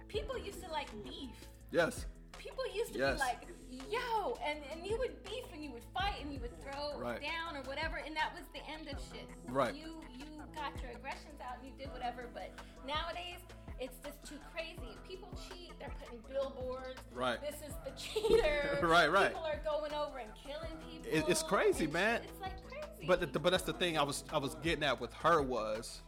People 0.07 0.37
used 0.39 0.63
to 0.63 0.69
like 0.71 0.87
beef. 1.03 1.47
Yes. 1.71 2.05
people 2.39 2.63
used 2.73 2.93
to 2.93 2.99
Yes. 2.99 3.13
be 3.15 3.19
like, 3.19 3.47
yo, 3.89 4.33
and, 4.43 4.63
and 4.71 4.85
you 4.87 4.97
would 4.97 5.21
beef 5.25 5.43
and 5.53 5.61
you 5.63 5.71
would 5.71 5.83
fight 5.93 6.15
and 6.21 6.33
you 6.33 6.39
would 6.39 6.57
throw 6.61 6.97
Right. 6.97 7.21
down 7.21 7.55
or 7.57 7.61
whatever, 7.63 7.97
and 7.97 8.15
that 8.15 8.33
was 8.33 8.47
the 8.53 8.61
end 8.65 8.87
of 8.87 8.97
shit. 9.11 9.27
Right. 9.47 9.75
You 9.75 10.01
you 10.09 10.25
got 10.55 10.71
your 10.81 10.91
aggressions 10.91 11.39
out 11.41 11.57
and 11.57 11.65
you 11.67 11.73
did 11.77 11.91
whatever, 11.91 12.27
but 12.33 12.49
nowadays 12.87 13.39
it's 13.79 13.97
just 14.05 14.23
too 14.25 14.35
crazy. 14.53 14.97
People 15.07 15.29
cheat, 15.49 15.71
they're 15.79 15.91
putting 16.03 16.19
billboards. 16.29 16.99
Right. 17.13 17.39
This 17.41 17.61
is 17.67 17.75
the 17.85 17.91
cheater. 17.97 18.79
Right, 18.87 19.11
right. 19.11 19.29
People 19.29 19.45
are 19.45 19.61
going 19.65 19.93
over 19.93 20.19
and 20.19 20.29
killing 20.45 20.71
people. 20.89 21.09
It- 21.11 21.25
it's 21.29 21.43
crazy, 21.43 21.87
man. 21.87 22.21
It's 22.23 22.39
like 22.41 22.53
crazy. 22.67 23.07
But 23.07 23.33
the, 23.33 23.39
but 23.39 23.49
that's 23.51 23.63
the 23.63 23.73
thing 23.73 23.97
I 23.97 24.03
was 24.03 24.23
I 24.31 24.37
was 24.37 24.55
getting 24.55 24.83
at 24.83 24.99
with 24.99 25.13
her 25.15 25.41
was 25.41 26.01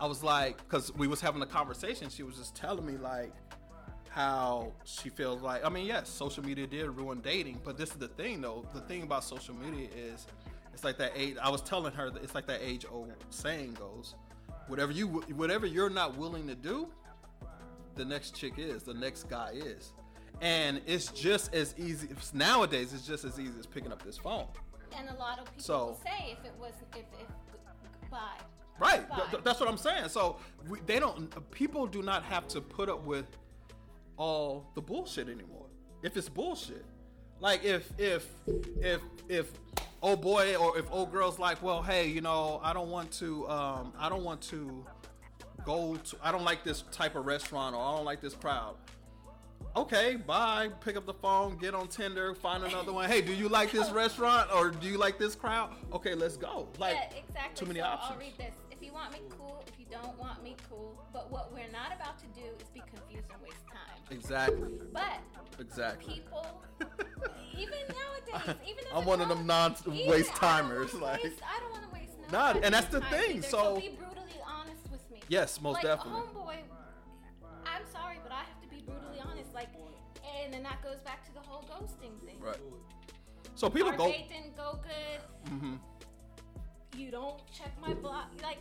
I 0.00 0.06
was 0.06 0.22
like 0.22 0.58
because 0.58 0.94
we 0.94 1.06
was 1.08 1.20
having 1.20 1.40
a 1.42 1.46
conversation 1.46 2.10
she 2.10 2.22
was 2.22 2.36
just 2.36 2.54
telling 2.54 2.84
me 2.84 2.96
like 2.98 3.32
how 4.10 4.72
she 4.84 5.08
feels 5.08 5.42
like 5.42 5.64
I 5.64 5.68
mean 5.68 5.86
yes 5.86 6.08
social 6.08 6.44
media 6.44 6.66
did 6.66 6.88
ruin 6.90 7.20
dating 7.20 7.60
but 7.64 7.76
this 7.78 7.90
is 7.90 7.96
the 7.96 8.08
thing 8.08 8.40
though 8.40 8.64
the 8.74 8.80
thing 8.82 9.02
about 9.02 9.24
social 9.24 9.54
media 9.54 9.88
is 9.96 10.26
it's 10.72 10.84
like 10.84 10.98
that 10.98 11.12
age 11.16 11.36
I 11.42 11.48
was 11.50 11.62
telling 11.62 11.92
her 11.92 12.10
that 12.10 12.22
it's 12.22 12.34
like 12.34 12.46
that 12.46 12.60
age 12.62 12.84
old 12.90 13.12
saying 13.30 13.74
goes 13.74 14.14
whatever 14.68 14.92
you 14.92 15.06
whatever 15.34 15.66
you're 15.66 15.90
not 15.90 16.16
willing 16.16 16.46
to 16.48 16.54
do 16.54 16.88
the 17.96 18.04
next 18.04 18.34
chick 18.34 18.54
is 18.58 18.82
the 18.82 18.94
next 18.94 19.28
guy 19.28 19.50
is 19.54 19.92
and 20.42 20.80
it's 20.86 21.08
just 21.12 21.54
as 21.54 21.74
easy 21.78 22.08
nowadays 22.34 22.92
it's 22.92 23.06
just 23.06 23.24
as 23.24 23.38
easy 23.40 23.58
as 23.58 23.66
picking 23.66 23.90
up 23.92 24.02
this 24.02 24.18
phone 24.18 24.46
and 24.96 25.08
a 25.08 25.14
lot 25.14 25.38
of 25.38 25.46
people 25.46 25.62
So- 25.62 25.98
say 26.04 26.36
if 26.38 26.44
it 26.44 26.52
was 26.58 26.72
if 26.92 27.04
if 27.20 27.26
goodbye. 28.02 28.18
Right. 28.78 29.04
Th- 29.30 29.42
that's 29.42 29.58
what 29.58 29.70
I'm 29.70 29.78
saying. 29.78 30.10
So 30.10 30.36
we, 30.68 30.80
they 30.84 30.98
don't. 31.00 31.30
People 31.50 31.86
do 31.86 32.02
not 32.02 32.22
have 32.24 32.46
to 32.48 32.60
put 32.60 32.90
up 32.90 33.04
with 33.04 33.24
all 34.18 34.70
the 34.74 34.82
bullshit 34.82 35.28
anymore. 35.28 35.66
If 36.02 36.16
it's 36.18 36.28
bullshit, 36.28 36.84
like 37.40 37.64
if 37.64 37.90
if 37.98 38.28
if 38.82 39.00
if 39.30 39.50
old 40.02 40.20
boy 40.20 40.56
or 40.56 40.78
if 40.78 40.90
old 40.90 41.10
girl's 41.10 41.38
like, 41.38 41.62
well, 41.62 41.82
hey, 41.82 42.06
you 42.08 42.20
know, 42.20 42.60
I 42.62 42.74
don't 42.74 42.90
want 42.90 43.10
to. 43.12 43.48
Um, 43.48 43.92
I 43.98 44.10
don't 44.10 44.24
want 44.24 44.42
to 44.42 44.84
go 45.66 45.96
to. 45.96 46.16
I 46.22 46.32
don't 46.32 46.44
like 46.44 46.64
this 46.64 46.84
type 46.92 47.16
of 47.16 47.26
restaurant 47.26 47.74
or 47.74 47.82
I 47.82 47.96
don't 47.96 48.04
like 48.06 48.22
this 48.22 48.34
crowd. 48.34 48.76
Okay, 49.74 50.16
bye. 50.16 50.70
Pick 50.82 50.96
up 50.96 51.04
the 51.04 51.12
phone, 51.12 51.58
get 51.58 51.74
on 51.74 51.88
Tinder, 51.88 52.34
find 52.34 52.64
another 52.64 52.92
one. 52.92 53.10
Hey, 53.10 53.20
do 53.20 53.34
you 53.34 53.48
like 53.48 53.72
this 53.72 53.90
restaurant 53.90 54.48
or 54.54 54.70
do 54.70 54.86
you 54.86 54.96
like 54.96 55.18
this 55.18 55.34
crowd? 55.34 55.74
Okay, 55.92 56.14
let's 56.14 56.38
go. 56.38 56.68
Like 56.78 56.94
yeah, 56.94 57.18
exactly. 57.18 57.54
too 57.56 57.66
many 57.66 57.80
so 57.80 57.86
options. 57.86 58.12
I'll 58.12 58.18
read 58.18 58.38
this. 58.38 58.54
If 58.70 58.82
you 58.82 58.92
want 58.94 59.12
me, 59.12 59.18
cool. 59.36 59.62
If 59.66 59.78
you 59.78 59.84
don't 59.90 60.18
want 60.18 60.42
me, 60.42 60.56
cool. 60.70 61.02
But 61.12 61.30
what 61.30 61.52
we're 61.52 61.70
not 61.72 61.92
about 61.94 62.18
to 62.20 62.26
do 62.28 62.46
is 62.58 62.68
be 62.72 62.80
confused 62.80 63.26
and 63.32 63.42
waste 63.42 63.66
time. 63.66 64.00
Exactly. 64.10 64.70
But 64.92 65.20
Exactly. 65.58 66.14
people, 66.14 66.62
even 67.58 67.78
nowadays, 68.34 68.56
even 68.66 68.84
I'm 68.94 69.04
one 69.04 69.20
of 69.20 69.28
them 69.28 69.50
I 69.50 69.68
don't 69.68 70.26
timers, 70.34 70.94
like- 70.94 71.20
I 71.20 71.60
don't 71.60 71.72
want 71.72 71.84
to 71.84 71.90
waste 71.92 72.12
no 72.30 72.38
Nah, 72.38 72.58
and 72.62 72.74
that's 72.74 72.88
the 72.88 73.00
thing, 73.02 73.38
either, 73.38 73.48
so- 73.48 73.76
be 73.80 73.98
Yes, 75.28 75.60
most 75.60 75.74
like, 75.74 75.82
definitely. 75.84 76.20
homeboy, 76.20 76.56
I'm 77.66 77.82
sorry, 77.92 78.18
but 78.22 78.32
I 78.32 78.40
have 78.44 78.60
to 78.62 78.68
be 78.68 78.82
brutally 78.82 79.20
honest. 79.20 79.52
Like, 79.54 79.68
and 80.42 80.52
then 80.54 80.62
that 80.62 80.82
goes 80.82 80.98
back 81.04 81.24
to 81.26 81.32
the 81.34 81.40
whole 81.40 81.62
ghosting 81.62 82.18
thing. 82.26 82.38
Right. 82.40 82.56
So 83.54 83.68
people 83.70 83.90
Our 83.90 83.96
go. 83.96 84.08
date 84.08 84.28
didn't 84.28 84.56
go 84.56 84.78
good. 84.82 85.52
Mm-hmm. 85.52 85.74
you 86.98 87.10
don't 87.10 87.40
check 87.52 87.72
my 87.80 87.94
block 87.94 88.30
like 88.42 88.58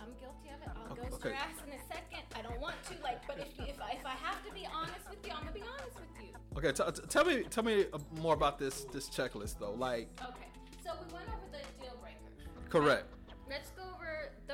I'm 0.00 0.10
guilty 0.20 0.50
of 0.54 0.60
it. 0.62 0.68
I'll 0.76 0.92
Okay, 0.92 1.02
ghost 1.02 1.14
okay. 1.14 1.28
your 1.30 1.38
ass 1.38 1.56
in 1.66 1.72
a 1.72 1.78
second. 1.88 2.22
I 2.36 2.42
don't 2.42 2.60
want 2.60 2.74
to, 2.84 2.94
like, 3.02 3.26
but 3.26 3.38
if 3.38 3.48
if 3.68 3.80
I, 3.80 3.92
if 3.92 4.04
I 4.04 4.10
have 4.10 4.44
to 4.46 4.52
be 4.52 4.66
honest 4.72 5.08
with 5.08 5.24
you, 5.26 5.32
I'm 5.32 5.40
gonna 5.40 5.52
be 5.52 5.62
honest 5.62 5.96
with 5.96 6.22
you. 6.22 6.30
Okay, 6.58 6.72
t- 6.72 7.00
t- 7.00 7.06
tell 7.08 7.24
me 7.24 7.42
tell 7.44 7.64
me 7.64 7.86
uh, 7.92 7.98
more 8.20 8.34
about 8.34 8.58
this 8.58 8.84
this 8.92 9.08
checklist 9.08 9.58
though. 9.58 9.72
Like, 9.72 10.08
Okay. 10.20 10.48
So 10.84 10.92
we 11.06 11.14
went 11.14 11.26
over 11.28 11.48
the 11.52 11.82
deal 11.82 11.96
breakers. 12.02 12.68
correct. 12.68 13.04
Over 13.12 13.23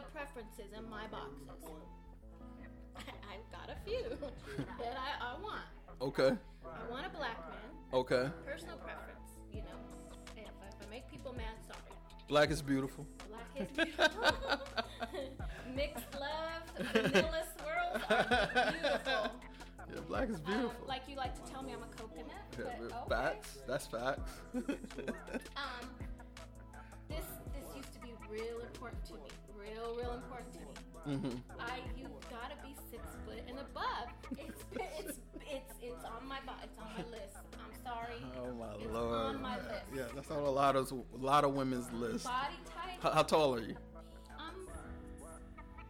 the 0.00 0.06
preferences 0.12 0.72
in 0.76 0.88
my 0.88 1.06
boxes. 1.08 1.48
I've 2.96 3.50
got 3.52 3.68
a 3.68 3.76
few 3.88 4.04
that 4.78 4.96
I, 4.96 5.34
I 5.34 5.40
want. 5.42 5.60
Okay. 6.00 6.34
I 6.64 6.90
want 6.90 7.06
a 7.06 7.10
black 7.10 7.38
man. 7.48 7.70
Okay. 7.92 8.28
Personal 8.46 8.76
preference, 8.78 9.30
you 9.52 9.60
know. 9.62 9.78
If, 10.36 10.44
if 10.44 10.86
I 10.86 10.90
make 10.90 11.10
people 11.10 11.34
mad, 11.34 11.54
sorry. 11.66 11.78
Black 12.28 12.50
is 12.50 12.62
beautiful. 12.62 13.06
Black 13.28 13.68
is 13.68 13.76
beautiful. 13.76 14.60
Mixed 15.74 16.04
love, 16.14 16.62
vanilla 16.92 17.42
swirls 17.58 18.02
are 18.08 18.72
beautiful. 18.72 19.30
Yeah, 19.92 20.00
black 20.06 20.28
is 20.30 20.36
Um, 20.36 20.42
beautiful. 20.46 20.86
like 20.86 21.02
you 21.08 21.16
like 21.16 21.34
to 21.44 21.50
tell 21.52 21.62
me 21.62 21.72
I'm 21.72 21.82
a 21.82 21.86
coconut, 21.86 22.26
Yeah, 22.58 22.64
but 22.80 22.96
okay. 22.96 23.08
Facts. 23.08 23.58
That's 23.66 23.86
facts. 23.86 24.30
Um, 24.54 24.62
this 27.08 27.24
this 27.52 27.76
used 27.76 27.92
to 27.94 27.98
be 28.00 28.12
real 28.30 28.60
important 28.60 29.04
to 29.06 29.14
me. 29.14 29.30
Real, 29.60 29.94
real 29.96 30.12
important 30.14 30.52
to 30.54 30.60
me. 30.60 31.16
Mm-hmm. 31.16 31.36
I 31.58 31.80
you 31.96 32.06
gotta 32.30 32.56
be 32.62 32.74
six 32.90 33.02
foot 33.24 33.42
and 33.48 33.58
above. 33.58 34.08
It's 34.32 34.62
it's 34.72 35.18
it's 35.40 35.72
it's 35.82 36.04
on 36.04 36.26
my 36.28 36.38
it's 36.62 36.78
on 36.78 36.88
my 36.96 37.04
list. 37.10 37.36
I'm 37.54 37.72
sorry. 37.84 38.20
Oh 38.38 38.52
my 38.54 38.74
It's 38.74 38.92
lord. 38.92 39.14
on 39.36 39.42
my 39.42 39.56
list. 39.56 39.84
Yeah, 39.94 40.04
that's 40.14 40.30
on 40.30 40.42
a 40.42 40.50
lot 40.50 40.76
of 40.76 40.90
a 40.92 41.02
lot 41.16 41.44
of 41.44 41.54
women's 41.54 41.90
list. 41.92 42.24
Body 42.24 42.54
type. 42.66 43.02
How, 43.02 43.10
how 43.10 43.22
tall 43.22 43.54
are 43.54 43.60
you? 43.60 43.76
I'm 44.38 44.54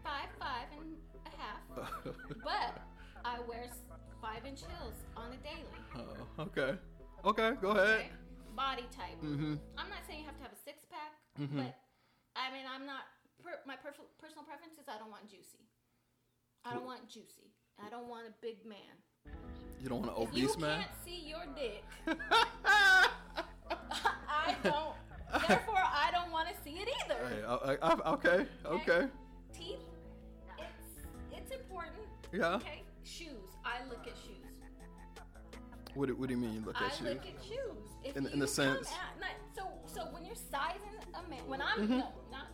five 0.05 0.31
five 0.39 0.67
and 0.79 0.97
a 1.27 1.37
half, 1.37 2.15
but 2.45 2.83
I 3.25 3.41
wear 3.49 3.69
five 4.23 4.45
inch 4.47 4.61
heels 4.61 4.95
on 5.17 5.33
a 5.33 5.37
daily. 5.39 5.81
Oh, 6.39 6.43
okay. 6.45 6.79
Okay, 7.25 7.53
go 7.61 7.71
ahead. 7.71 7.89
Okay. 8.01 8.11
Body 8.57 8.85
type. 8.97 9.19
Mm-hmm. 9.25 9.55
I'm 9.77 9.89
not 9.89 9.99
saying 10.07 10.21
you 10.21 10.27
have 10.27 10.37
to 10.37 10.43
have 10.43 10.53
a 10.53 10.63
six 10.65 10.85
pack, 10.91 11.13
mm-hmm. 11.41 11.59
but 11.59 11.77
I 12.37 12.53
mean 12.53 12.65
I'm 12.73 12.87
not. 12.87 13.03
Per, 13.43 13.51
my 13.67 13.77
per, 13.77 13.93
personal 14.21 14.45
preference 14.45 14.75
is 14.81 14.87
I 14.89 14.99
don't 14.99 15.11
want 15.11 15.29
juicy. 15.29 15.65
I 16.65 16.75
don't 16.75 16.85
want 16.85 17.09
juicy. 17.09 17.51
I 17.83 17.89
don't 17.89 18.09
want 18.09 18.27
a 18.29 18.33
big 18.43 18.65
man. 18.67 18.95
You 19.81 19.89
don't 19.89 20.01
want 20.05 20.17
an 20.17 20.23
If 20.23 20.37
you 20.37 20.45
obese 20.45 20.59
man? 20.59 20.81
I 20.81 20.83
can't 20.83 21.05
see 21.05 21.21
your 21.29 21.45
dick, 21.57 21.85
I 24.29 24.55
don't. 24.63 24.95
Therefore, 25.49 25.77
I 25.79 26.11
don't 26.13 26.31
want 26.33 26.49
to 26.49 26.55
see 26.65 26.77
it 26.79 26.89
either. 27.05 27.17
Hey, 27.29 27.43
I, 27.47 27.55
I, 27.55 27.95
I- 27.95 28.13
okay, 28.15 28.47
okay. 28.67 29.07
Teeth, 29.53 29.79
it's 30.59 31.07
it's 31.33 31.51
important. 31.55 32.03
Yeah. 32.33 32.55
Okay. 32.57 32.83
Shoes. 33.05 33.57
I 33.65 33.85
look 33.89 34.07
at 34.07 34.15
shoes. 34.17 34.37
What, 35.95 36.07
do- 36.09 36.15
what 36.17 36.29
do 36.29 36.35
you 36.35 36.41
mean 36.41 36.55
you 36.55 36.61
look 36.65 36.81
I 36.81 36.87
at 36.87 36.93
shoes? 36.97 37.07
I 37.07 37.11
look 37.11 37.27
at 37.27 37.43
shoes. 37.45 37.89
If 38.05 38.17
In- 38.17 38.25
you 38.25 38.31
in 38.31 38.39
the 38.39 38.47
sense- 38.47 38.89
at- 38.93 39.21
not- 39.21 39.31
so 39.57 39.63
so 39.87 40.03
when 40.13 40.25
you're 40.25 40.35
sizing 40.51 40.97
a 41.15 41.29
man, 41.31 41.41
when 41.47 41.61
I'm 41.63 41.79
Mm-hmm. 41.81 41.99
no, 41.99 42.09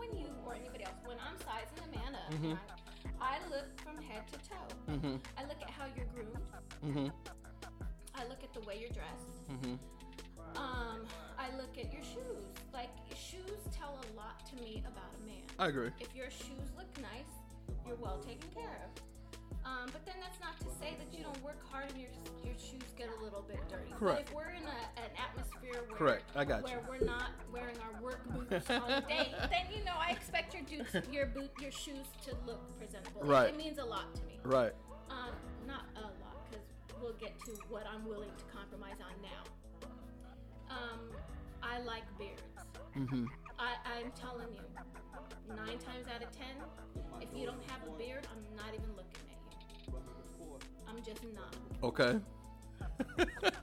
when 0.09 0.19
you 0.19 0.27
or 0.45 0.55
anybody 0.55 0.85
else, 0.85 0.95
when 1.05 1.17
I'm 1.19 1.37
sizing 1.39 1.79
a 1.85 1.97
man 1.97 2.15
up, 2.15 2.33
Mhm. 2.33 2.53
right, 2.53 3.21
I 3.21 3.39
look 3.51 3.81
from 3.81 4.01
head 4.03 4.27
to 4.29 4.39
toe. 4.49 4.69
Mm-hmm. 4.89 5.17
I 5.37 5.43
look 5.45 5.61
at 5.63 5.71
how 5.71 5.87
you're 5.97 6.07
groomed. 6.07 6.37
Mm-hmm. 6.85 7.09
I 8.15 8.25
look 8.29 8.43
at 8.43 8.53
the 8.53 8.61
way 8.61 8.79
you're 8.81 8.91
dressed. 8.91 9.49
Mm-hmm. 9.51 9.75
Um, 10.57 11.07
I 11.39 11.55
look 11.57 11.77
at 11.79 11.93
your 11.93 12.03
shoes. 12.03 12.45
Like 12.73 12.91
shoes 13.15 13.61
tell 13.73 13.99
a 14.03 14.17
lot 14.17 14.45
to 14.51 14.57
me 14.63 14.83
about 14.87 15.13
a 15.23 15.27
man. 15.27 15.43
I 15.59 15.69
agree. 15.69 15.91
If 16.01 16.15
your 16.15 16.31
shoes 16.31 16.71
look 16.77 16.89
nice, 17.01 17.33
you're 17.87 17.97
well 17.97 18.19
taken 18.19 18.49
care 18.51 18.81
of. 18.85 19.03
Um, 19.67 19.91
but 19.91 20.07
then 20.07 20.15
that's 20.23 20.39
not 20.39 20.55
to 20.63 20.71
say 20.79 20.95
that 20.95 21.11
you 21.11 21.25
don't 21.25 21.43
work 21.43 21.59
hard 21.71 21.91
and 21.91 21.99
your 21.99 22.11
your 22.45 22.55
shoes 22.55 22.87
get 22.97 23.11
a 23.11 23.19
little 23.25 23.43
bit 23.43 23.59
dirty. 23.69 23.91
Correct. 23.99 24.31
But 24.31 24.31
if 24.31 24.35
we're 24.35 24.55
in 24.55 24.63
a, 24.63 24.79
an 25.03 25.11
atmosphere 25.19 25.83
where 25.91 25.99
Correct. 25.99 26.31
I 26.37 26.45
got 26.45 26.63
where 26.63 26.79
you. 26.79 26.87
we're 26.89 27.05
not 27.05 27.35
wearing 27.53 27.75
our 27.83 28.01
work 28.01 28.23
boots 28.31 28.71
on 28.71 28.89
a 28.89 29.01
date, 29.03 29.35
then 29.51 29.67
you 29.75 29.83
know 29.85 29.99
I 29.99 30.11
expect 30.15 30.55
your 30.55 30.63
boots, 30.63 30.95
your 31.11 31.27
boot, 31.27 31.51
your 31.61 31.73
shoes 31.73 32.07
to 32.27 32.37
look 32.47 32.63
presentable. 32.79 33.23
It- 33.23 33.27
Right. 33.27 33.49
It, 33.51 33.57
means 33.57 33.79
a 33.79 33.85
lot 33.85 34.15
to 34.15 34.23
me. 34.23 34.39
Right. 34.45 34.73
Um, 35.11 35.35
not 35.67 35.83
a 35.97 36.03
lot, 36.23 36.47
because 36.49 36.65
we'll 37.03 37.19
get 37.19 37.35
to 37.47 37.53
what 37.69 37.85
I'm 37.93 38.07
willing 38.07 38.31
to 38.39 38.45
compromise 38.55 39.03
on 39.03 39.19
now. 39.19 39.43
Um, 40.71 41.01
I 41.63 41.81
like 41.81 42.05
beards. 42.19 42.43
Mm-hmm. 42.97 43.25
I, 43.59 43.75
I'm 43.99 44.13
telling 44.15 44.53
you, 44.55 44.63
nine 45.49 45.79
times 45.79 46.07
out 46.15 46.23
of 46.23 46.31
ten, 46.31 46.55
if 47.21 47.29
you 47.35 47.47
don't 47.47 47.63
have 47.67 47.83
a 47.83 47.91
beard, 47.99 48.27
I'm 48.31 48.57
not 48.57 48.71
even 48.75 48.91
looking. 48.95 49.26
I'm 50.97 51.03
just 51.05 51.23
not. 51.35 51.55
Okay. 51.83 52.17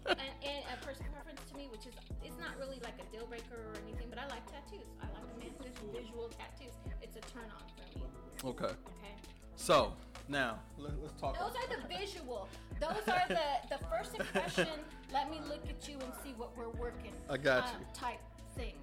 And, 0.05 0.19
and 0.45 0.63
a 0.71 0.85
personal 0.85 1.11
preference 1.13 1.41
to 1.49 1.57
me, 1.57 1.67
which 1.71 1.87
is 1.87 1.93
it's 2.23 2.37
not 2.39 2.51
really 2.59 2.79
like 2.83 2.93
a 2.99 3.11
deal 3.15 3.25
breaker 3.25 3.55
or 3.55 3.73
anything, 3.87 4.07
but 4.09 4.19
I 4.19 4.27
like 4.27 4.45
tattoos. 4.45 4.85
I 5.01 5.05
like 5.07 5.23
a 5.35 5.39
man 5.39 5.49
who 5.81 5.97
visual 5.97 6.29
tattoos. 6.29 6.73
It's 7.01 7.17
a 7.17 7.21
turn 7.33 7.49
on 7.49 7.63
for 7.73 7.99
me. 7.99 8.05
okay. 8.45 8.65
Okay. 8.65 9.15
So 9.55 9.93
now 10.29 10.59
let, 10.77 10.91
us 10.91 11.11
talk. 11.19 11.39
Those 11.39 11.55
are 11.55 11.67
the 11.75 11.87
visual. 11.87 12.47
Those 12.79 13.07
are 13.07 13.27
the 13.27 13.75
the 13.77 13.83
first 13.85 14.13
impression. 14.13 14.67
Let 15.11 15.31
me 15.31 15.39
look 15.47 15.67
at 15.67 15.87
you 15.87 15.95
and 15.95 16.13
see 16.23 16.33
what 16.37 16.55
we're 16.55 16.69
working. 16.69 17.13
I 17.29 17.37
got 17.37 17.63
uh, 17.63 17.67
you. 17.79 17.85
Type 17.93 18.19
things. 18.55 18.75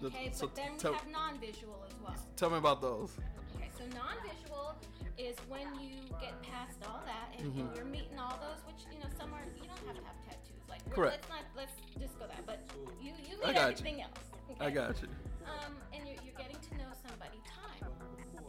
The- 0.00 0.06
Okay, 0.06 0.30
so 0.32 0.46
but 0.46 0.56
then 0.56 0.72
we 0.72 0.78
tell- 0.78 0.94
have 0.94 1.08
non-visual 1.08 1.84
as 1.86 1.94
well. 2.02 2.16
Tell 2.36 2.50
me 2.50 2.56
about 2.58 2.80
those. 2.80 3.12
Okay, 3.56 3.70
so 3.78 3.84
non-visual 3.96 4.74
is 5.18 5.36
when 5.48 5.66
you 5.80 6.00
get 6.20 6.40
past 6.42 6.78
all 6.88 7.02
that 7.06 7.28
and, 7.38 7.46
and 7.54 7.68
Mhm. 7.70 7.76
you're 7.76 7.84
meeting 7.84 8.18
all 8.18 8.38
those, 8.40 8.64
which 8.66 8.84
you 8.92 8.98
know 8.98 9.08
some 9.18 9.32
are 9.34 9.44
you 9.56 9.66
don't 9.68 9.86
have 9.86 9.96
to 9.96 10.04
have 10.04 10.16
tattoos. 10.24 10.62
Like 10.68 10.82
Correct. 10.90 11.16
let's 11.20 11.28
not 11.28 11.44
let's 11.56 11.72
just 12.00 12.18
go 12.18 12.26
that. 12.26 12.44
But 12.46 12.60
you 13.00 13.12
you 13.28 13.36
I 13.44 13.48
meet 13.48 13.54
got 13.54 13.56
you. 13.56 13.72
everything 13.72 14.02
else. 14.02 14.18
Okay? 14.50 14.64
I 14.66 14.70
got 14.70 15.00
you. 15.02 15.08
Um, 15.44 15.76
and 15.92 16.06
you're, 16.06 16.16
you're 16.24 16.34
getting 16.38 16.56
to 16.56 16.76
know 16.78 16.90
somebody. 17.06 17.38
Time, 17.44 17.90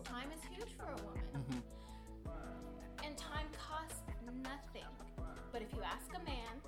time 0.03 0.30
is 0.32 0.41
huge 0.55 0.74
for 0.78 0.86
a 0.91 0.95
woman, 1.03 1.24
Mhm. 1.34 1.61
and 3.05 3.18
time 3.18 3.47
costs 3.57 3.99
nothing. 4.43 4.88
But 5.51 5.61
if 5.61 5.74
you 5.74 5.82
ask 5.84 6.09
a 6.16 6.24
man, 6.24 6.61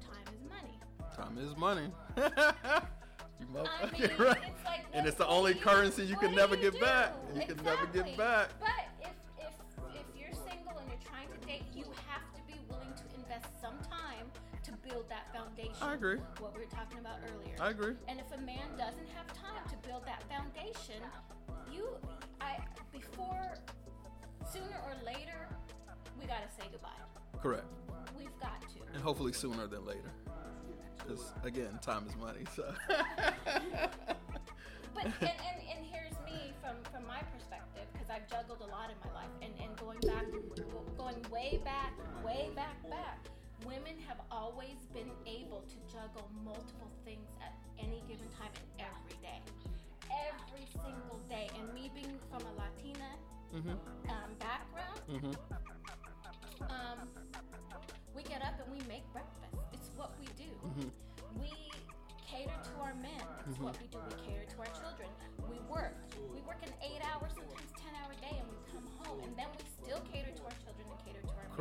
time 0.00 0.34
is 0.34 0.40
money. 0.48 0.78
Time 1.16 1.38
is 1.38 1.56
money. 1.56 1.92
you 2.16 2.22
I 2.24 3.52
motherfucking 3.52 4.18
mean, 4.18 4.26
right. 4.26 4.38
it's 4.44 4.64
like 4.64 4.84
and 4.92 5.06
it's 5.06 5.16
the 5.16 5.26
only 5.26 5.54
currency 5.54 6.04
you 6.04 6.16
can 6.16 6.34
never 6.34 6.54
you 6.56 6.70
get 6.70 6.80
back. 6.80 7.14
do? 7.34 7.40
You 7.40 7.46
can 7.46 7.64
never 7.64 7.86
get 7.86 8.16
back. 8.16 8.48
But 8.60 8.68
foundation. 15.82 15.90
I 15.90 15.94
agree. 15.94 16.18
What 16.38 16.54
we 16.54 16.60
were 16.60 16.70
talking 16.70 16.98
about 16.98 17.18
earlier. 17.34 17.54
I 17.60 17.70
agree. 17.70 17.94
And 18.08 18.20
if 18.20 18.32
a 18.32 18.40
man 18.40 18.68
doesn't 18.78 19.08
have 19.14 19.26
time 19.28 19.62
to 19.70 19.88
build 19.88 20.06
that 20.06 20.22
foundation, 20.30 21.02
you, 21.70 21.88
I, 22.40 22.58
before, 22.92 23.54
sooner 24.50 24.78
or 24.86 24.94
later, 25.04 25.48
we 26.20 26.26
gotta 26.26 26.48
say 26.56 26.64
goodbye. 26.70 26.88
Correct. 27.42 27.66
We've 28.16 28.38
got 28.40 28.60
to. 28.60 28.94
And 28.94 29.02
hopefully 29.02 29.32
sooner 29.32 29.66
than 29.66 29.84
later. 29.84 30.12
Because 30.98 31.32
again, 31.42 31.78
time 31.82 32.06
is 32.06 32.16
money. 32.16 32.44
So. 32.54 32.72
But 34.94 35.06
and, 35.06 35.14
and, 35.22 35.58
and 35.72 35.86
here's 35.90 36.12
me 36.26 36.52
from 36.60 36.76
from 36.92 37.06
my 37.06 37.20
perspective 37.32 37.86
because 37.92 38.08
I've 38.10 38.28
juggled 38.28 38.60
a 38.60 38.70
lot 38.70 38.90
in 38.90 38.96
my 39.00 39.14
life 39.20 39.32
and 39.40 39.52
and 39.62 39.76
going 39.76 39.98
back, 40.00 40.26
going 40.98 41.16
way 41.30 41.60
back, 41.64 41.92
way 42.24 42.50
back 42.54 42.76
back. 42.90 43.18
Women 43.66 43.94
have 44.08 44.18
always 44.30 44.78
been 44.92 45.10
able 45.26 45.62
to 45.62 45.76
juggle 45.92 46.28
multiple 46.44 46.90
things 47.04 47.28
at 47.40 47.54
any 47.78 48.02
given 48.08 48.26
time 48.38 48.50
and 48.56 48.86
every 48.90 49.16
day, 49.22 49.40
every 50.10 50.66
single 50.72 51.20
day. 51.28 51.48
And 51.58 51.72
me 51.74 51.90
being 51.94 52.18
from 52.30 52.42
a 52.42 52.52
Latina 52.58 53.10
mhm. 53.54 53.78
um, 54.10 54.30
background, 54.38 55.00
Mhm. 55.08 55.34
um, 56.70 57.08
we 58.14 58.22
get 58.24 58.42
up 58.42 58.58
and 58.60 58.70
we 58.72 58.80
make 58.88 59.04
breakfast. 59.12 59.54
It's 59.72 59.90
what 59.96 60.18
we 60.18 60.26
do. 60.36 60.50
Mhm. 60.66 60.90
We 61.40 61.52
cater 62.26 62.58
to 62.64 62.74
our 62.80 62.94
men. 62.94 63.22
It's 63.48 63.58
what 63.58 63.78
we 63.80 63.86
do. 63.88 63.98
We 64.08 64.14
cater 64.26 64.44
to 64.44 64.58
our 64.60 64.72
children. 64.80 65.08
We 65.48 65.58
work. 65.70 65.94
We 66.32 66.40
work 66.42 66.62
an 66.62 66.72
eight 66.82 67.02
hour, 67.04 67.28
sometimes 67.28 67.70
10 67.76 67.94
hour 68.02 68.12
day, 68.20 68.38
and 68.40 68.48
we 68.50 68.56
come 68.72 68.86
home. 69.04 69.20
And 69.22 69.36
then 69.36 69.48
we 69.52 69.64
still 69.82 70.00
cater 70.12 70.32
to 70.32 70.42
our 70.44 70.56
children 70.64 70.86
and 70.90 70.98
cater 71.04 71.20
to 71.22 71.28
our 71.28 71.44
men. 71.48 71.56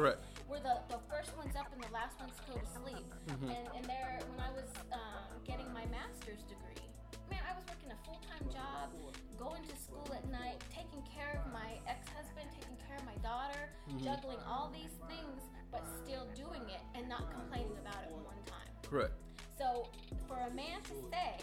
We're 0.51 0.59
the, 0.59 0.83
the 0.91 0.99
first 1.07 1.31
ones 1.39 1.55
up 1.55 1.71
and 1.71 1.79
the 1.79 1.87
last 1.95 2.19
ones 2.19 2.35
to 2.35 2.43
go 2.51 2.59
to 2.59 2.67
sleep. 2.83 3.07
Mhm. 3.31 3.55
And, 3.55 3.65
and 3.71 3.83
there, 3.87 4.19
when 4.27 4.39
I 4.43 4.51
was 4.51 4.67
um, 4.91 5.23
getting 5.47 5.71
my 5.71 5.87
master's 5.87 6.43
degree, 6.43 6.83
man, 7.31 7.39
I 7.47 7.55
was 7.55 7.63
working 7.71 7.87
a 7.87 7.95
full 8.03 8.19
time 8.27 8.43
job, 8.51 8.91
going 9.39 9.63
to 9.63 9.75
school 9.79 10.11
at 10.11 10.27
night, 10.27 10.59
taking 10.67 10.99
care 11.07 11.39
of 11.39 11.47
my 11.55 11.79
ex 11.87 12.03
husband, 12.11 12.51
taking 12.51 12.75
care 12.83 12.99
of 12.99 13.05
my 13.07 13.15
daughter, 13.23 13.71
Mhm. 13.87 14.03
juggling 14.03 14.43
all 14.43 14.67
these 14.75 14.91
things, 15.07 15.39
but 15.71 15.87
still 16.03 16.27
doing 16.35 16.67
it 16.67 16.83
and 16.99 17.07
not 17.07 17.31
complaining 17.31 17.77
about 17.79 18.03
it 18.03 18.11
one 18.11 18.43
time. 18.43 18.67
Correct. 18.83 19.15
So, 19.57 19.87
for 20.27 20.35
a 20.35 20.51
man 20.51 20.83
to 20.83 20.95
say, 21.07 21.39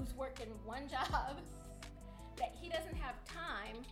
who's 0.00 0.14
working 0.16 0.48
one 0.64 0.88
job, 0.96 1.36
that 2.40 2.56
he 2.56 2.70
doesn't 2.72 2.96
have 2.96 3.20
time, 3.28 3.84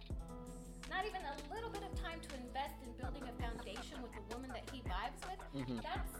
not 0.91 1.05
even 1.07 1.20
a 1.22 1.55
little 1.55 1.70
bit 1.70 1.82
of 1.82 2.01
time 2.03 2.20
to 2.28 2.37
invest 2.37 2.74
in 2.85 2.93
building 3.01 3.22
a 3.28 3.43
foundation 3.43 4.03
with 4.03 4.12
the 4.12 4.35
woman 4.35 4.51
that 4.53 4.68
he 4.72 4.80
vibes 4.82 5.20
with, 5.28 5.66
Mhm. 5.68 5.82
that's 5.82 6.12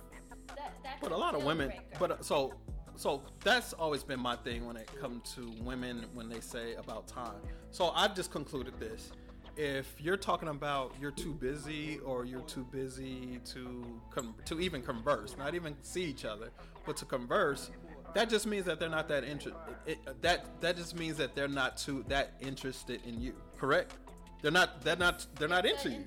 that, 0.57 0.73
that's 0.83 1.01
But 1.01 1.13
a 1.13 1.17
lot 1.17 1.35
of 1.35 1.43
women. 1.45 1.69
breaker. 1.69 1.85
But 1.99 2.11
uh, 2.13 2.23
so 2.23 2.55
so 2.97 3.23
that's 3.41 3.73
always 3.73 4.05
been 4.05 4.21
my 4.21 4.37
thing 4.37 4.67
when 4.67 4.77
it 4.77 4.89
comes 5.01 5.35
to 5.35 5.51
women 5.63 6.07
when 6.15 6.29
they 6.29 6.41
say 6.41 6.75
about 6.75 7.09
time. 7.09 7.41
So 7.71 7.91
I've 7.91 8.15
just 8.15 8.31
concluded 8.31 8.79
this. 8.79 9.11
If 9.57 10.01
you're 10.01 10.17
talking 10.17 10.49
about 10.49 10.95
you're 11.01 11.11
too 11.13 11.33
busy 11.35 11.99
or 12.01 12.25
you're 12.25 12.43
too 12.43 12.65
busy 12.65 13.41
to 13.47 14.01
com- 14.11 14.35
to 14.45 14.61
even 14.61 14.83
converse, 14.83 15.37
not 15.37 15.55
even 15.55 15.77
see 15.83 16.05
each 16.05 16.25
other, 16.25 16.51
but 16.87 16.97
to 16.99 17.05
converse, 17.05 17.71
that 18.15 18.29
just 18.29 18.47
means 18.47 18.65
that 18.67 18.79
they're 18.79 18.89
not 18.89 19.09
that 19.09 19.25
interested. 19.25 19.99
That 20.21 20.61
that 20.61 20.77
just 20.77 20.95
means 20.95 21.17
that 21.17 21.35
they're 21.35 21.49
not 21.49 21.77
too 21.77 22.05
that 22.09 22.35
interested 22.41 23.01
in 23.05 23.21
you. 23.21 23.35
Correct? 23.57 23.97
They're 24.45 24.53
not. 24.53 24.83
They're 24.83 24.97
not. 24.97 25.27
They're 25.39 25.49
not 25.49 25.65
into 25.65 25.91
you 25.91 26.05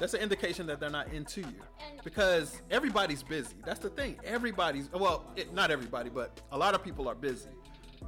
that's 0.00 0.14
an 0.14 0.20
indication 0.20 0.64
that 0.64 0.78
they're 0.78 0.88
not 0.88 1.12
into 1.12 1.40
you 1.40 1.56
because 2.04 2.62
everybody's 2.70 3.24
busy 3.24 3.56
that's 3.66 3.80
the 3.80 3.88
thing 3.88 4.14
everybody's 4.22 4.88
well 4.92 5.24
it, 5.34 5.52
not 5.52 5.72
everybody 5.72 6.08
but 6.08 6.40
a 6.52 6.56
lot 6.56 6.72
of 6.72 6.84
people 6.84 7.08
are 7.08 7.16
busy 7.16 7.48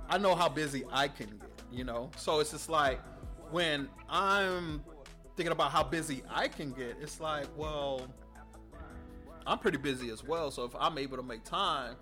i 0.08 0.16
know 0.16 0.36
how 0.36 0.48
busy 0.48 0.84
i 0.92 1.08
can 1.08 1.26
get 1.26 1.50
You 1.72 1.84
know, 1.84 2.10
so 2.16 2.40
it's 2.40 2.50
just 2.50 2.68
like 2.68 3.00
when 3.50 3.88
I'm 4.08 4.82
thinking 5.36 5.52
about 5.52 5.70
how 5.70 5.84
busy 5.84 6.22
I 6.28 6.48
can 6.48 6.72
get, 6.72 6.96
it's 7.00 7.20
like, 7.20 7.46
well, 7.56 8.06
I'm 9.46 9.58
pretty 9.58 9.78
busy 9.78 10.10
as 10.10 10.24
well. 10.24 10.50
So 10.50 10.64
if 10.64 10.72
I'm 10.78 10.98
able 10.98 11.16
to 11.16 11.22
make 11.22 11.44
time 11.44 11.96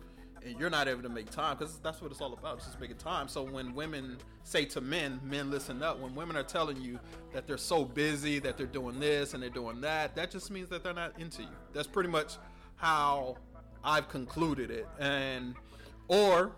and 0.49 0.59
you're 0.59 0.71
not 0.71 0.89
able 0.89 1.03
to 1.03 1.09
make 1.09 1.31
time, 1.31 1.57
because 1.57 1.79
that's 1.79 2.01
what 2.01 2.11
it's 2.11 2.21
all 2.21 2.33
about, 2.33 2.57
it's 2.57 2.67
just 2.67 2.81
making 2.81 2.97
time. 2.97 3.29
So 3.29 3.43
when 3.43 3.75
women 3.75 4.17
say 4.43 4.65
to 4.67 4.81
men, 4.81 5.21
men 5.23 5.51
listen 5.51 5.83
up. 5.83 6.01
When 6.01 6.15
women 6.15 6.37
are 6.37 6.43
telling 6.43 6.81
you 6.81 6.99
that 7.33 7.47
they're 7.47 7.59
so 7.59 7.85
busy, 7.85 8.39
that 8.41 8.57
they're 8.57 8.67
doing 8.67 8.99
this 8.99 9.35
and 9.35 9.43
they're 9.43 9.51
doing 9.51 9.81
that, 9.83 10.15
that 10.17 10.31
just 10.31 10.51
means 10.51 10.69
that 10.71 10.83
they're 10.83 10.95
not 10.95 11.19
into 11.19 11.43
you. 11.43 11.49
That's 11.73 11.87
pretty 11.87 12.09
much 12.09 12.37
how 12.77 13.37
I've 13.85 14.09
concluded 14.09 14.71
it. 14.71 14.89
And 14.99 15.55
or 16.09 16.53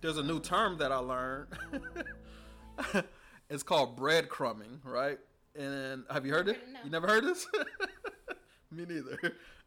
there's 0.00 0.18
a 0.18 0.22
new 0.22 0.40
term 0.40 0.78
that 0.78 0.92
I 0.92 0.98
learned. 0.98 1.48
it's 3.50 3.62
called 3.62 3.98
breadcrumbing, 3.98 4.80
right? 4.84 5.18
And 5.54 6.04
have 6.10 6.26
you 6.26 6.32
heard 6.32 6.48
it? 6.48 6.58
No. 6.72 6.80
You 6.84 6.90
never 6.90 7.06
heard 7.06 7.24
this? 7.24 7.46
me 8.70 8.86
neither. 8.86 9.18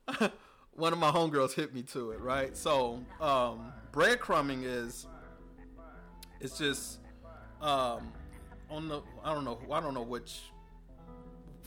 One 0.79 0.93
of 0.93 0.99
my 0.99 1.11
homegirls 1.11 1.53
hit 1.53 1.73
me 1.73 1.83
to 1.83 2.11
it, 2.11 2.21
right? 2.21 2.55
So, 2.55 3.03
um, 3.19 3.73
breadcrumbing 3.91 4.63
is 4.63 5.07
it's 6.39 6.57
just 6.57 6.99
um, 7.61 8.13
on 8.69 8.87
the 8.87 9.01
I 9.23 9.33
don't 9.33 9.43
know 9.43 9.59
I 9.69 9.81
don't 9.81 9.93
know 9.93 10.03
which 10.03 10.39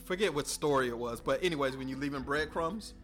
forget 0.03 0.33
what 0.33 0.47
story 0.47 0.87
it 0.87 0.97
was, 0.97 1.21
but 1.21 1.43
anyways, 1.43 1.77
when 1.77 1.87
you 1.87 1.95
leaving 1.95 2.23
breadcrumbs. 2.23 2.95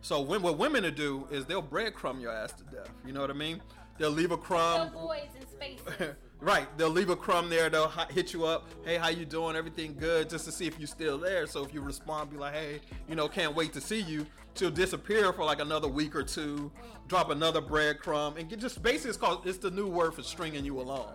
So 0.00 0.20
when, 0.20 0.42
what 0.42 0.58
women 0.58 0.84
to 0.84 0.92
do 0.92 1.26
is 1.32 1.44
they'll 1.46 1.62
breadcrumb 1.62 2.20
your 2.20 2.30
ass 2.30 2.52
to 2.52 2.64
death. 2.64 2.90
You 3.04 3.12
know 3.12 3.20
what 3.20 3.30
I 3.30 3.34
mean? 3.34 3.60
They'll 3.98 4.10
leave 4.10 4.30
a 4.30 4.36
crumb. 4.36 4.92
No 4.92 5.00
voids 5.00 5.34
and 5.34 5.48
spaces. 5.48 6.14
right. 6.40 6.66
They'll 6.78 6.90
leave 6.90 7.10
a 7.10 7.16
crumb 7.16 7.48
there. 7.48 7.68
They'll 7.70 7.88
hit 8.10 8.32
you 8.32 8.44
up. 8.44 8.68
Hey, 8.84 8.96
how 8.96 9.08
you 9.08 9.24
doing? 9.24 9.56
Everything 9.56 9.96
good? 9.98 10.28
Just 10.30 10.44
to 10.46 10.52
see 10.52 10.66
if 10.66 10.78
you're 10.78 10.86
still 10.86 11.18
there. 11.18 11.46
So 11.46 11.64
if 11.64 11.72
you 11.74 11.80
respond, 11.80 12.30
be 12.30 12.36
like, 12.36 12.54
hey, 12.54 12.80
you 13.08 13.14
know, 13.14 13.28
can't 13.28 13.54
wait 13.54 13.72
to 13.74 13.80
see 13.80 14.00
you. 14.00 14.26
She'll 14.54 14.70
disappear 14.70 15.32
for 15.32 15.44
like 15.44 15.60
another 15.60 15.88
week 15.88 16.16
or 16.16 16.22
two. 16.22 16.70
Drop 17.08 17.30
another 17.30 17.60
breadcrumb 17.60 18.38
and 18.38 18.48
get 18.48 18.58
just 18.58 18.82
basically 18.82 19.10
it's 19.10 19.18
called 19.18 19.46
it's 19.46 19.58
the 19.58 19.70
new 19.70 19.86
word 19.86 20.14
for 20.14 20.22
stringing 20.22 20.64
you 20.64 20.80
along. 20.80 21.12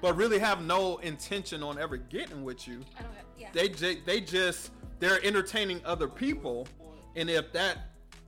But 0.00 0.16
really 0.16 0.38
have 0.38 0.62
no 0.62 0.98
intention 0.98 1.62
on 1.62 1.78
ever 1.78 1.96
getting 1.96 2.44
with 2.44 2.68
you. 2.68 2.84
Yeah. 3.38 3.48
They 3.52 3.68
j- 3.68 4.00
they 4.04 4.20
just 4.20 4.70
they're 5.00 5.22
entertaining 5.24 5.80
other 5.84 6.06
people, 6.06 6.68
and 7.16 7.28
if 7.28 7.52
that 7.52 7.78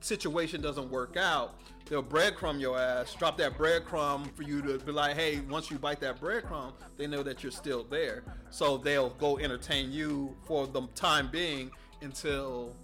situation 0.01 0.61
doesn't 0.61 0.89
work 0.91 1.15
out, 1.17 1.59
they'll 1.89 2.03
breadcrumb 2.03 2.59
your 2.59 2.77
ass, 2.79 3.13
drop 3.15 3.37
that 3.37 3.57
breadcrumb 3.57 4.33
for 4.35 4.43
you 4.43 4.61
to 4.61 4.77
be 4.79 4.91
like, 4.91 5.15
hey, 5.15 5.39
once 5.49 5.71
you 5.71 5.77
bite 5.77 5.99
that 6.01 6.19
breadcrumb, 6.19 6.73
they 6.97 7.07
know 7.07 7.23
that 7.23 7.43
you're 7.43 7.51
still 7.51 7.83
there, 7.85 8.23
so 8.49 8.77
they'll 8.77 9.09
go 9.11 9.37
entertain 9.39 9.91
you 9.91 10.35
for 10.45 10.67
the 10.67 10.81
time 10.95 11.29
being 11.31 11.71
until 12.01 12.75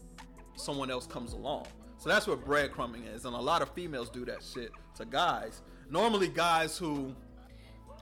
someone 0.55 0.89
else 0.89 1.05
comes 1.05 1.33
along. 1.33 1.65
So 1.97 2.09
that's 2.09 2.27
what 2.27 2.43
breadcrumbing 2.45 3.13
is, 3.13 3.25
and 3.25 3.35
a 3.35 3.39
lot 3.39 3.61
of 3.61 3.69
females 3.69 4.09
do 4.09 4.25
that 4.25 4.43
shit 4.43 4.71
to 4.97 5.05
guys. 5.05 5.61
Normally, 5.89 6.27
guys 6.27 6.77
who, 6.77 7.15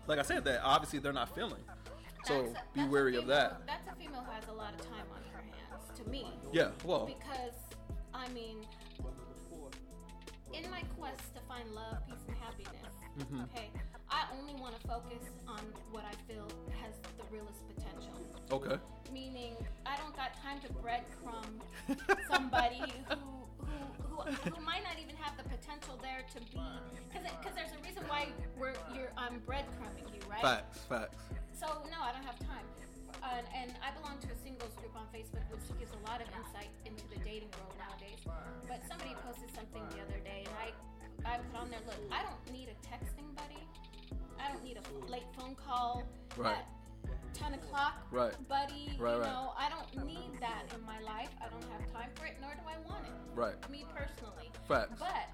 like 0.07 0.19
I 0.19 0.23
said, 0.23 0.43
that 0.45 0.61
obviously 0.63 0.99
they're 0.99 1.13
not 1.13 1.33
feeling. 1.35 1.61
So 2.25 2.43
That's 2.43 2.55
a- 2.75 2.79
be 2.79 2.87
wary 2.87 3.15
of 3.15 3.27
that. 3.27 3.61
That's 3.67 3.87
a 3.91 3.95
female 3.95 4.21
who 4.21 4.31
has 4.31 4.43
a 4.47 4.53
lot 4.53 4.73
of 4.73 4.81
time 4.81 5.05
on 5.13 5.21
her 5.33 5.39
hands. 5.41 5.99
To 6.03 6.09
me. 6.09 6.25
Yeah, 6.51 6.69
well, 6.83 7.05
Because, 7.05 7.53
I 8.13 8.27
mean, 8.29 8.57
in 10.53 10.69
my 10.69 10.81
quest 10.99 11.33
to 11.35 11.41
find 11.47 11.69
love, 11.73 11.97
peace, 12.07 12.23
and 12.27 12.37
happiness, 12.37 12.75
Mm-hmm. 13.19 13.41
okay, 13.51 13.67
I 14.09 14.23
only 14.39 14.53
want 14.55 14.79
to 14.79 14.87
focus 14.87 15.19
on 15.45 15.59
what 15.91 16.05
I 16.07 16.15
feel 16.31 16.47
has 16.79 16.95
the 17.19 17.25
realest 17.29 17.59
potential. 17.75 18.15
okay. 18.51 18.77
Meaning, 19.13 19.57
I 19.85 19.97
don't 19.97 20.15
got 20.15 20.31
time 20.41 20.61
to 20.63 20.69
breadcrumb 20.79 21.59
somebody 22.31 22.79
who, 23.09 23.15
who, 23.59 24.23
who, 24.23 24.49
who 24.55 24.63
might 24.63 24.83
not 24.87 24.95
even 25.01 25.15
have 25.17 25.35
the 25.35 25.43
potential 25.43 25.99
there 26.01 26.23
to 26.33 26.39
be. 26.39 26.61
Because 27.11 27.51
there's 27.53 27.75
a 27.75 27.83
reason 27.83 28.03
why 28.07 28.29
we're, 28.57 28.73
you're, 28.95 29.11
I'm 29.17 29.41
breadcrumbing 29.45 30.07
you, 30.15 30.21
right? 30.29 30.41
Facts, 30.41 30.79
facts. 30.87 31.17
So 31.51 31.67
no, 31.91 31.99
I 32.01 32.13
don't 32.13 32.23
have 32.23 32.39
time. 32.39 32.63
And, 33.19 33.45
and 33.55 33.69
I 33.83 33.91
belong 33.99 34.17
to 34.23 34.29
a 34.31 34.37
singles 34.43 34.73
group 34.79 34.95
on 34.95 35.05
Facebook, 35.13 35.43
which 35.51 35.63
gives 35.79 35.91
a 35.93 36.01
lot 36.09 36.21
of 36.21 36.27
insight 36.35 36.69
into 36.85 37.03
the 37.11 37.19
dating 37.23 37.51
world 37.59 37.75
nowadays. 37.79 38.19
But 38.67 38.81
somebody 38.87 39.15
posted 39.25 39.49
something 39.55 39.83
the 39.95 40.01
other 40.03 40.19
day, 40.23 40.47
and 40.47 40.55
I, 40.57 40.71
I 41.27 41.37
put 41.51 41.55
on 41.59 41.69
there, 41.69 41.83
look, 41.85 41.99
I 42.11 42.23
don't 42.23 42.41
need 42.51 42.69
a 42.69 42.77
texting 42.85 43.27
buddy. 43.35 43.61
I 44.39 44.51
don't 44.51 44.63
need 44.63 44.77
a 44.79 44.85
late 45.11 45.27
phone 45.37 45.55
call 45.55 46.03
Right. 46.37 46.57
at 46.57 46.65
10 47.33 47.53
o'clock 47.55 48.01
Right. 48.11 48.33
buddy. 48.47 48.97
Right, 48.99 49.15
you 49.15 49.21
right. 49.21 49.29
know, 49.29 49.53
I 49.57 49.69
don't 49.69 50.05
need 50.05 50.39
that 50.39 50.65
in 50.73 50.81
my 50.85 50.99
life. 51.01 51.29
I 51.39 51.49
don't 51.49 51.63
have 51.71 51.85
time 51.93 52.09
for 52.15 52.25
it, 52.25 52.37
nor 52.41 52.51
do 52.55 52.61
I 52.67 52.77
want 52.89 53.05
it. 53.05 53.13
Right. 53.35 53.55
Me 53.69 53.85
personally. 53.93 54.51
Facts. 54.67 54.99
But 54.99 55.29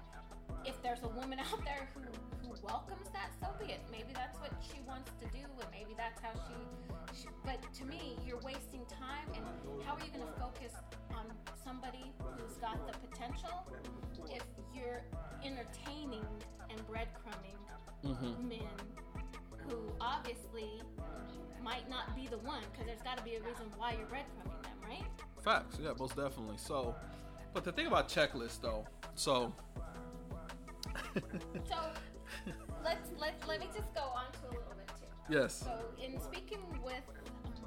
if 0.64 0.82
there's 0.82 1.02
a 1.02 1.08
woman 1.08 1.38
out 1.38 1.64
there 1.64 1.88
who, 1.94 2.02
who 2.42 2.54
welcomes 2.62 3.08
that, 3.12 3.30
so 3.40 3.48
be 3.64 3.72
it. 3.72 3.80
Maybe 3.90 4.12
that's 4.14 4.38
what 4.40 4.52
she 4.60 4.80
wants 4.86 5.10
to 5.20 5.26
do, 5.28 5.44
and 5.44 5.70
maybe 5.70 5.94
that's 5.96 6.20
how 6.20 6.32
she, 6.46 7.22
she. 7.22 7.28
But 7.44 7.62
to 7.74 7.84
me, 7.84 8.16
you're 8.26 8.40
wasting 8.40 8.84
time, 8.86 9.28
and 9.34 9.44
how 9.84 9.94
are 9.94 10.04
you 10.04 10.12
going 10.12 10.26
to 10.26 10.40
focus 10.40 10.72
on 11.14 11.26
somebody 11.64 12.12
who's 12.36 12.56
got 12.56 12.78
the 12.86 12.96
potential 13.08 13.66
if 14.30 14.42
you're 14.74 15.02
entertaining 15.44 16.26
and 16.70 16.78
breadcrumbing 16.86 17.56
Mm-hmm. 18.06 18.48
men 18.48 18.60
who 19.66 19.76
obviously 20.00 20.80
might 21.62 21.88
not 21.90 22.14
be 22.14 22.28
the 22.28 22.38
one? 22.38 22.62
Because 22.72 22.86
there's 22.86 23.02
got 23.02 23.18
to 23.18 23.24
be 23.24 23.34
a 23.34 23.40
reason 23.40 23.66
why 23.76 23.92
you're 23.92 24.06
breadcrumbing 24.06 24.62
them, 24.62 24.78
right? 24.86 25.04
Facts, 25.42 25.78
yeah, 25.82 25.90
most 25.98 26.16
definitely. 26.16 26.56
So, 26.58 26.94
but 27.52 27.64
the 27.64 27.72
thing 27.72 27.86
about 27.86 28.08
checklists, 28.08 28.60
though, 28.60 28.86
so 29.14 29.52
So 31.68 31.76
let's 32.84 33.10
let 33.18 33.34
let 33.46 33.60
me 33.60 33.68
just 33.74 33.92
go 33.94 34.02
on 34.14 34.30
to 34.42 34.46
a 34.48 34.52
little 34.58 34.74
bit 34.76 34.88
too. 34.98 35.34
yes, 35.34 35.52
So 35.64 35.72
in 36.02 36.20
speaking 36.20 36.60
with 36.84 37.04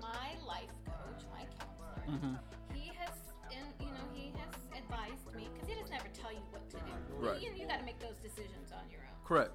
my 0.01 0.29
life 0.47 0.71
coach, 0.85 1.23
my 1.31 1.45
counselor, 1.59 2.03
Mhm. 2.07 2.39
he 2.73 2.87
has, 2.97 3.13
and 3.51 3.67
you 3.79 3.91
know, 3.91 4.05
he 4.13 4.31
has 4.39 4.53
advised 4.77 5.27
me 5.35 5.49
because 5.53 5.67
he 5.69 5.75
doesn't 5.75 5.93
ever 5.93 6.09
tell 6.13 6.31
you 6.31 6.41
what 6.51 6.69
to 6.71 6.77
do. 6.77 6.93
Right. 7.19 7.41
You, 7.41 7.51
you 7.53 7.67
got 7.67 7.79
to 7.79 7.85
make 7.85 7.99
those 7.99 8.17
decisions 8.17 8.71
on 8.71 8.89
your 8.89 9.01
own. 9.01 9.17
correct. 9.25 9.51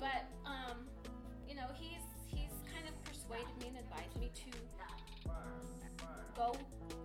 But 0.00 0.24
um, 0.44 0.88
you 1.48 1.54
know, 1.54 1.68
he's 1.74 2.04
he's 2.26 2.52
kind 2.72 2.86
of 2.88 2.94
persuaded 3.04 3.52
me 3.60 3.68
and 3.68 3.78
advised 3.78 4.16
me 4.20 4.30
to 4.34 4.50
go 6.36 6.52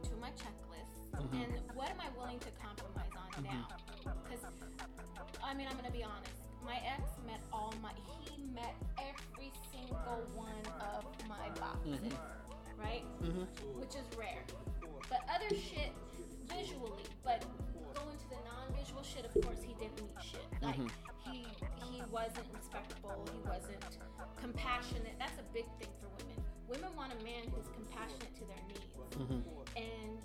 to 0.04 0.16
my 0.18 0.30
checklist 0.32 1.08
Mhm. 1.16 1.34
and 1.44 1.76
what 1.76 1.90
am 1.90 2.00
I 2.02 2.10
willing 2.18 2.40
to 2.40 2.52
I 5.52 5.54
mean, 5.54 5.68
I'm 5.70 5.76
gonna 5.76 5.92
be 5.92 6.02
honest. 6.02 6.32
My 6.66 6.78
ex 6.88 7.04
met 7.28 7.42
all 7.52 7.74
my 7.84 7.92
he 8.24 8.42
met 8.56 8.74
every 8.98 9.52
single 9.70 10.24
one 10.34 10.64
of 10.80 11.04
my 11.28 11.50
boxes, 11.60 12.00
Mhm. 12.00 12.18
right? 12.78 13.04
Mm-hmm. 13.22 13.80
Which 13.82 13.96
is 13.96 14.08
rare. 14.18 14.46
But 15.10 15.20
other 15.28 15.54
shit 15.54 15.92
visually, 16.48 17.04
but 17.26 17.44
going 17.94 18.18
to 18.18 18.30
the 18.30 18.38
non-visual 18.48 19.04
shit, 19.04 19.26
of 19.26 19.34
course, 19.44 19.62
he 19.62 19.74
didn't 19.74 20.00
meet 20.02 20.24
shit. 20.24 20.48
Like 20.62 20.78
Mhm. 20.78 20.90
he 21.20 21.46
he 21.84 22.02
wasn't 22.04 22.48
respectable. 22.54 23.28
He 23.34 23.40
wasn't 23.40 23.84
compassionate. 24.38 25.20
That's 25.20 25.38
a 25.38 25.44
big 25.52 25.68
thing 25.80 25.92
for 26.00 26.08
women. 26.24 26.46
Women 26.70 26.96
want 26.96 27.12
a 27.12 27.24
man 27.26 27.44
who's 27.50 27.68
compassionate 27.68 28.34
to 28.36 28.46
their 28.46 28.64
needs. 28.70 28.96
Mm-hmm. 29.20 29.42
And 29.76 30.22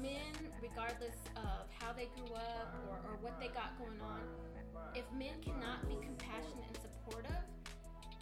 men, 0.00 0.32
regardless 0.62 1.16
of 1.36 1.68
how 1.78 1.92
they 1.92 2.06
grew 2.16 2.34
up 2.34 2.74
or, 2.88 2.96
or 3.10 3.16
what 3.20 3.38
they 3.38 3.48
got 3.48 3.76
going 3.78 4.00
on, 4.00 4.20
if 4.94 5.04
men 5.12 5.34
cannot 5.42 5.88
be 5.88 5.96
compassionate 6.02 6.64
and 6.68 6.78
supportive, 6.80 7.42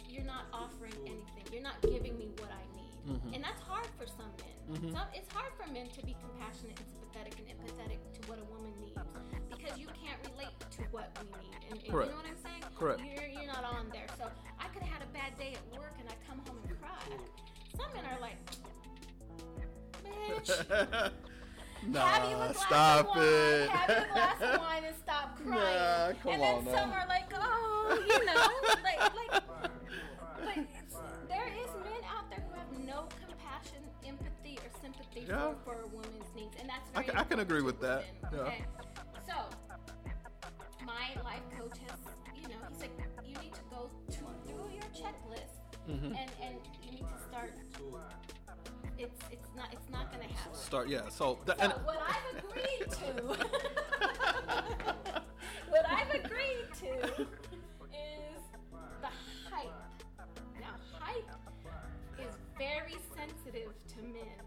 you're 0.09 0.23
not 0.23 0.45
offering 0.53 0.93
anything. 1.05 1.45
You're 1.51 1.63
not 1.63 1.81
giving 1.81 2.17
me 2.17 2.29
what 2.39 2.51
I 2.51 2.63
need. 2.75 2.91
Mhm. 3.07 3.35
And 3.35 3.43
that's 3.43 3.61
hard 3.61 3.87
for 3.97 4.05
some 4.07 4.31
men. 4.39 4.77
Mhm. 4.77 4.91
Some, 4.93 5.07
it's 5.13 5.31
hard 5.33 5.51
for 5.57 5.67
men 5.71 5.89
to 5.89 6.05
be 6.05 6.15
compassionate 6.19 6.79
and 6.79 6.87
sympathetic 6.91 7.39
and 7.39 7.47
empathetic 7.49 7.99
to 8.13 8.29
what 8.29 8.39
a 8.39 8.43
woman 8.45 8.73
needs 8.79 8.97
because 9.49 9.77
you 9.77 9.87
can't 9.87 10.19
relate 10.31 10.53
to 10.71 10.81
what 10.91 11.09
we 11.21 11.27
need. 11.41 11.53
And, 11.69 11.73
and 11.73 11.83
you 11.83 11.91
know 11.91 11.97
what 11.97 12.25
I'm 12.25 12.37
saying? 12.43 12.63
Correct. 12.75 12.99
You're, 13.01 13.27
you're 13.27 13.47
not 13.51 13.63
on 13.63 13.89
there. 13.89 14.07
So 14.17 14.29
I 14.59 14.67
could 14.69 14.81
have 14.83 14.99
had 14.99 15.01
a 15.03 15.11
bad 15.13 15.37
day 15.37 15.53
at 15.53 15.79
work 15.79 15.93
and 15.99 16.09
I 16.09 16.15
come 16.27 16.39
home 16.47 16.57
and 16.67 16.79
cry. 16.79 17.17
Some 17.77 17.93
men 17.93 18.05
are 18.05 18.19
like, 18.19 18.37
bitch. 20.03 21.11
Have 21.81 22.29
you 22.29 22.35
a 22.35 22.39
nah, 22.39 22.47
glass 22.47 22.57
stop 22.65 22.99
of 22.99 23.07
wine, 23.15 23.23
it. 23.25 23.69
have 23.69 23.89
you 23.89 23.95
a 23.95 24.13
glass 24.13 24.41
of 24.41 24.59
wine 24.59 24.83
and 24.85 24.95
stop 25.03 25.37
crying. 25.45 25.57
Nah, 25.77 26.13
come 26.21 26.31
and 26.33 26.41
then 26.41 26.55
on 26.57 26.65
now. 26.65 26.75
some 26.75 26.91
are 26.91 27.05
like, 27.07 27.31
oh, 27.35 28.03
you 28.07 28.25
know, 28.25 28.49
like, 28.83 29.15
like, 29.15 29.43
but 30.45 30.57
there 31.27 31.47
is 31.47 31.69
men 31.83 32.01
out 32.09 32.29
there 32.29 32.43
who 32.47 32.53
have 32.59 32.85
no 32.85 33.05
compassion, 33.27 33.81
empathy, 34.05 34.57
or 34.57 34.69
sympathy 34.81 35.25
Yeah. 35.27 35.53
for, 35.63 35.73
for 35.75 35.81
a 35.81 35.87
woman's 35.87 36.29
needs, 36.35 36.55
and 36.59 36.69
that's 36.69 36.89
I 36.95 37.01
very 37.01 37.05
can- 37.07 37.17
I 37.17 37.23
can 37.23 37.39
agree 37.39 37.59
to 37.59 37.65
with 37.65 37.79
that. 37.81 38.05
women, 38.31 38.45
Yeah. 38.45 38.65
So 39.27 39.35
my 40.85 41.21
life 41.23 41.43
coach 41.57 41.77
has, 41.87 41.99
you 42.35 42.47
know, 42.49 42.55
he's 42.71 42.81
like, 42.81 42.91
you 43.25 43.35
need 43.41 43.53
to 43.53 43.61
go 43.69 43.89
to, 44.09 44.17
through 44.47 44.69
your 44.73 44.89
checklist 44.93 45.57
Mhm. 45.89 46.15
and 46.17 46.29
and 46.41 46.55
it's 50.51 50.71
not 50.71 50.85
gonna 50.85 50.87
happen. 50.87 50.87
Start 50.87 50.89
yeah. 50.89 51.09
So, 51.09 51.39
the, 51.45 51.55
So 51.55 51.61
and 51.61 51.73
what 51.85 52.01
I've 52.07 52.43
agreed 52.43 52.91
to, 52.91 53.23
what 55.69 55.85
I've 55.89 56.13
agreed 56.13 56.67
to, 56.79 57.21
is 57.91 58.41
the 59.01 59.11
height. 59.49 59.73
Now 60.59 60.75
height 60.99 61.25
is 62.19 62.35
very 62.57 62.97
sensitive 63.15 63.73
to 63.95 64.01
men 64.01 64.41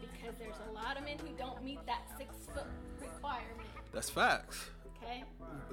because 0.00 0.34
there's 0.38 0.60
a 0.68 0.72
lot 0.72 0.96
of 0.96 1.04
men 1.04 1.18
who 1.18 1.28
don't 1.38 1.62
meet 1.62 1.84
that 1.86 2.02
six 2.16 2.34
foot 2.52 2.66
requirement. 3.00 3.68
that's 3.92 4.10
facts. 4.10 4.70
Okay. 5.02 5.24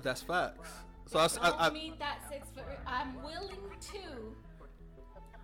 That's 0.02 0.22
facts. 0.22 0.70
So 1.08 1.20
I, 1.20 1.28
I, 1.42 1.68
I, 1.68 1.70
meet 1.70 2.00
that 2.00 2.20
six 2.30 2.48
foot. 2.56 2.64
Re- 2.68 2.76
I'm 2.88 3.22
willing 3.24 3.62
to. 3.92 4.00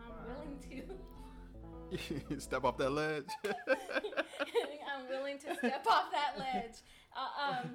I'm 0.03 0.27
willing 0.27 0.57
to. 0.69 0.95
step 2.37 2.63
off 2.63 2.77
that 2.77 2.91
ledge. 2.91 3.25
I'm 3.45 5.07
willing 5.09 5.37
to 5.39 5.55
step 5.55 5.85
off 5.89 6.11
that 6.11 6.37
ledge. 6.37 6.75
Uh, 7.15 7.51
um, 7.51 7.71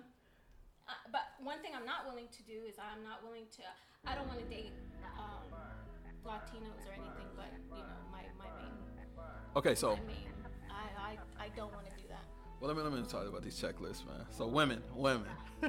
uh, 0.89 0.93
but 1.13 1.21
one 1.43 1.61
thing 1.61 1.73
I'm 1.77 1.87
not 1.87 2.07
willing 2.07 2.29
to 2.31 2.43
do 2.45 2.65
is 2.67 2.77
I'm 2.79 3.03
not 3.03 3.23
willing 3.23 3.47
to. 3.57 3.63
I 4.11 4.15
don't 4.15 4.27
want 4.29 4.39
to 4.39 4.47
date 4.47 4.73
um, 5.19 5.45
Latinos 6.25 6.87
or 6.87 6.93
anything, 6.93 7.29
but 7.37 7.53
you 7.71 7.83
know, 7.83 8.01
my 8.11 8.23
my 8.39 8.49
main, 8.63 8.73
okay, 9.57 9.75
so 9.75 9.97
my 9.97 10.03
main. 10.07 10.33
I 10.71 11.17
I, 11.41 11.45
I 11.45 11.49
don't 11.57 11.73
want 11.75 11.87
to 11.87 12.03
do 12.03 12.09
that. 12.09 12.25
Well, 12.61 12.69
let 12.69 12.77
me 12.77 12.83
let 12.83 12.93
me 12.93 13.07
talk 13.09 13.27
about 13.27 13.43
these 13.43 13.61
checklists, 13.61 14.07
man. 14.07 14.25
So 14.31 14.47
women, 14.47 14.83
women, 14.95 15.29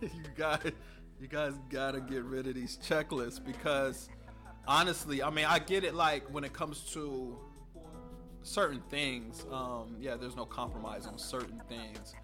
you 0.00 0.08
guys, 0.36 0.72
you 1.20 1.28
guys 1.28 1.52
gotta 1.70 2.00
get 2.00 2.24
rid 2.24 2.46
of 2.46 2.54
these 2.54 2.78
checklists 2.78 3.44
because 3.44 4.08
honestly, 4.68 5.22
I 5.22 5.30
mean, 5.30 5.46
I 5.46 5.58
get 5.58 5.82
it. 5.82 5.94
Like 5.94 6.22
when 6.32 6.44
it 6.44 6.52
comes 6.52 6.80
to 6.92 7.36
certain 8.42 8.82
things, 8.90 9.44
um, 9.50 9.96
yeah, 9.98 10.14
there's 10.16 10.36
no 10.36 10.44
compromise 10.44 11.06
on 11.06 11.18
certain 11.18 11.60
things. 11.68 12.14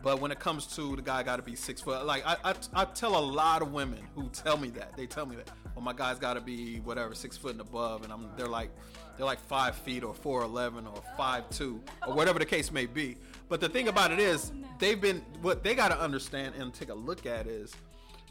But 0.00 0.20
when 0.20 0.30
it 0.30 0.38
comes 0.38 0.66
to 0.76 0.94
the 0.94 1.02
guy 1.02 1.24
got 1.24 1.36
to 1.36 1.42
be 1.42 1.56
six 1.56 1.82
foot, 1.82 2.06
like 2.06 2.24
I, 2.24 2.36
I, 2.44 2.54
I 2.72 2.84
tell 2.84 3.18
a 3.18 3.20
lot 3.20 3.62
of 3.62 3.72
women 3.72 4.00
who 4.14 4.28
tell 4.28 4.56
me 4.56 4.70
that 4.70 4.96
they 4.96 5.06
tell 5.06 5.26
me 5.26 5.34
that, 5.36 5.50
well, 5.74 5.84
my 5.84 5.92
guy's 5.92 6.20
got 6.20 6.34
to 6.34 6.40
be 6.40 6.76
whatever 6.78 7.14
six 7.14 7.36
foot 7.36 7.52
and 7.52 7.60
above, 7.60 8.04
and 8.04 8.12
I'm 8.12 8.30
they're 8.36 8.46
like 8.46 8.70
they're 9.16 9.26
like 9.26 9.40
five 9.40 9.74
feet 9.74 10.04
or 10.04 10.14
four 10.14 10.42
eleven 10.42 10.86
or 10.86 11.02
five 11.16 11.50
two 11.50 11.82
or 12.06 12.14
whatever 12.14 12.38
the 12.38 12.46
case 12.46 12.70
may 12.70 12.86
be. 12.86 13.16
But 13.48 13.60
the 13.60 13.68
thing 13.68 13.88
about 13.88 14.12
it 14.12 14.20
is, 14.20 14.52
they've 14.78 15.00
been 15.00 15.20
what 15.42 15.64
they 15.64 15.74
got 15.74 15.88
to 15.88 16.00
understand 16.00 16.54
and 16.54 16.72
take 16.72 16.90
a 16.90 16.94
look 16.94 17.26
at 17.26 17.48
is 17.48 17.74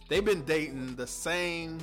they've 0.07 0.23
been 0.23 0.45
dating 0.45 0.95
the 0.95 1.07
same 1.07 1.79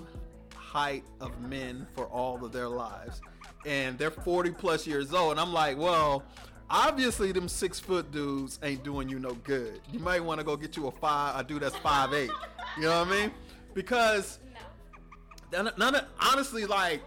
height 0.74 1.04
of 1.20 1.40
men 1.40 1.86
for 1.94 2.06
all 2.06 2.44
of 2.44 2.50
their 2.52 2.68
lives. 2.68 3.20
And 3.64 3.96
they're 3.96 4.10
40 4.10 4.50
plus 4.50 4.86
years 4.88 5.14
old. 5.14 5.30
And 5.30 5.40
i'm 5.40 5.52
like 5.52 5.78
well 5.78 6.24
obviously 6.68 7.30
them 7.30 7.48
six 7.48 7.78
foot 7.78 8.10
dudes 8.10 8.58
ain't 8.64 8.82
doing 8.82 9.08
you 9.08 9.20
no 9.20 9.34
good. 9.44 9.80
You 9.92 10.00
might 10.00 10.22
want 10.22 10.40
to 10.40 10.44
go 10.44 10.56
get 10.56 10.76
you 10.76 10.88
a 10.88 10.90
five 10.90 11.38
a 11.38 11.44
dude 11.44 11.62
that's 11.62 11.76
five 11.76 12.12
eight. 12.12 12.30
You 12.76 12.82
know 12.84 12.98
what 13.04 13.08
i 13.08 13.10
mean? 13.22 13.30
Because 13.72 14.40
No. 15.52 15.70
none, 15.76 15.94
of, 15.94 16.04
honestly 16.20 16.64
like 16.66 17.02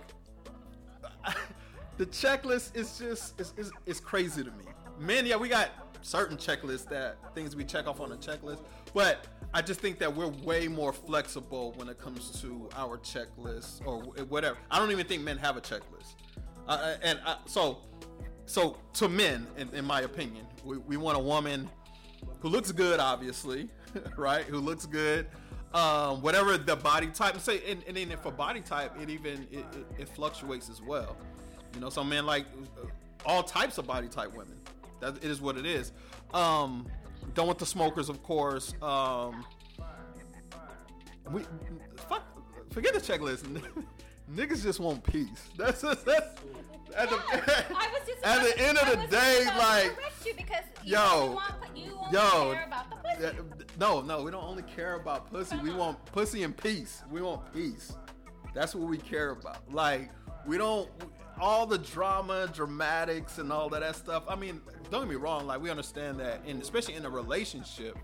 the 1.98 2.06
checklist 2.06 2.74
is 2.74 2.98
just 2.98 3.38
is, 3.40 3.54
is, 3.58 3.70
is 3.86 4.00
crazy 4.00 4.46
to 4.46 4.52
me. 4.52 4.64
Men 4.98 5.26
yeah 5.26 5.36
we 5.36 5.50
got 5.50 5.72
certain 6.02 6.38
checklists 6.38 6.88
that 6.88 7.18
things 7.36 7.54
we 7.54 7.66
check 7.66 7.86
off 7.86 8.00
on 8.00 8.14
a 8.14 8.16
checklist 8.16 8.60
but 8.98 9.28
i 9.54 9.62
just 9.62 9.80
think 9.80 10.00
that 10.00 10.12
we're 10.14 10.34
way 10.44 10.68
more 10.68 10.92
flexible 10.92 11.72
when 11.76 11.88
it 11.88 12.00
comes 12.00 12.42
to 12.42 12.68
our 12.76 12.98
checklist 12.98 13.86
or 13.86 14.00
whatever. 14.26 14.58
I 14.72 14.80
don't 14.80 14.90
even 14.90 15.06
think 15.06 15.22
men 15.22 15.38
have 15.38 15.56
a 15.56 15.62
checklist. 15.62 16.16
Uh, 16.68 16.96
and 17.04 17.20
uh, 17.24 17.36
so 17.46 17.78
so 18.48 18.76
to 18.94 19.08
men 19.08 19.46
in, 19.56 19.70
in 19.70 19.86
my 19.86 20.02
opinion 20.02 20.48
we, 20.66 20.78
we 20.80 20.98
want 20.98 21.16
a 21.16 21.20
woman 21.20 21.70
who 22.40 22.50
looks 22.50 22.72
good 22.72 23.00
obviously 23.00 23.70
right? 24.18 24.46
Who 24.46 24.58
looks 24.58 24.88
good 24.88 25.28
um, 25.76 26.24
whatever 26.24 26.58
the 26.58 26.76
body 26.76 27.08
type 27.08 27.40
say 27.40 27.62
and, 27.70 27.84
and 27.88 27.96
then 27.96 28.18
for 28.18 28.32
body 28.32 28.62
type 28.62 29.00
it 29.00 29.12
even 29.12 29.48
it, 29.52 29.60
it, 29.60 29.86
it 30.00 30.10
fluctuates 30.10 30.72
as 30.72 30.82
well. 30.82 31.16
You 31.76 31.82
know 31.82 31.92
some 31.92 32.10
men 32.10 32.26
like 32.26 32.48
uh, 32.82 32.88
all 33.28 33.44
types 33.44 33.78
of 33.78 33.86
body 33.86 34.08
type 34.08 34.36
women. 34.36 34.58
That 35.02 35.18
it 35.18 35.26
is 35.26 35.40
what 35.40 35.58
it 35.58 35.66
is. 35.68 35.92
Um, 36.34 36.88
don't 37.34 37.48
want 37.48 37.60
the 37.60 37.66
smokers 37.66 38.10
of 38.10 38.22
course 38.24 38.74
um, 38.82 39.46
we 41.32 41.42
fuck 42.10 42.24
forget 42.72 42.94
the 42.94 43.00
checklist 43.00 43.44
niggas 44.34 44.64
just 44.64 44.80
want 44.80 45.04
peace 45.04 45.50
that's 45.58 45.82
that's, 45.82 46.04
that's 46.04 46.42
at 46.96 47.10
the, 47.10 47.16
I 47.16 47.90
was 47.92 48.08
just 48.08 48.20
at 48.24 48.44
the 48.44 48.60
end 48.60 48.78
of 48.78 48.88
the 48.88 49.08
day, 49.08 49.44
just 49.44 49.56
about 49.56 49.82
to 49.82 49.88
like, 49.88 49.98
you 50.26 50.34
because 50.36 50.64
you 50.84 50.94
yo, 50.94 51.32
want, 51.34 51.54
you 51.76 51.92
yo, 52.12 52.54
care 52.54 52.66
about 52.66 52.90
the 52.90 52.96
pussy. 52.96 53.22
Yeah, 53.22 53.56
no, 53.80 54.02
no, 54.02 54.24
we 54.24 54.32
don't 54.32 54.44
only 54.44 54.64
care 54.64 54.96
about 54.96 55.32
pussy. 55.32 55.58
We 55.58 55.72
want 55.72 56.04
pussy 56.06 56.44
and 56.44 56.56
peace. 56.56 57.04
We 57.12 57.22
want 57.22 57.54
peace. 57.54 57.94
That's 58.54 58.74
what 58.74 58.88
we 58.88 58.98
care 58.98 59.32
about. 59.32 59.72
Like 59.72 60.10
we 60.46 60.58
don't 60.58 60.90
all 61.40 61.68
the 61.68 61.78
drama, 61.78 62.50
dramatics, 62.52 63.38
and 63.38 63.52
all 63.52 63.74
of 63.74 63.80
that 63.80 63.96
stuff. 63.96 64.24
I 64.28 64.36
mean, 64.36 64.62
don't 64.90 65.02
get 65.02 65.10
me 65.10 65.16
wrong. 65.16 65.48
Like 65.48 65.62
we 65.62 65.70
understand 65.70 66.20
that, 66.20 66.42
and 66.46 66.62
especially 66.62 66.96
in 66.96 67.06
a 67.06 67.10
relationship, 67.10 67.98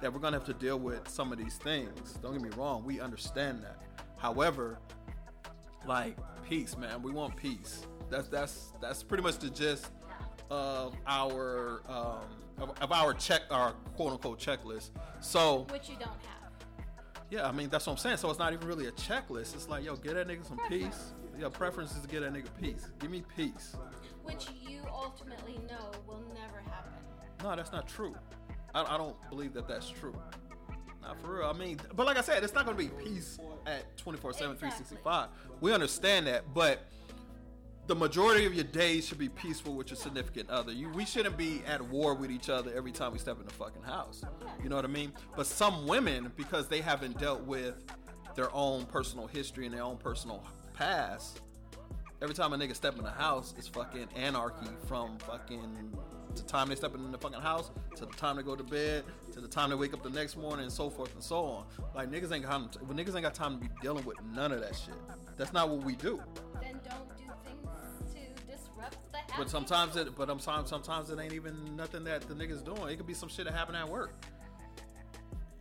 that 0.00 0.12
we're 0.12 0.20
gonna 0.20 0.36
have 0.36 0.46
to 0.46 0.54
deal 0.54 0.78
with 0.78 1.08
some 1.08 1.32
of 1.32 1.38
these 1.38 1.56
things. 1.56 2.18
Don't 2.22 2.32
get 2.32 2.42
me 2.42 2.50
wrong. 2.56 2.84
We 2.84 3.00
understand 3.00 3.62
that. 3.62 3.78
However, 4.16 4.78
like 5.86 6.16
peace, 6.48 6.76
man. 6.76 7.02
We 7.02 7.12
want 7.12 7.36
peace. 7.36 7.86
That's 8.10 8.28
that's 8.28 8.72
that's 8.80 9.02
pretty 9.02 9.22
much 9.22 9.38
the 9.38 9.50
gist 9.50 9.90
of 10.50 10.94
our 11.06 11.82
um, 11.88 12.28
of, 12.58 12.72
of 12.80 12.92
our 12.92 13.14
check 13.14 13.42
our 13.50 13.72
quote 13.96 14.12
unquote 14.12 14.38
checklist. 14.38 14.90
So 15.20 15.66
which 15.70 15.88
you 15.88 15.96
don't 15.98 16.08
have. 16.08 16.52
yeah, 17.30 17.48
I 17.48 17.52
mean 17.52 17.68
that's 17.68 17.86
what 17.86 17.94
I'm 17.94 17.98
saying. 17.98 18.18
So 18.18 18.30
it's 18.30 18.38
not 18.38 18.52
even 18.52 18.66
really 18.66 18.86
a 18.86 18.92
checklist. 18.92 19.54
It's 19.54 19.68
like 19.68 19.84
yo, 19.84 19.96
get 19.96 20.14
that 20.14 20.28
nigga 20.28 20.46
some 20.46 20.60
peace. 20.68 21.12
Your 21.38 21.50
preference 21.50 21.94
is 21.96 22.02
to 22.02 22.08
get 22.08 22.20
that 22.20 22.32
nigga 22.32 22.48
peace. 22.60 22.90
Give 23.00 23.10
me 23.10 23.24
peace. 23.36 23.74
Which 24.24 24.48
you 24.66 24.80
ultimately 24.92 25.60
know 25.68 25.90
will 26.06 26.24
never 26.34 26.60
happen. 26.68 26.92
No, 27.42 27.54
that's 27.54 27.72
not 27.72 27.86
true. 27.86 28.14
I, 28.74 28.94
I 28.94 28.96
don't 28.96 29.16
believe 29.30 29.52
that 29.54 29.68
that's 29.68 29.88
true. 29.88 30.14
Not 31.02 31.20
for 31.20 31.38
real. 31.38 31.46
I 31.46 31.52
mean, 31.52 31.78
but 31.94 32.06
like 32.06 32.16
I 32.16 32.22
said, 32.22 32.42
it's 32.42 32.54
not 32.54 32.64
going 32.64 32.76
to 32.76 32.82
be 32.82 32.88
peace 33.04 33.38
at 33.66 33.96
24 33.98 34.32
7, 34.32 34.56
365. 34.56 35.28
We 35.60 35.72
understand 35.72 36.26
that, 36.26 36.52
but 36.54 36.86
the 37.86 37.94
majority 37.94 38.46
of 38.46 38.54
your 38.54 38.64
days 38.64 39.06
should 39.06 39.18
be 39.18 39.28
peaceful 39.28 39.74
with 39.74 39.90
your 39.90 39.96
significant 39.96 40.48
other. 40.48 40.72
You, 40.72 40.88
we 40.88 41.04
shouldn't 41.04 41.36
be 41.36 41.62
at 41.66 41.82
war 41.82 42.14
with 42.14 42.30
each 42.30 42.48
other 42.48 42.72
every 42.74 42.92
time 42.92 43.12
we 43.12 43.18
step 43.18 43.38
in 43.38 43.46
the 43.46 43.52
fucking 43.52 43.82
house. 43.82 44.22
You 44.62 44.70
know 44.70 44.76
what 44.76 44.86
I 44.86 44.88
mean? 44.88 45.12
But 45.36 45.46
some 45.46 45.86
women, 45.86 46.32
because 46.36 46.66
they 46.66 46.80
haven't 46.80 47.18
dealt 47.18 47.42
with 47.44 47.84
their 48.34 48.52
own 48.54 48.86
personal 48.86 49.26
history 49.26 49.66
and 49.66 49.74
their 49.74 49.82
own 49.82 49.98
personal 49.98 50.42
past, 50.72 51.42
every 52.24 52.34
time 52.34 52.54
a 52.54 52.56
nigga 52.56 52.74
step 52.74 52.96
in 52.96 53.04
the 53.04 53.10
house, 53.10 53.52
it's 53.58 53.68
fucking 53.68 54.08
anarchy 54.16 54.66
from 54.88 55.18
fucking 55.18 55.92
the 56.34 56.42
time 56.42 56.70
they 56.70 56.74
step 56.74 56.94
in 56.94 57.12
the 57.12 57.18
fucking 57.18 57.38
house 57.38 57.70
to 57.94 58.06
the 58.06 58.12
time 58.14 58.36
they 58.36 58.42
go 58.42 58.56
to 58.56 58.64
bed 58.64 59.04
to 59.30 59.40
the 59.40 59.46
time 59.46 59.68
they 59.68 59.76
wake 59.76 59.92
up 59.92 60.02
the 60.02 60.08
next 60.08 60.36
morning 60.36 60.64
and 60.64 60.72
so 60.72 60.88
forth 60.88 61.12
and 61.14 61.22
so 61.22 61.36
on. 61.44 61.64
Like 61.94 62.10
niggas 62.10 62.32
ain't 62.32 62.44
got 62.44 62.72
time, 62.72 62.86
when 62.86 62.96
niggas 62.96 63.14
ain't 63.14 63.22
got 63.22 63.34
time 63.34 63.60
to 63.60 63.68
be 63.68 63.70
dealing 63.82 64.04
with 64.06 64.16
none 64.34 64.52
of 64.52 64.60
that 64.60 64.74
shit. 64.74 64.94
That's 65.36 65.52
not 65.52 65.68
what 65.68 65.84
we 65.84 65.96
do. 65.96 66.20
Then 66.62 66.80
don't 66.88 67.08
do 67.14 67.24
things 67.44 68.14
to 68.14 68.50
disrupt 68.50 68.96
the 69.12 69.18
But 69.36 69.50
sometimes 69.50 69.94
it, 69.96 70.16
but 70.16 70.28
sometimes 70.28 70.70
sometimes 70.70 71.10
it 71.10 71.20
ain't 71.20 71.34
even 71.34 71.76
nothing 71.76 72.04
that 72.04 72.22
the 72.22 72.34
niggas 72.34 72.64
doing. 72.64 72.90
It 72.90 72.96
could 72.96 73.06
be 73.06 73.14
some 73.14 73.28
shit 73.28 73.44
that 73.44 73.54
happened 73.54 73.76
at 73.76 73.88
work. 73.88 74.14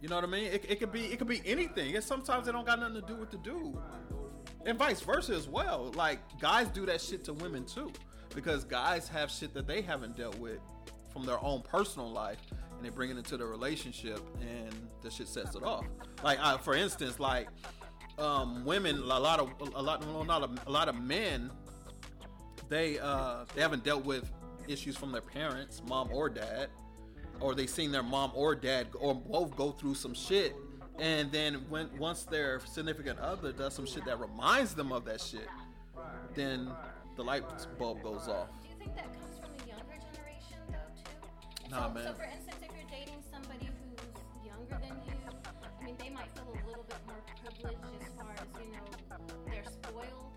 You 0.01 0.07
know 0.07 0.16
what 0.16 0.24
I 0.24 0.28
mean? 0.28 0.45
It, 0.45 0.66
it 0.68 0.80
could 0.80 0.93
be 0.93 1.05
it 1.07 1.20
could 1.20 1.28
be 1.28 1.41
anything. 1.45 1.93
And 1.93 2.03
sometimes 2.03 2.47
it 2.47 2.53
don't 2.53 2.66
got 2.66 2.80
nothing 2.80 3.01
to 3.01 3.01
do 3.01 3.16
with 3.16 3.32
the 3.32 3.38
dude, 3.38 3.76
and 4.66 4.78
vice 4.78 5.01
versa 5.01 5.34
as 5.34 5.47
well. 5.47 5.91
Like 5.95 6.20
guys 6.39 6.68
do 6.68 6.86
that 6.86 7.01
shit 7.01 7.24
to 7.26 7.34
women 7.34 7.66
too, 7.66 7.91
because 8.36 8.64
guys 8.64 9.07
have 9.09 9.30
shit 9.32 9.53
that 9.53 9.68
they 9.68 9.82
haven't 9.82 10.18
dealt 10.18 10.38
with 10.39 10.59
from 11.11 11.26
their 11.26 11.43
own 11.43 11.61
personal 11.61 12.11
life, 12.11 12.39
and 12.76 12.84
they 12.84 12.89
bring 12.89 13.11
it 13.11 13.18
into 13.18 13.38
the 13.38 13.45
relationship, 13.45 14.20
and 14.41 14.74
the 15.01 15.11
shit 15.11 15.28
sets 15.28 15.55
it 15.55 15.64
off. 15.64 15.86
Like 16.24 16.39
I, 16.41 16.57
for 16.57 16.76
instance, 16.76 17.20
like 17.20 17.47
um, 18.18 18.66
women, 18.66 18.97
a 18.97 19.20
lot 19.20 19.39
of 19.39 19.51
a 19.76 19.82
lot, 19.82 20.26
not 20.28 20.43
a, 20.43 20.70
a 20.70 20.72
lot 20.72 20.89
of 20.89 20.95
men 20.95 21.51
they 22.70 22.97
uh 22.99 23.45
they 23.53 23.61
haven't 23.61 23.84
dealt 23.84 24.05
with 24.05 24.32
issues 24.68 24.97
from 24.97 25.11
their 25.11 25.22
parents, 25.22 25.82
mom 25.88 26.09
or 26.11 26.30
dad, 26.30 26.70
or 27.39 27.53
they 27.53 27.68
seen 27.68 27.91
their 27.91 28.03
mom 28.03 28.32
or 28.34 28.55
dad 28.55 28.88
or 28.95 29.14
both 29.14 29.55
go 29.55 29.72
through 29.72 29.95
some 29.95 30.14
shit, 30.14 30.55
and 31.00 31.32
then 31.32 31.66
when 31.70 31.89
once 31.98 32.24
their 32.24 32.60
significant 32.66 33.20
other 33.20 33.52
does 33.52 33.74
some 33.74 33.86
shit 33.86 34.06
that 34.06 34.20
reminds 34.20 34.74
them 34.74 34.91
of 34.91 35.06
that 35.06 35.22
shit, 35.22 35.48
then 36.36 36.70
the 37.16 37.24
light 37.24 37.44
bulb 37.78 38.04
goes 38.04 38.28
off. 38.28 38.48
Do 38.62 38.70
you 38.70 38.76
think 38.78 38.96
that 38.96 39.06
comes 39.06 39.39
from 39.39 39.52
the 39.58 39.68
younger 39.68 39.98
generation 40.14 40.58
though 40.70 40.89
too? 41.02 41.72
Nah, 41.72 41.88
so, 41.88 41.94
man. 41.94 42.04
So 42.04 42.14
for 42.14 42.24
instance, 42.24 42.58
if 42.62 42.70
you're 42.76 42.89
dating 42.89 43.24
somebody 43.32 43.66
who's 43.66 44.46
younger 44.46 44.78
than 44.86 44.96
you, 45.08 45.18
I 45.82 45.84
mean, 45.84 45.96
they 45.98 46.10
might 46.10 46.30
feel 46.32 46.48
a 46.50 46.68
little 46.68 46.86
bit 46.86 47.02
more 47.08 47.22
privileged 47.41 47.78
as 48.02 48.14
far 48.14 48.32
as 48.38 48.48
you 48.62 48.72
know 48.72 48.86
they're 49.50 49.66
spoiled. 49.66 50.30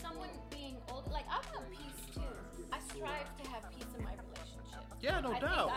Someone 0.00 0.30
being 0.50 0.76
old, 0.90 1.10
like 1.12 1.26
I 1.28 1.40
want 1.52 1.70
peace 1.70 2.14
too. 2.14 2.20
I 2.72 2.78
strive 2.88 3.28
to 3.42 3.50
have 3.50 3.70
peace 3.70 3.92
in 3.96 4.04
my 4.04 4.16
relationship. 4.16 4.80
Yeah, 5.00 5.20
no 5.20 5.32
I 5.32 5.40
doubt. 5.40 5.70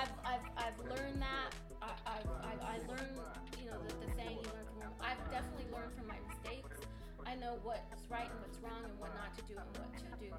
I 7.33 7.35
know 7.37 7.57
what's 7.63 8.09
right 8.11 8.29
and 8.29 8.39
what's 8.41 8.59
wrong 8.59 8.83
and 8.83 8.99
what 8.99 9.09
not 9.15 9.35
to 9.35 9.43
do 9.51 9.57
and 9.57 9.77
what 9.79 9.97
to 9.97 10.23
do. 10.23 10.31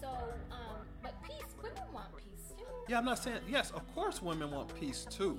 So, 0.00 0.08
um, 0.50 0.86
but 1.00 1.14
peace, 1.22 1.54
women 1.62 1.82
want 1.92 2.08
peace 2.16 2.52
too. 2.58 2.64
Yeah, 2.88 2.98
I'm 2.98 3.04
not 3.04 3.22
saying 3.22 3.42
yes. 3.48 3.70
Of 3.70 3.94
course, 3.94 4.20
women 4.20 4.50
want 4.50 4.74
peace 4.74 5.06
too, 5.08 5.38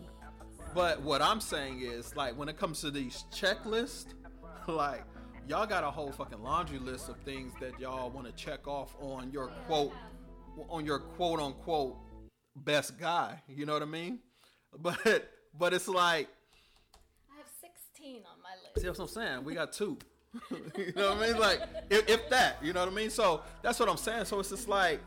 but 0.74 1.02
what 1.02 1.22
I'm 1.22 1.42
saying 1.42 1.82
is 1.82 2.16
like 2.16 2.38
when 2.38 2.48
it 2.48 2.58
comes 2.58 2.80
to 2.82 2.92
these 2.92 3.26
checklists, 3.34 4.14
like 4.68 5.04
y'all 5.46 5.66
got 5.66 5.84
a 5.84 5.92
whole 5.92 6.14
fucking 6.14 6.42
laundry 6.42 6.80
list 6.80 7.10
of 7.10 7.18
things 7.26 7.52
that 7.60 7.78
y'all 7.82 8.10
want 8.10 8.26
to 8.26 8.34
check 8.34 8.66
off 8.66 8.96
on 9.02 9.30
your 9.30 9.48
quote, 9.68 9.92
on 10.70 10.86
your 10.86 11.00
quote 11.00 11.42
unquote 11.42 11.98
best 12.56 12.98
guy. 12.98 13.42
You 13.50 13.66
know 13.66 13.74
what 13.74 13.82
I 13.82 13.86
mean? 13.86 14.20
But 14.80 15.30
but 15.56 15.74
it's 15.74 15.88
like 15.88 16.30
I 17.32 17.38
have 17.38 17.46
16 17.62 18.16
on 18.16 18.42
my 18.42 18.50
list. 18.64 18.82
See 18.82 18.88
what 18.88 19.00
I'm 19.00 19.08
saying? 19.08 19.44
We 19.44 19.54
got 19.54 19.72
two. 19.72 20.00
you 20.78 20.94
know 20.96 21.14
what 21.14 21.24
I 21.24 21.28
mean? 21.28 21.40
Like, 21.40 21.62
if, 21.90 22.10
if 22.10 22.30
that, 22.30 22.58
you 22.62 22.74
know 22.74 22.82
what 22.82 22.92
I 22.92 22.96
mean? 22.96 23.10
So 23.10 23.42
that's 23.62 23.80
what 23.80 23.90
I'm 23.90 23.98
saying. 23.98 24.26
So 24.26 24.40
it's 24.40 24.50
just 24.50 24.68
like 24.68 25.00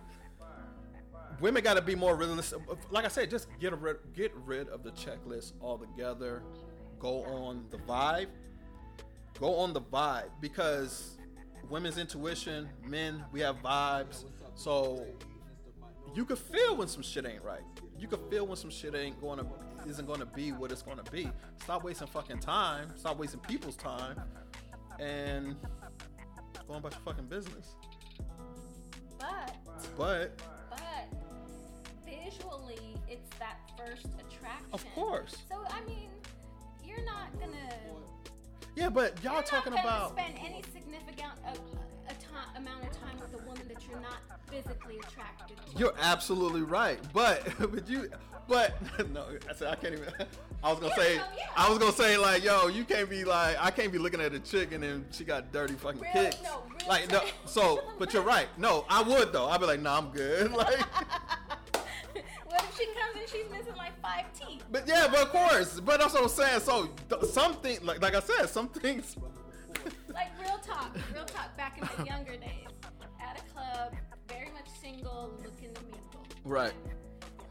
women 1.41 1.63
got 1.63 1.75
to 1.75 1.83
be 1.83 1.95
more 1.95 2.17
realistic. 2.17 2.61
Like 2.91 3.05
I 3.05 3.09
said, 3.09 3.31
just 3.31 3.49
get 3.61 3.77
rid, 3.79 3.97
get 4.15 4.33
rid 4.45 4.69
of 4.69 4.83
the 4.83 4.91
checklist 4.93 5.53
altogether. 5.61 6.43
Go 6.99 7.25
on 7.25 7.65
the 7.71 7.79
vibe. 7.79 8.29
Go 9.39 9.57
on 9.57 9.73
the 9.73 9.81
vibe 9.81 10.31
because 10.41 11.19
women's 11.69 11.99
intuition, 11.99 12.69
men, 12.85 13.25
we 13.33 13.41
have 13.41 13.57
vibes. 13.57 14.25
So 14.55 15.05
you 16.15 16.25
could 16.25 16.39
feel 16.39 16.77
when 16.77 16.89
some 16.89 17.03
shit 17.03 17.27
ain't 17.27 17.43
right. 17.43 17.61
You 17.99 18.09
could 18.09 18.21
feel 18.31 18.47
when 18.47 18.57
some 18.57 18.71
shit 18.71 18.95
ain't 18.95 19.21
going 19.21 19.39
to 19.39 19.47
isn't 19.89 20.07
going 20.07 20.21
to 20.21 20.27
be 20.27 20.53
what 20.53 20.73
it's 20.73 20.83
going 20.83 20.99
to 20.99 21.11
be. 21.11 21.31
Stop 21.63 21.85
wasting 21.85 22.09
fucking 22.09 22.41
time. 22.41 22.89
Stop 22.97 23.19
wasting 23.19 23.41
people's 23.41 23.77
time, 23.77 24.21
and 25.01 25.57
go 26.67 26.75
on 26.75 26.79
about 26.79 26.93
your 26.93 27.01
fucking 27.05 27.27
business. 27.27 27.75
But, 29.19 29.57
But 29.97 30.41
but 30.71 31.09
visually, 32.05 32.97
it's 33.09 33.29
that 33.39 33.59
first 33.77 34.07
attraction. 34.07 34.67
of 34.73 34.85
course, 34.95 35.37
So 35.49 35.57
I 35.71 35.81
mean, 35.87 36.09
you're 36.85 37.05
not 37.05 37.39
gonna. 37.41 37.75
yeah. 38.75 38.89
But 38.91 39.23
y'all 39.25 39.43
talking 39.43 39.73
about 39.73 40.11
spend 40.13 40.35
any 40.39 40.63
significant 40.73 41.33
uh, 41.47 41.53
amount 42.57 42.83
of 42.85 42.91
time 43.01 43.19
with 43.21 43.41
a 43.41 43.45
woman 43.47 43.63
that 43.69 43.87
you're 43.89 44.01
not 44.01 44.19
physically 44.51 44.99
attracted 44.99 45.57
to. 45.57 45.79
You're 45.79 45.95
absolutely 46.01 46.63
right, 46.63 46.99
but 47.13 47.43
but 47.59 47.89
you 47.89 48.11
but 48.49 48.77
no, 49.13 49.25
I 49.51 49.55
said 49.55 49.69
I 49.69 49.75
can't 49.77 49.95
even. 49.95 50.09
I 50.65 50.71
was 50.71 50.79
gonna 50.81 50.93
Yeah, 50.97 51.03
say 51.05 51.17
no, 51.17 51.23
yeah. 51.37 51.47
I 51.57 51.69
was 51.69 51.79
gonna 51.79 51.93
say 51.93 52.17
like 52.17 52.43
yo, 52.45 52.69
you 52.69 52.85
can't 52.85 53.11
be 53.11 53.25
like 53.25 53.57
I 53.61 53.71
can't 53.71 53.93
be 53.93 53.99
looking 53.99 54.21
at 54.21 54.33
a 54.33 54.41
chick 54.41 54.73
and 54.73 54.83
then 54.83 55.05
she 55.13 55.25
got 55.25 55.53
dirty 55.53 55.75
fucking 55.75 56.01
Real- 56.01 56.13
kicks. 56.13 56.43
no, 56.43 56.63
real 56.69 56.89
like 56.89 57.11
no, 57.11 57.23
so 57.45 57.83
but 57.99 58.13
you're 58.15 58.23
right. 58.23 58.49
No, 58.57 58.85
I 58.89 59.03
would 59.03 59.33
though. 59.33 59.49
I'd 59.49 59.61
be 59.61 59.67
like, 59.67 59.81
nah, 59.81 59.99
I'm 59.99 60.09
good. 60.11 60.53
Like, 60.53 60.81
what 62.47 62.63
if 62.65 62.77
she 62.79 62.87
comes 62.87 63.17
and 63.19 63.29
she's 63.29 63.51
missing 63.51 63.77
like 63.77 64.01
five 64.01 64.25
teeth? 64.33 64.63
but 64.71 64.87
yeah, 64.89 65.07
but 65.11 65.21
of 65.23 65.29
course, 65.31 65.79
but 65.81 66.01
that's 66.01 66.15
what 66.15 66.23
I'm 66.23 66.29
saying. 66.29 66.61
So 66.61 66.89
th- 67.11 67.25
something 67.31 67.79
like 67.85 68.01
like 68.01 68.15
I 68.15 68.21
said, 68.21 68.47
some 68.49 68.69
things. 68.69 69.17
Like 70.17 70.29
real 70.41 70.59
talk, 70.59 70.97
real 71.15 71.25
talk. 71.27 71.55
Back 71.57 71.79
in 71.79 71.87
my 71.99 72.05
younger 72.05 72.37
days, 72.37 72.67
at 73.21 73.39
a 73.39 73.43
club, 73.53 73.95
very 74.29 74.51
much 74.51 74.67
single, 74.81 75.33
looking 75.45 75.75
to 75.75 75.81
mingle. 75.83 76.27
Right. 76.45 76.73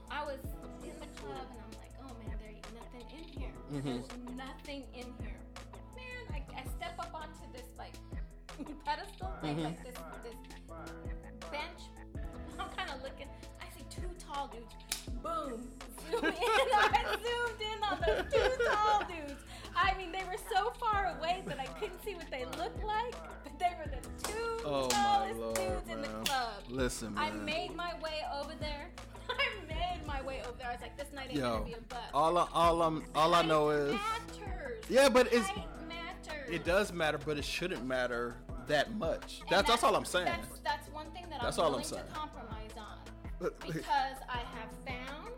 I 0.09 0.23
was 0.25 0.39
in 0.83 0.97
the 0.99 1.05
club 1.21 1.45
and 1.51 1.59
I'm 1.61 1.71
like, 1.79 1.93
oh 2.01 2.11
man, 2.25 2.35
there 2.39 2.49
ain't 2.49 2.65
nothing 2.73 3.05
in 3.15 3.23
here. 3.39 3.51
Mhm. 3.71 3.83
There's 4.07 4.35
nothing 4.35 4.83
in 4.95 5.13
here. 5.21 5.37
Man, 5.95 6.23
I, 6.33 6.59
I 6.59 6.63
step 6.75 6.95
up 6.99 7.13
onto 7.13 7.45
this 7.53 7.67
like 7.77 7.93
pedestal 8.85 9.31
thing, 9.41 9.57
Mhm. 9.57 9.63
like 9.65 9.83
this 9.83 9.97
this 10.23 11.49
bench. 11.51 11.81
I'm 12.59 12.69
kind 12.75 12.89
of 12.89 13.03
looking. 13.03 13.27
I 13.61 13.65
see 13.77 13.85
two 13.89 14.09
tall 14.17 14.47
dudes. 14.47 14.73
Boom. 15.21 15.69
Zoom 16.09 16.25
in. 16.25 16.33
I 16.73 17.15
zoomed 17.21 17.61
in 17.61 17.83
on 17.83 17.99
those 18.01 18.33
two 18.33 18.65
tall 18.65 19.03
dudes. 19.05 19.41
I 19.95 19.97
mean, 19.97 20.11
they 20.11 20.23
were 20.25 20.37
so 20.53 20.71
far 20.79 21.15
away 21.17 21.41
that 21.47 21.57
I 21.59 21.65
couldn't 21.65 22.03
see 22.03 22.15
what 22.15 22.29
they 22.29 22.43
looked 22.61 22.83
like, 22.83 23.15
but 23.43 23.57
they 23.57 23.71
were 23.79 23.89
the 23.89 24.27
two 24.27 24.57
Oh 24.65 24.87
tallest 24.89 25.39
lord, 25.39 25.55
dudes 25.55 25.89
in 25.89 26.01
the 26.01 26.07
club. 26.25 26.53
Listen, 26.69 27.13
man. 27.13 27.23
I 27.23 27.31
made 27.31 27.75
my 27.75 27.93
way 28.03 28.21
over 28.41 28.51
there. 28.59 28.89
I 29.29 29.65
made 29.67 30.05
my 30.05 30.21
way 30.23 30.41
over 30.41 30.57
there. 30.57 30.67
I 30.69 30.73
was 30.73 30.81
like, 30.81 30.97
this 30.97 31.07
night 31.13 31.27
ain't 31.29 31.35
Yo, 31.39 31.53
gonna 31.53 31.65
be 31.65 31.73
a 31.73 31.77
bust. 31.87 32.01
all 32.13 32.37
I, 32.37 32.47
all 32.53 32.81
I'm 32.81 33.03
all 33.15 33.33
I 33.33 33.41
know 33.43 33.69
is 33.69 33.93
matters. 33.93 34.83
Yeah, 34.89 35.07
but 35.09 35.27
it's- 35.27 35.49
matters. 35.87 36.49
it 36.51 36.65
does 36.65 36.91
matter, 36.91 37.17
but 37.17 37.37
it 37.37 37.45
shouldn't 37.45 37.85
matter 37.85 38.35
that 38.67 38.93
much. 38.95 39.39
And 39.41 39.49
That's 39.49 39.69
that's 39.69 39.83
all 39.83 39.95
I'm 39.95 40.05
saying. 40.05 40.25
That's, 40.25 40.59
that's 40.59 40.89
one 40.89 41.09
thing 41.11 41.25
that 41.29 41.41
That's 41.41 41.57
I'm 41.57 41.65
all 41.65 41.75
I'm 41.75 41.83
saying. 41.83 42.03
to 42.05 42.11
compromise 42.13 42.71
on 42.77 43.49
because 43.65 44.17
I 44.29 44.39
have 44.39 44.71
found. 44.85 45.29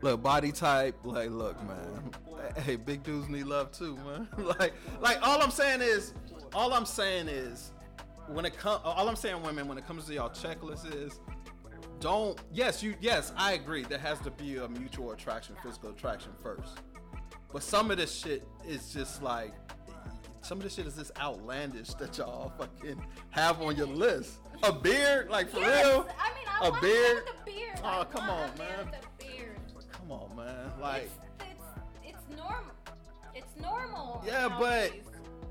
Look, 0.00 0.22
body 0.22 0.52
type, 0.52 0.96
like, 1.04 1.30
look, 1.30 1.56
man. 1.66 2.10
Hey, 2.64 2.76
big 2.76 3.02
dudes 3.02 3.28
need 3.28 3.44
love 3.44 3.72
too, 3.72 3.96
man. 3.96 4.28
like, 4.58 4.72
like 5.00 5.18
all 5.26 5.42
I'm 5.42 5.50
saying 5.50 5.80
is, 5.82 6.14
all 6.54 6.72
I'm 6.72 6.86
saying 6.86 7.28
is, 7.28 7.72
when 8.28 8.44
it 8.44 8.56
comes, 8.56 8.80
all 8.84 9.08
I'm 9.08 9.16
saying, 9.16 9.42
women, 9.42 9.68
when 9.68 9.78
it 9.78 9.86
comes 9.86 10.06
to 10.06 10.14
y'all 10.14 10.30
checklist 10.30 10.94
is, 10.94 11.20
don't. 12.00 12.38
Yes, 12.52 12.82
you. 12.82 12.94
Yes, 13.00 13.32
I 13.36 13.52
agree. 13.52 13.82
There 13.84 13.98
has 13.98 14.18
to 14.20 14.30
be 14.30 14.56
a 14.56 14.68
mutual 14.68 15.12
attraction, 15.12 15.56
physical 15.62 15.90
attraction 15.90 16.32
first. 16.42 16.78
But 17.52 17.62
some 17.62 17.90
of 17.90 17.96
this 17.96 18.14
shit 18.14 18.46
is 18.66 18.92
just 18.92 19.22
like, 19.22 19.54
some 20.42 20.58
of 20.58 20.64
this 20.64 20.74
shit 20.74 20.86
is 20.86 20.94
just 20.94 21.18
outlandish 21.18 21.94
that 21.94 22.16
y'all 22.18 22.52
fucking 22.58 23.02
have 23.30 23.60
on 23.62 23.76
your 23.76 23.86
list. 23.86 24.34
A 24.62 24.72
beard, 24.72 25.30
like 25.30 25.48
for 25.48 25.60
Yes, 25.60 25.86
real. 25.86 26.06
I 26.18 26.34
mean, 26.34 26.46
I 26.48 26.68
A 26.68 26.80
beard? 26.80 27.24
beard. 27.46 27.80
Oh, 27.82 28.00
I 28.00 28.04
come 28.04 28.28
on, 28.28 28.50
man. 28.58 28.90
With 30.08 30.20
a 30.20 30.34
beard. 30.34 30.36
Come 30.36 30.40
on, 30.40 30.46
man. 30.46 30.80
Like, 30.80 31.10
it's, 31.40 31.50
it's, 32.04 32.16
it's 32.16 32.36
normal. 32.36 32.72
It's 33.34 33.56
normal. 33.60 34.22
yeah, 34.26 34.48
but 34.58 34.92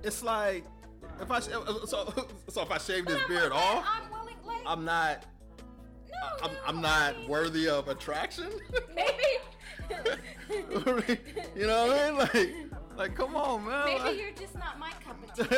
it's 0.04 0.24
like 0.24 0.64
if 1.22 1.32
I 1.32 1.38
uh, 1.38 1.60
uh, 1.62 1.86
so 1.86 2.28
so 2.50 2.62
if 2.62 2.72
I 2.72 2.78
shave 2.78 3.06
But 3.06 3.14
this 3.14 3.22
I'm 3.24 3.28
beard 3.30 3.52
willing- 3.52 3.58
off, 3.58 3.86
I'm 3.88 4.12
willing. 4.12 4.36
Like, 4.46 4.62
I'm 4.66 4.84
not 4.86 5.26
no, 6.10 6.48
I'm, 6.48 6.54
no, 6.54 6.60
I'm 6.66 6.78
I 6.80 6.82
not 6.82 7.20
mean, 7.20 7.30
worthy 7.30 7.70
of 7.70 7.88
attraction. 7.88 8.50
Maybe. 8.96 9.12
you 11.56 11.68
know 11.68 11.88
what 11.88 12.00
I 12.00 12.10
mean? 12.10 12.18
Like 12.18 12.67
like 12.98 13.16
come 13.16 13.36
on, 13.36 13.66
man. 13.66 13.86
Maybe 13.86 14.00
Like- 14.00 14.18
you're 14.18 14.32
just 14.32 14.56
not 14.56 14.80
my 14.80 14.92
cup 15.06 15.24
of 15.24 15.34
tea. 15.50 15.56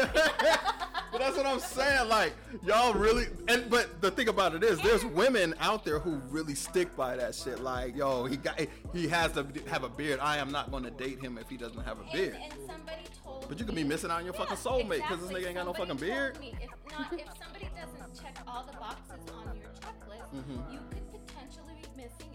but 1.12 1.20
that's 1.20 1.38
what 1.38 1.46
I'm 1.46 1.60
saying. 1.60 2.10
Like 2.10 2.34
y'all 2.64 2.94
really, 2.94 3.26
and 3.48 3.70
but 3.70 4.02
the 4.02 4.12
thing 4.12 4.28
about 4.28 4.54
it 4.56 4.64
is, 4.64 4.80
there's 4.82 5.06
women 5.06 5.54
out 5.60 5.86
there 5.86 6.00
who 6.00 6.16
really 6.30 6.56
stick 6.56 6.96
by 6.96 7.16
that 7.16 7.34
shit. 7.36 7.62
Like 7.62 7.96
yo, 7.96 8.26
he 8.26 8.38
got, 8.38 8.60
he 8.94 9.08
has 9.08 9.32
to 9.34 9.46
have 9.70 9.84
a 9.84 9.90
beard. 9.90 10.20
I 10.20 10.38
am 10.38 10.52
not 10.52 10.72
going 10.72 10.84
to 10.84 10.92
date 10.92 11.20
him 11.22 11.38
if 11.38 11.50
he 11.50 11.58
doesn't 11.58 11.84
have 11.84 11.98
a 12.00 12.12
beard. 12.12 12.36
And, 12.36 12.52
and 12.54 12.62
somebody 12.70 13.04
told 13.24 13.48
But 13.48 13.60
you 13.60 13.66
could 13.66 13.76
be 13.76 13.84
missing 13.84 14.12
out 14.12 14.18
on 14.20 14.26
your 14.26 14.34
fucking 14.34 14.58
Yeah, 14.64 14.72
soulmate 14.72 15.02
'cause 15.08 15.20
this 15.22 15.32
nigga 15.32 15.48
ain't 15.48 15.56
got 15.56 15.66
no 15.66 15.74
fucking 15.74 15.98
beard. 15.98 16.40
me 16.40 16.54
If 16.62 16.70
not, 16.92 17.14
if 17.14 17.28
somebody 17.42 17.70
doesn't 17.76 18.22
check 18.22 18.38
all 18.48 18.66
the 18.70 18.78
boxes 18.78 19.30
on 19.34 19.58
your 19.58 19.70
checklist, 19.80 20.30
Mhm. 20.36 20.74
you 20.74 20.80
could 20.92 21.26
potentially 21.28 21.76
be 21.82 22.04
missing 22.04 22.29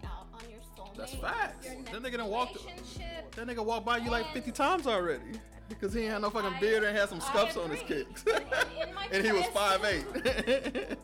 That's 0.97 1.15
facts. 1.15 1.67
Your 1.67 1.75
That 1.75 2.03
next 2.03 2.15
nigga 2.15 2.19
done 2.19 2.29
walked- 2.31 2.57
relationship. 2.57 3.35
That 3.35 3.47
nigga 3.47 3.65
walked 3.65 3.87
by 3.87 3.99
you 3.99 4.11
like 4.11 4.33
50 4.33 4.53
times 4.53 4.87
already. 4.87 5.41
Because 5.69 5.93
he 5.95 6.03
ain't 6.03 6.13
had 6.13 6.23
no 6.23 6.31
fucking 6.31 6.53
I- 6.55 6.61
beard 6.61 6.85
and 6.85 6.97
had 6.97 7.09
some 7.09 7.21
scuffs 7.21 7.57
on 7.57 7.71
his 7.71 7.81
kicks. 7.83 8.25
And- 8.27 8.45
and 8.81 8.91
and 9.13 9.25
he 9.25 9.33
was 9.33 9.47
five 9.47 9.83
eight. 9.85 10.05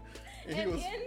and 0.46 0.56
he 0.56 0.66
was. 0.66 0.80
in, 0.82 1.04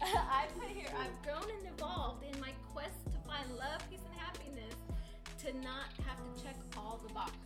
I 0.02 0.46
put 0.58 0.68
here, 0.68 0.86
I've 0.98 1.22
grown 1.22 1.50
and 1.50 1.68
evolved 1.76 2.24
in 2.24 2.38
my 2.40 2.50
quest 2.72 2.94
to 3.06 3.18
find 3.28 3.50
love, 3.56 3.80
peace, 3.90 4.00
and 4.04 4.20
happiness 4.20 4.74
to 5.42 5.52
not 5.64 5.86
have 6.06 6.18
to 6.36 6.42
check 6.44 6.54
all 6.76 7.00
the 7.06 7.12
boxes. 7.12 7.40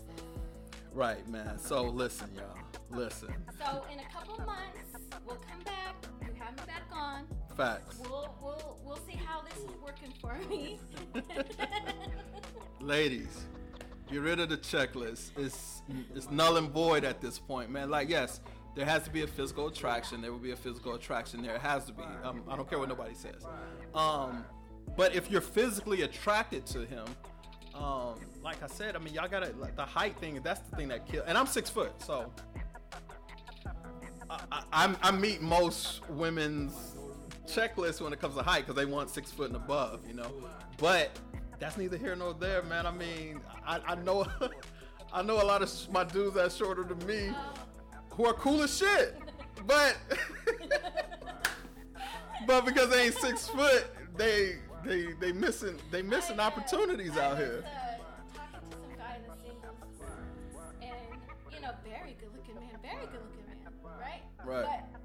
Right, 0.92 1.26
man. 1.28 1.58
So 1.58 1.82
listen, 1.84 2.28
y'all. 2.34 2.56
Listen. 2.90 3.32
So 3.58 3.84
in 3.92 3.98
a 4.00 4.04
couple 4.12 4.36
months, 4.44 5.06
we'll 5.26 5.36
come 5.36 5.60
back. 5.64 5.94
You 6.22 6.32
have 6.38 6.56
me 6.56 6.62
back 6.66 6.82
on. 6.92 7.26
Facts. 7.58 7.96
We'll 8.08 8.32
we'll 8.40 8.78
we'll 8.84 9.00
see 9.04 9.16
how 9.26 9.42
this 9.42 9.58
is 9.58 9.70
working 9.84 10.12
for 10.20 10.36
me. 10.48 10.78
Ladies, 12.80 13.46
get 14.08 14.20
rid 14.20 14.38
of 14.38 14.48
the 14.48 14.56
checklist. 14.56 15.32
It's 15.36 15.82
it's 16.14 16.30
null 16.30 16.56
and 16.56 16.70
void 16.70 17.02
at 17.02 17.20
this 17.20 17.36
point, 17.40 17.68
man. 17.70 17.90
Like, 17.90 18.08
yes, 18.08 18.38
there 18.76 18.86
has 18.86 19.02
to 19.02 19.10
be 19.10 19.22
a 19.22 19.26
physical 19.26 19.66
attraction. 19.66 20.22
There 20.22 20.30
will 20.30 20.38
be 20.38 20.52
a 20.52 20.56
physical 20.56 20.94
attraction. 20.94 21.42
There 21.42 21.58
has 21.58 21.86
to 21.86 21.92
be. 21.92 22.04
Um, 22.22 22.44
I 22.48 22.54
don't 22.54 22.70
care 22.70 22.78
what 22.78 22.88
nobody 22.88 23.14
says. 23.14 23.44
Um, 23.92 24.44
but 24.96 25.16
if 25.16 25.28
you're 25.28 25.40
physically 25.40 26.02
attracted 26.02 26.64
to 26.66 26.86
him, 26.86 27.06
um, 27.74 28.20
like 28.40 28.62
I 28.62 28.68
said, 28.68 28.94
I 28.94 29.00
mean, 29.00 29.14
y'all 29.14 29.26
gotta 29.26 29.52
like 29.58 29.74
the 29.74 29.84
height 29.84 30.16
thing. 30.20 30.38
That's 30.44 30.60
the 30.60 30.76
thing 30.76 30.86
that 30.88 31.08
kills. 31.08 31.24
And 31.26 31.36
I'm 31.36 31.48
six 31.48 31.68
foot, 31.70 32.00
so 32.00 32.32
I, 34.30 34.38
I, 34.52 34.62
I'm- 34.72 34.96
I 35.02 35.10
meet 35.10 35.42
most 35.42 36.08
women's 36.08 36.94
checklist 37.48 38.00
when 38.00 38.12
it 38.12 38.20
comes 38.20 38.36
to 38.36 38.42
height 38.42 38.66
because 38.66 38.76
they 38.76 38.84
want 38.84 39.10
six 39.10 39.30
foot 39.30 39.48
and 39.48 39.56
above, 39.56 40.00
you 40.06 40.14
know. 40.14 40.30
But 40.78 41.18
that's 41.58 41.76
neither 41.76 41.96
here 41.96 42.14
nor 42.14 42.34
there, 42.34 42.62
man. 42.62 42.86
I 42.86 42.90
mean, 42.90 43.40
I, 43.66 43.80
I 43.86 43.94
know, 43.96 44.26
I 45.12 45.22
know 45.22 45.42
a 45.42 45.44
lot 45.44 45.62
of 45.62 45.90
my 45.90 46.04
dudes 46.04 46.34
that's 46.34 46.56
shorter 46.56 46.84
than 46.84 47.04
me 47.06 47.32
who 48.10 48.26
are 48.26 48.34
cool 48.34 48.62
as 48.62 48.76
shit, 48.76 49.18
but 49.66 49.96
but 52.46 52.64
because 52.64 52.90
they 52.90 53.06
ain't 53.06 53.14
six 53.14 53.48
foot, 53.48 53.86
they 54.16 54.56
they 54.84 55.12
they 55.20 55.32
missing 55.32 55.76
they 55.90 56.02
missing 56.02 56.38
opportunities 56.40 57.16
out 57.16 57.38
here. 57.38 57.64
Talking 58.34 58.60
to 58.70 58.76
some 58.76 58.96
guy 58.96 59.16
in 59.16 59.22
the 59.22 59.36
singles, 59.40 59.76
and 60.82 60.92
you 61.54 61.60
know, 61.60 61.72
very 61.84 62.16
good 62.20 62.30
looking 62.36 62.54
man, 62.54 62.78
very 62.82 63.06
good 63.06 63.20
looking 63.22 63.46
man, 63.46 63.56
right? 64.00 64.22
Right. 64.44 64.64
But 64.64 64.97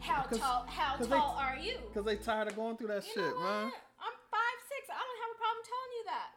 How 0.00 0.22
tall? 0.22 0.66
How 0.68 0.96
'cause 0.96 1.08
they- 1.08 1.16
tall 1.16 1.36
are 1.38 1.56
you? 1.56 1.78
Cause 1.94 2.04
they 2.04 2.16
tired 2.16 2.48
of 2.48 2.56
going 2.56 2.76
through 2.76 2.88
that 2.88 3.04
You 3.06 3.12
shit, 3.14 3.38
man. 3.38 3.72
I'm 4.00 4.16
five 4.30 4.58
six. 4.68 4.88
I 4.88 4.98
don't 4.98 5.20
have 5.22 5.30
a 5.34 5.38
problem 5.38 5.64
telling 5.70 5.92
you 5.98 6.04
that. 6.06 6.28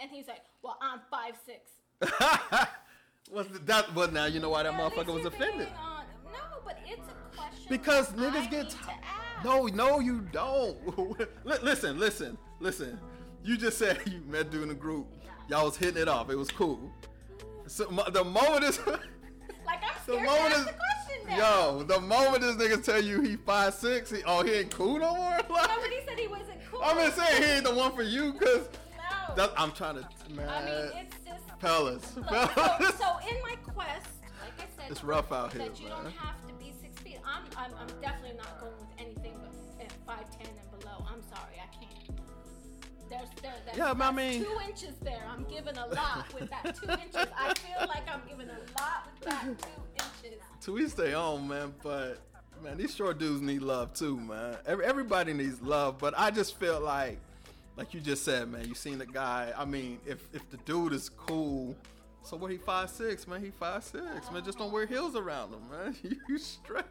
And 0.00 0.10
he's 0.10 0.28
like, 0.28 0.44
"Well, 0.62 0.78
I'm 0.80 1.00
five 1.10 1.36
six. 1.44 1.70
What's 3.30 3.48
the, 3.50 3.58
that? 3.60 3.94
But 3.94 4.12
now 4.12 4.26
you 4.26 4.40
know 4.40 4.50
why 4.50 4.62
that 4.62 4.74
At 4.74 4.80
motherfucker 4.80 5.14
was 5.14 5.24
offended. 5.24 5.68
on- 5.78 6.04
uh, 6.04 6.30
No, 6.32 6.60
but 6.64 6.78
it's 6.86 7.00
a 7.08 7.36
question 7.36 7.66
Because 7.68 8.12
I 8.12 8.16
niggas 8.16 8.50
get 8.50 8.62
need 8.64 8.70
t- 8.70 8.76
to 8.84 8.90
ask. 8.92 9.44
No, 9.44 9.66
no, 9.66 9.98
you 10.00 10.20
don't. 10.32 10.76
Listen, 11.44 11.98
listen, 11.98 12.38
listen. 12.60 12.98
You 13.42 13.56
just 13.56 13.78
said 13.78 14.00
you 14.06 14.22
met 14.26 14.50
dude 14.50 14.62
in 14.64 14.70
a 14.70 14.74
group. 14.74 15.06
Y'all 15.48 15.66
was 15.66 15.76
hitting 15.76 16.00
it 16.00 16.08
off. 16.08 16.30
It 16.30 16.36
was 16.36 16.50
cool. 16.50 16.90
So, 17.66 17.84
the 18.12 18.24
moment 18.24 18.64
is, 18.64 18.78
Like 18.86 18.98
I'm 19.82 19.94
the 20.06 20.12
scared 20.14 20.18
to 20.20 20.24
moment 20.24 20.54
is, 20.54 20.66
now. 21.26 21.36
yo, 21.78 21.82
the 21.84 22.00
moment 22.00 22.40
this 22.42 22.56
nigga 22.56 22.82
tell 22.84 23.02
you 23.02 23.20
he 23.22 23.36
five 23.36 23.74
six, 23.74 24.10
he, 24.10 24.22
oh 24.26 24.42
he 24.42 24.52
ain't 24.52 24.70
cool 24.70 24.98
no 24.98 25.14
more. 25.14 25.38
Like, 25.50 25.68
Nobody 25.68 25.96
said 26.06 26.18
he 26.18 26.26
wasn't 26.28 26.58
cool. 26.70 26.80
I'm 26.82 26.96
just 26.98 27.16
saying 27.16 27.42
he 27.42 27.48
ain't 27.50 27.64
the 27.64 27.74
one 27.74 27.94
for 27.94 28.02
you, 28.02 28.32
cause 28.34 28.68
No. 29.28 29.34
that, 29.36 29.52
I'm 29.56 29.72
trying 29.72 29.96
to, 29.96 30.08
man. 30.34 30.48
I 30.48 30.64
mean, 30.64 31.06
it's 31.06 31.16
just. 31.24 31.46
Look, 31.48 31.60
fellas. 31.60 32.02
so, 32.14 32.20
so 32.98 33.28
in 33.28 33.40
my 33.42 33.56
quest, 33.72 34.06
like 34.42 34.58
I 34.58 34.66
said, 34.76 34.90
It's 34.90 35.02
rough 35.04 35.32
out 35.32 35.52
here, 35.52 35.62
That 35.68 35.80
you 35.80 35.88
man. 35.88 36.04
don't 36.04 36.12
have 36.14 36.46
to 36.48 36.54
be 36.54 36.72
six 36.80 37.00
feet. 37.02 37.18
I'm, 37.24 37.44
I'm, 37.56 37.70
I'm 37.78 38.00
definitely 38.02 38.36
not 38.36 38.60
going 38.60 38.72
with 38.78 38.88
anything 38.98 39.34
but 39.78 39.90
five 40.06 40.30
ten 40.38 40.48
and 40.48 40.80
below. 40.80 41.04
I'm 41.08 41.22
sorry, 41.22 41.56
I 41.56 41.74
can't. 41.74 42.18
There's, 43.10 43.28
there, 43.42 43.52
there's, 43.66 43.76
Yeah, 43.78 43.94
I 43.98 44.10
mean- 44.12 44.42
two 44.44 44.58
inches 44.68 44.94
there. 45.02 45.22
I'm 45.30 45.44
giving 45.44 45.76
a 45.76 45.86
lot 45.86 46.32
with 46.34 46.50
that 46.50 46.74
two 46.76 46.90
inches. 46.90 47.30
I 47.38 47.54
feel 47.54 47.86
like 47.88 48.08
I'm 48.12 48.22
giving 48.28 48.48
a 48.48 48.58
lot 48.80 49.08
with 49.20 49.28
that 49.30 49.42
two 49.42 49.50
inches. 49.50 49.66
To 50.64 50.78
each 50.78 50.94
their 50.94 51.16
own, 51.16 51.48
man. 51.48 51.74
But 51.82 52.18
man, 52.62 52.76
these 52.76 52.94
short 52.94 53.18
dudes 53.18 53.40
need 53.40 53.62
love 53.62 53.92
too, 53.92 54.18
man. 54.18 54.56
Every, 54.66 54.84
everybody 54.84 55.32
needs 55.32 55.60
love, 55.62 55.98
but 55.98 56.14
I 56.16 56.30
just 56.30 56.58
feel 56.58 56.80
like, 56.80 57.18
like 57.76 57.92
you 57.94 58.00
just 58.00 58.24
said, 58.24 58.48
man. 58.50 58.66
You 58.66 58.74
seen 58.74 58.98
the 58.98 59.06
guy. 59.06 59.52
I 59.56 59.64
mean, 59.64 59.98
if 60.06 60.26
if 60.32 60.48
the 60.50 60.56
dude 60.58 60.92
is 60.92 61.08
cool, 61.08 61.76
so 62.22 62.36
what? 62.36 62.50
He 62.50 62.56
five 62.56 62.90
six, 62.90 63.26
man. 63.28 63.42
He 63.42 63.50
five 63.50 63.84
six, 63.84 64.30
man. 64.32 64.44
Just 64.44 64.58
don't 64.58 64.72
wear 64.72 64.86
heels 64.86 65.16
around 65.16 65.52
him, 65.52 65.70
man. 65.70 65.96
You 66.28 66.38
straight. 66.38 66.84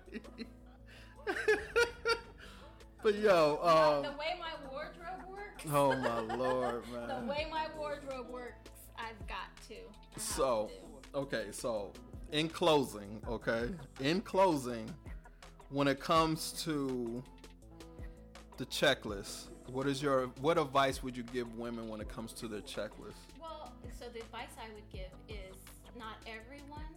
but 3.01 3.15
yo, 3.15 3.59
the 3.61 4.09
um, 4.09 4.17
way 4.17 4.38
my 4.39 4.51
wardrobe 4.69 5.26
works. 5.30 5.63
oh 5.71 5.95
my 5.95 6.19
lord, 6.36 6.84
man. 6.91 7.07
the 7.07 7.32
way 7.32 7.47
my 7.49 7.67
wardrobe 7.78 8.30
works, 8.30 8.69
I've 8.97 9.26
got 9.28 9.49
to. 9.69 9.76
I 9.76 10.19
So, 10.19 10.69
to. 11.13 11.19
okay, 11.19 11.45
so 11.51 11.93
in 12.34 12.49
closing, 12.49 13.21
okay, 13.29 13.69
in 13.99 14.19
closing, 14.19 14.89
when 15.69 15.88
it 15.88 15.99
comes 15.99 16.51
to 16.63 17.23
the 18.57 18.65
checklist, 18.65 19.49
what 19.67 19.88
is 19.88 20.01
your 20.01 20.25
what 20.41 20.57
advice 20.57 21.03
would 21.03 21.15
you 21.15 21.23
give 21.23 21.55
women 21.55 21.88
when 21.88 22.01
it 22.01 22.09
comes 22.09 22.34
to 22.34 22.47
their 22.47 22.61
checklist? 22.61 23.21
Well, 23.39 23.71
so 23.97 24.05
the 24.11 24.19
advice 24.19 24.49
I 24.57 24.73
would 24.73 24.89
give 24.91 25.11
is 25.29 25.55
not 25.97 26.15
everyone 26.25 26.93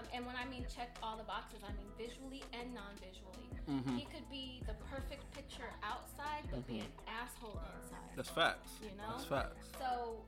Um, 0.00 0.06
and 0.14 0.26
when 0.26 0.36
I 0.36 0.48
mean 0.48 0.64
check 0.74 0.96
all 1.02 1.16
the 1.16 1.24
boxes, 1.24 1.60
I 1.60 1.72
mean 1.76 1.88
visually 1.98 2.42
and 2.56 2.72
non-visually. 2.72 3.48
Mm-hmm. 3.68 3.96
He 3.96 4.04
could 4.08 4.28
be 4.30 4.62
the 4.66 4.74
perfect 4.88 5.28
picture 5.36 5.68
outside, 5.84 6.48
but 6.50 6.66
be 6.66 6.80
an 6.80 6.92
asshole 7.04 7.60
inside. 7.76 8.16
That's 8.16 8.30
facts. 8.30 8.72
You 8.80 8.96
know? 8.96 9.12
That's 9.12 9.28
facts. 9.28 9.68
So 9.78 10.24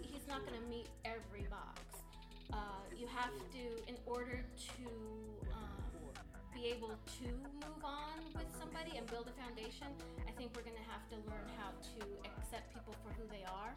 he's 0.00 0.26
not 0.28 0.46
going 0.46 0.58
to 0.58 0.66
meet 0.70 0.86
every 1.04 1.50
box. 1.50 1.82
Uh, 2.52 2.82
you 2.96 3.06
have 3.06 3.34
to, 3.52 3.64
in 3.90 3.98
order 4.06 4.42
to 4.78 4.86
um, 5.54 6.14
be 6.54 6.70
able 6.70 6.94
to 7.20 7.26
move 7.62 7.82
on 7.82 8.18
with 8.34 8.46
somebody 8.58 8.96
and 8.98 9.06
build 9.10 9.26
a 9.26 9.34
foundation, 9.42 9.90
I 10.26 10.32
think 10.38 10.54
we're 10.54 10.66
going 10.66 10.78
to 10.78 10.88
have 10.90 11.02
to 11.10 11.16
learn 11.26 11.46
how 11.58 11.74
to 11.74 12.02
accept 12.38 12.74
people 12.74 12.94
for 13.02 13.10
who 13.18 13.26
they 13.30 13.44
are 13.46 13.74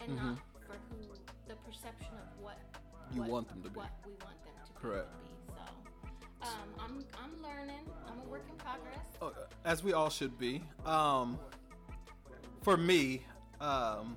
and 0.00 0.16
not 0.16 0.38
for 0.66 0.78
who 0.88 1.02
the 1.46 1.54
perception 1.66 2.14
of 2.14 2.42
what 2.42 2.58
Mm-hmm. 2.58 2.87
You 3.14 3.22
what, 3.22 3.30
want 3.30 3.48
them 3.48 3.62
to 3.62 3.70
be. 3.70 3.76
What 3.76 3.90
we 4.06 4.12
want 4.12 4.42
them 4.44 4.52
to 4.66 4.72
Correct. 4.80 5.08
be. 5.22 5.54
So 6.42 6.48
um, 6.48 6.68
I'm 6.78 7.04
I'm 7.22 7.42
learning. 7.42 7.84
I'm 8.06 8.20
a 8.26 8.30
work 8.30 8.44
in 8.50 8.56
progress. 8.56 9.06
Oh, 9.20 9.32
as 9.64 9.82
we 9.82 9.92
all 9.92 10.10
should 10.10 10.38
be. 10.38 10.62
Um, 10.86 11.38
for 12.62 12.76
me, 12.76 13.22
um, 13.60 14.16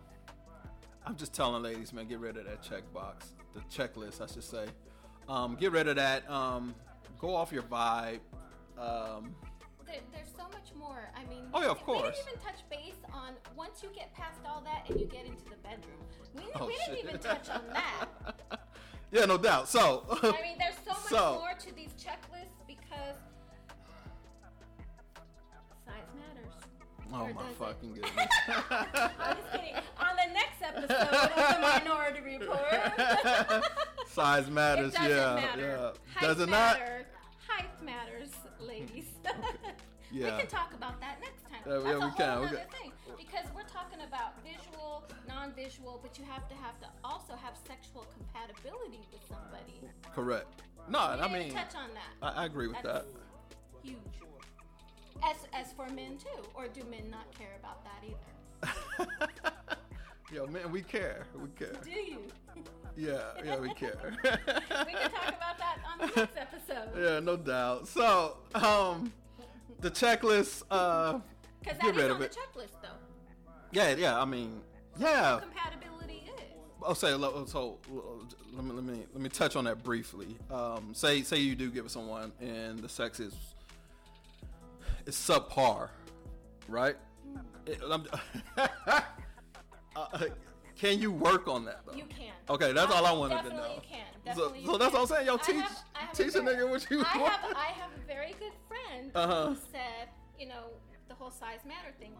I'm 1.06 1.16
just 1.16 1.34
telling 1.34 1.64
ladies, 1.64 1.94
man, 1.94 2.08
get 2.08 2.20
rid 2.20 2.38
of 2.38 2.46
that 2.46 2.62
checkbox, 2.64 3.32
the 3.54 3.62
checklist, 3.62 4.22
I 4.22 4.28
should 4.32 4.44
say. 4.44 4.66
Um, 5.28 5.56
get 5.60 5.72
rid 5.72 5.88
of 5.88 5.96
that. 5.96 6.30
Um, 6.30 6.76
go 7.20 7.36
off 7.36 7.52
your 7.52 7.64
vibe. 7.64 8.20
Um, 8.78 9.36
There, 9.86 9.96
there's 10.12 10.28
so 10.36 10.44
much 10.50 10.74
more. 10.78 11.10
I 11.16 11.24
mean, 11.30 11.46
Oh, 11.54 11.62
yeah, 11.62 11.70
of 11.70 11.82
course. 11.84 12.02
we 12.02 12.10
didn't 12.10 12.28
even 12.28 12.40
touch 12.40 12.70
base 12.70 13.02
on 13.14 13.34
once 13.56 13.82
you 13.84 13.90
get 13.96 14.14
past 14.14 14.40
all 14.46 14.62
that 14.62 14.90
and 14.90 15.00
you 15.00 15.06
get 15.06 15.26
into 15.26 15.44
the 15.46 15.58
bedroom. 15.64 15.98
We, 16.36 16.44
oh, 16.56 16.66
we 16.68 16.78
didn't 16.86 17.00
even 17.08 17.20
touch 17.20 17.50
on 17.50 17.62
that. 17.74 18.06
yeah, 19.12 19.26
no 19.26 19.38
doubt. 19.38 19.68
So, 19.70 20.04
I 20.24 20.32
mean, 20.42 20.58
there's 20.60 20.76
so 20.86 20.92
much 20.92 21.02
So- 21.10 21.40
more 21.40 21.54
to 21.60 21.76
these 21.76 21.92
checklists 21.94 22.66
because 22.68 23.16
size 25.86 26.10
matters. 26.18 26.54
oh 27.14 27.22
Or 27.22 27.34
my 27.34 27.42
does 27.42 27.52
it? 27.52 27.58
fucking 27.58 27.94
goodness. 27.96 28.28
I'm 29.20 29.36
just 29.38 29.52
kidding. 29.52 29.76
On 30.00 30.16
the 30.16 30.34
next 30.34 30.62
episode 30.62 30.92
of 30.92 31.56
the 31.56 31.62
Minority 31.62 32.22
Report, 32.22 33.64
Size 34.08 34.50
matters. 34.50 34.94
yeah, 34.96 35.36
matter. 35.36 35.62
yeah. 35.62 35.92
Height 36.20 36.28
Does 36.28 36.40
it 36.42 36.50
not? 36.50 36.80
matter. 36.80 37.06
Height 37.48 37.84
matters, 37.84 38.30
ladies. 38.60 39.06
Yeah. 40.12 40.36
We 40.36 40.42
can 40.42 40.48
talk 40.50 40.74
about 40.74 41.00
that 41.00 41.18
next 41.22 41.44
time. 41.50 41.62
Yeah, 41.66 41.74
That's 42.00 42.20
yeah, 42.20 42.36
a 42.38 42.42
we 42.42 42.48
can. 42.48 42.60
Non-visual, 45.56 46.00
but 46.02 46.18
you 46.18 46.26
have 46.26 46.48
to 46.50 46.56
have 46.56 46.80
to 46.80 46.88
also 47.04 47.34
have 47.36 47.54
sexual 47.68 48.06
compatibility 48.18 49.00
with 49.12 49.22
somebody. 49.28 49.82
Correct. 50.14 50.62
No, 50.90 51.00
I 51.00 51.32
mean, 51.32 51.54
touch 51.54 51.76
on 51.76 51.90
that. 51.94 52.36
I, 52.38 52.44
I 52.44 52.46
agree 52.46 52.68
with 52.68 52.78
That's 52.84 53.06
that. 53.06 53.06
huge. 53.84 53.98
As 55.24 55.36
as 55.54 55.72
for 55.74 55.88
men 55.90 56.18
too, 56.18 56.42
or 56.56 56.68
do 56.68 56.82
men 56.90 57.10
not 57.12 57.32
care 57.38 57.56
about 57.60 57.84
that 57.84 58.04
either? 58.04 59.08
Yo, 60.34 60.48
man, 60.48 60.72
we 60.72 60.82
care. 60.82 61.28
We 61.36 61.50
care. 61.50 61.74
Do 61.84 61.92
you? 61.92 62.20
Yeah, 62.98 63.20
yeah, 63.46 63.60
we 63.60 63.74
care. 63.76 63.98
we 64.24 64.30
can 64.94 65.12
talk 65.12 65.28
about 65.28 65.58
that 65.60 65.78
on 65.86 66.00
the 66.00 66.06
next 66.16 66.38
episode. 66.38 66.90
Yeah, 66.98 67.20
no 67.20 67.38
doubt. 67.38 67.88
So, 67.88 68.38
um, 68.56 69.14
the 69.80 69.92
checklist. 69.92 70.64
Uh, 70.72 71.20
Because 71.60 71.78
Get 71.78 71.82
that 71.82 71.90
is 71.92 71.96
rid 71.98 72.06
on 72.06 72.12
of 72.12 72.20
the 72.20 72.26
it. 72.26 72.36
checklist, 72.36 72.82
though. 72.82 72.90
yeah, 73.72 73.96
yeah. 73.96 74.20
I 74.20 74.26
mean, 74.26 74.62
yeah. 75.00 75.40
Compatibility 75.42 76.24
is. 76.28 76.42
I'll 76.86 76.96
say 76.96 77.12
so. 77.46 77.78
Let 78.54 78.66
me 78.66 78.72
let 78.74 78.84
me 78.84 79.04
let 79.14 79.22
me 79.22 79.30
touch 79.30 79.56
on 79.56 79.66
that 79.66 79.84
briefly. 79.84 80.36
Um, 80.50 80.94
say 80.94 81.22
say 81.22 81.38
you 81.38 81.56
do 81.56 81.70
give 81.70 81.86
it 81.86 81.92
someone 81.92 82.32
and 82.42 82.80
the 82.80 82.90
sex 82.90 83.20
is 83.20 83.34
is 85.06 85.16
subpar, 85.16 85.90
right? 86.68 86.96
I'm- 87.90 88.06
uh, 89.96 90.20
can 90.78 91.00
you 91.00 91.12
work 91.12 91.48
on 91.48 91.66
that 91.66 91.82
though? 91.86 91.94
You 91.94 92.06
can. 92.06 92.34
Okay, 92.50 92.74
that's 92.74 92.92
all 92.92 93.06
I 93.06 93.12
wanted 93.12 93.44
to 93.50 93.56
know. 93.56 93.76
you 93.76 93.82
can. 93.88 94.06
So- 94.36 94.50
Definitely 94.52 94.66
so 94.66 94.72
you 94.74 94.78
that's 94.80 94.92
can. 94.92 95.02
what 95.02 95.12
I'm 95.12 95.16
saying. 95.16 95.28
Yo, 95.28 95.34
I 95.34 95.38
teach- 95.38 95.56
I 95.96 96.00
have 96.00 96.14
teach 96.14 96.28
a 96.36 96.42
very- 96.42 96.56
nigga 96.58 96.70
what 96.70 96.88
you 96.90 97.04
I 97.08 97.18
want. 97.18 97.34
have, 97.34 97.56
I 97.56 97.66
have 97.66 97.90
a 97.96 98.08
very 98.08 98.34
good 98.40 98.54
friend 98.68 99.12
Uh-huh. 99.16 99.50
who 99.50 99.56
said, 99.72 100.10
you 100.40 100.48
know, 100.48 100.66
the 101.08 101.16
whole 101.16 101.32
size 101.32 101.60
matter 101.68 101.92
thing. 102.00 102.14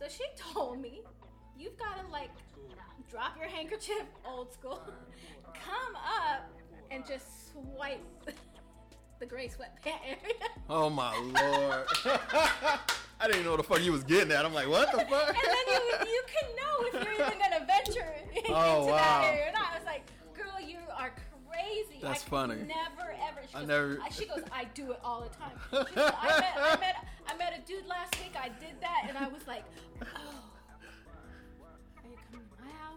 So 0.00 0.06
she 0.08 0.24
told 0.52 0.80
me, 0.80 1.02
you've 1.58 1.76
got 1.78 2.04
to 2.04 2.10
like 2.12 2.30
drop 3.10 3.36
your 3.38 3.48
handkerchief, 3.48 4.02
old 4.26 4.52
school, 4.52 4.80
come 5.54 5.96
up 5.96 6.48
and 6.90 7.06
just 7.06 7.52
swipe 7.52 8.00
the 9.20 9.26
gray 9.26 9.48
sweatpant 9.48 9.98
area. 10.06 10.34
Oh 10.70 10.90
my 10.90 11.16
lord! 11.16 11.86
I 13.20 13.26
didn't 13.26 13.44
know 13.44 13.52
what 13.52 13.56
the 13.56 13.62
fuck 13.62 13.80
you 13.82 13.90
was 13.90 14.04
getting 14.04 14.30
at. 14.32 14.44
I'm 14.44 14.52
like, 14.52 14.68
what 14.68 14.92
the 14.92 14.98
fuck? 14.98 15.28
And 15.28 15.36
then 15.36 15.66
you, 16.06 16.10
you 16.12 16.22
can 16.26 16.56
know 16.56 16.86
if 16.88 17.04
you're 17.04 17.14
even 17.26 17.38
gonna 17.38 17.64
venture 17.66 18.14
Oh, 18.50 18.80
into 18.82 18.92
wow. 18.92 18.96
that 18.98 19.24
area. 19.32 19.46
And 19.48 19.56
I 19.56 19.74
was 19.74 19.86
like, 19.86 20.02
girl, 20.34 20.60
you 20.64 20.76
are 20.94 21.14
crazy. 21.50 22.00
That's 22.02 22.22
I 22.22 22.28
funny. 22.28 22.54
Never 22.56 23.12
ever. 23.26 23.40
She 23.48 23.54
I 23.56 23.60
goes, 23.60 23.68
never- 23.68 23.98
I- 24.04 24.08
She 24.10 24.26
goes, 24.26 24.42
I 24.52 24.64
do 24.74 24.92
it 24.92 25.00
all 25.02 25.22
the 25.22 25.30
time. 25.30 25.86
She 25.88 25.94
goes, 25.94 26.12
I 26.14 26.38
met, 26.38 26.54
I 26.58 26.76
met, 26.80 27.06
I 27.28 27.36
met 27.38 27.58
a 27.58 27.66
dude 27.66 27.86
last 27.86 28.14
week. 28.20 28.34
I 28.38 28.50
did 28.60 28.78
that, 28.82 29.06
and 29.08 29.16
I 29.16 29.26
was 29.28 29.46
like, 29.46 29.64
oh. 30.02 30.34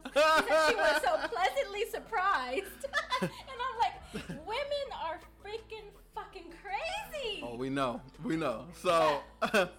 Are 0.05 0.09
you 0.13 0.21
coming 0.21 0.47
to 0.47 0.49
my 0.49 0.57
house? 0.57 0.69
She 0.69 0.75
was 0.75 1.01
so 1.03 1.27
pleasantly 1.27 1.85
surprised. 1.89 2.85
and 3.21 3.29
I'm 3.49 3.79
like, 3.79 4.27
women 4.45 4.87
are 5.03 5.19
freaking 5.43 5.87
fucking 6.15 6.51
crazy. 6.61 7.41
Oh, 7.43 7.55
we 7.55 7.69
know, 7.69 8.01
we 8.23 8.35
know. 8.35 8.65
So, 8.81 9.19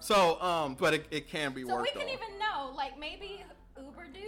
so, 0.00 0.40
um, 0.40 0.76
but 0.78 0.94
it, 0.94 1.06
it 1.10 1.28
can 1.28 1.52
be 1.52 1.64
so 1.64 1.80
we 1.80 1.90
can 1.90 2.02
on. 2.02 2.08
even 2.08 2.38
know, 2.38 2.72
like 2.76 2.98
maybe 2.98 3.44
Uber 3.76 4.06
dude. 4.12 4.22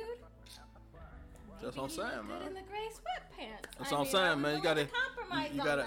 That's 1.63 1.77
what 1.77 1.85
I'm 1.85 1.91
saying, 1.91 2.27
man. 2.27 2.43
In 2.49 2.55
the 2.55 2.63
gray 2.63 2.89
sweatpants. 2.89 3.79
That's 3.79 3.93
I 3.93 3.97
what 3.97 4.01
I'm 4.01 4.03
mean, 4.05 4.13
saying, 4.13 4.41
man. 4.41 4.57
You 4.57 4.63
gotta, 4.63 4.87
compromise 4.87 5.51
you, 5.51 5.57
you 5.57 5.61
on 5.61 5.67
gotta. 5.67 5.87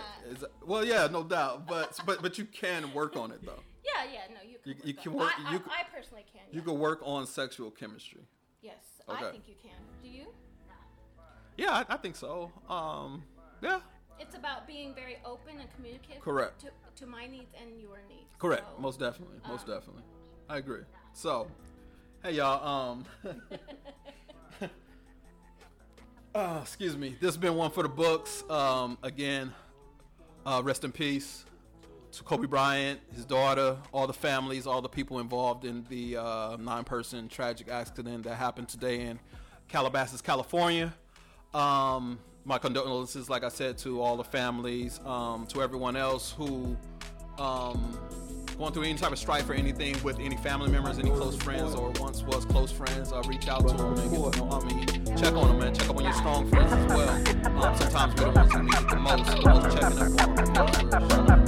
well, 0.65 0.85
yeah, 0.85 1.07
no 1.11 1.23
doubt. 1.23 1.67
But 1.67 1.99
but 2.05 2.21
but 2.21 2.37
you 2.37 2.45
can 2.45 2.93
work 2.93 3.17
on 3.17 3.31
it 3.31 3.43
though. 3.45 3.59
Yeah, 3.83 4.11
yeah, 4.13 4.33
no, 4.33 4.49
you 4.49 4.57
can. 4.63 4.71
You- 4.71 4.75
work 4.75 4.85
you 4.87 4.93
can 5.11 5.13
work- 5.13 5.31
I, 5.45 5.51
you 5.51 5.61
I, 5.69 5.81
I 5.81 5.83
personally 5.93 6.23
can. 6.31 6.41
You 6.51 6.59
yeah. 6.61 6.65
can 6.65 6.79
work 6.79 6.99
on 7.03 7.27
sexual 7.27 7.69
chemistry. 7.69 8.21
Yes, 8.61 8.75
Okay. 9.09 9.25
I 9.27 9.31
think 9.31 9.43
you 9.47 9.55
can. 9.61 9.71
Do 10.01 10.09
you? 10.09 10.25
Yeah, 11.57 11.71
I, 11.71 11.93
I 11.93 11.97
think 11.97 12.15
so. 12.15 12.51
Um, 12.69 13.23
yeah, 13.61 13.79
It's 14.19 14.35
about 14.35 14.65
being 14.65 14.95
very 14.95 15.17
open 15.25 15.59
and 15.59 15.69
communicative. 15.75 16.21
Correct. 16.21 16.61
To, 16.61 16.67
to 16.95 17.05
my 17.05 17.27
needs 17.27 17.53
and 17.61 17.79
your 17.79 17.99
needs. 18.09 18.29
correct. 18.39 18.63
So- 18.75 18.81
Most 18.81 18.99
definitely. 18.99 19.37
Most 19.47 19.67
um, 19.67 19.75
definitely. 19.75 20.03
I 20.49 20.57
agree. 20.57 20.81
So, 21.13 21.47
hey 22.23 22.33
y'all. 22.33 22.65
Um, 22.91 23.05
uh, 26.35 26.59
excuse 26.61 26.97
me. 26.97 27.09
This 27.19 27.29
has 27.29 27.37
been 27.37 27.55
one 27.55 27.71
for 27.71 27.83
the 27.83 27.89
books. 27.89 28.43
Um, 28.49 28.97
again, 29.03 29.53
uh, 30.45 30.61
rest 30.63 30.83
in 30.83 30.91
peace 30.91 31.45
to 32.13 32.23
Kobe 32.23 32.45
Bryant, 32.45 32.99
his 33.15 33.25
daughter, 33.25 33.75
all 33.91 34.05
the 34.05 34.13
families, 34.13 34.67
all 34.67 34.81
the 34.81 34.89
people 34.89 35.19
involved 35.19 35.65
in 35.65 35.83
the 35.89 36.17
uh, 36.17 36.57
nine-person 36.57 37.27
tragic 37.27 37.69
accident 37.69 38.23
that 38.25 38.35
happened 38.35 38.69
today 38.69 39.01
in 39.01 39.19
Calabasas, 39.67 40.21
California. 40.21 40.93
Um, 41.55 42.19
my 42.45 42.59
condolences, 42.59 43.29
like 43.29 43.43
I 43.43 43.49
said, 43.49 43.79
to 43.79 43.99
all 43.99 44.15
the 44.15 44.23
families, 44.23 44.99
um, 45.05 45.47
to 45.47 45.63
everyone 45.63 45.95
else 45.95 46.31
who 46.37 46.77
um, 47.39 47.97
going 48.59 48.73
through 48.73 48.83
any 48.83 48.97
type 48.97 49.11
of 49.11 49.17
strife 49.17 49.49
or 49.49 49.53
anything 49.53 49.95
with 50.03 50.19
any 50.19 50.37
family 50.37 50.69
members, 50.69 50.99
any 50.99 51.09
close 51.09 51.35
friends, 51.37 51.73
or 51.73 51.91
once 51.99 52.21
was 52.21 52.45
close 52.45 52.71
friends. 52.71 53.11
Uh, 53.11 53.23
reach 53.27 53.47
out 53.47 53.67
to 53.67 53.73
them 53.73 53.97
and 53.97 54.11
get 54.11 54.37
know. 54.37 54.49
I 54.51 54.63
mean, 54.65 54.85
check 55.17 55.33
on 55.33 55.47
them, 55.47 55.59
man. 55.59 55.73
Check 55.73 55.89
up 55.89 55.97
on 55.97 56.03
your 56.03 56.13
strong 56.13 56.47
friends 56.49 56.71
as 56.71 56.85
well. 56.93 57.63
Um, 57.63 57.75
sometimes 57.77 58.21
we're 58.21 58.31
the 58.31 58.39
ones 58.39 58.53
who 58.53 58.63
need 58.63 58.73
it 58.75 58.89
the 58.89 58.95
most. 58.97 59.45
Most 59.45 59.77
checking 59.77 59.99
up 59.99 61.13
on 61.17 61.25
them. 61.25 61.42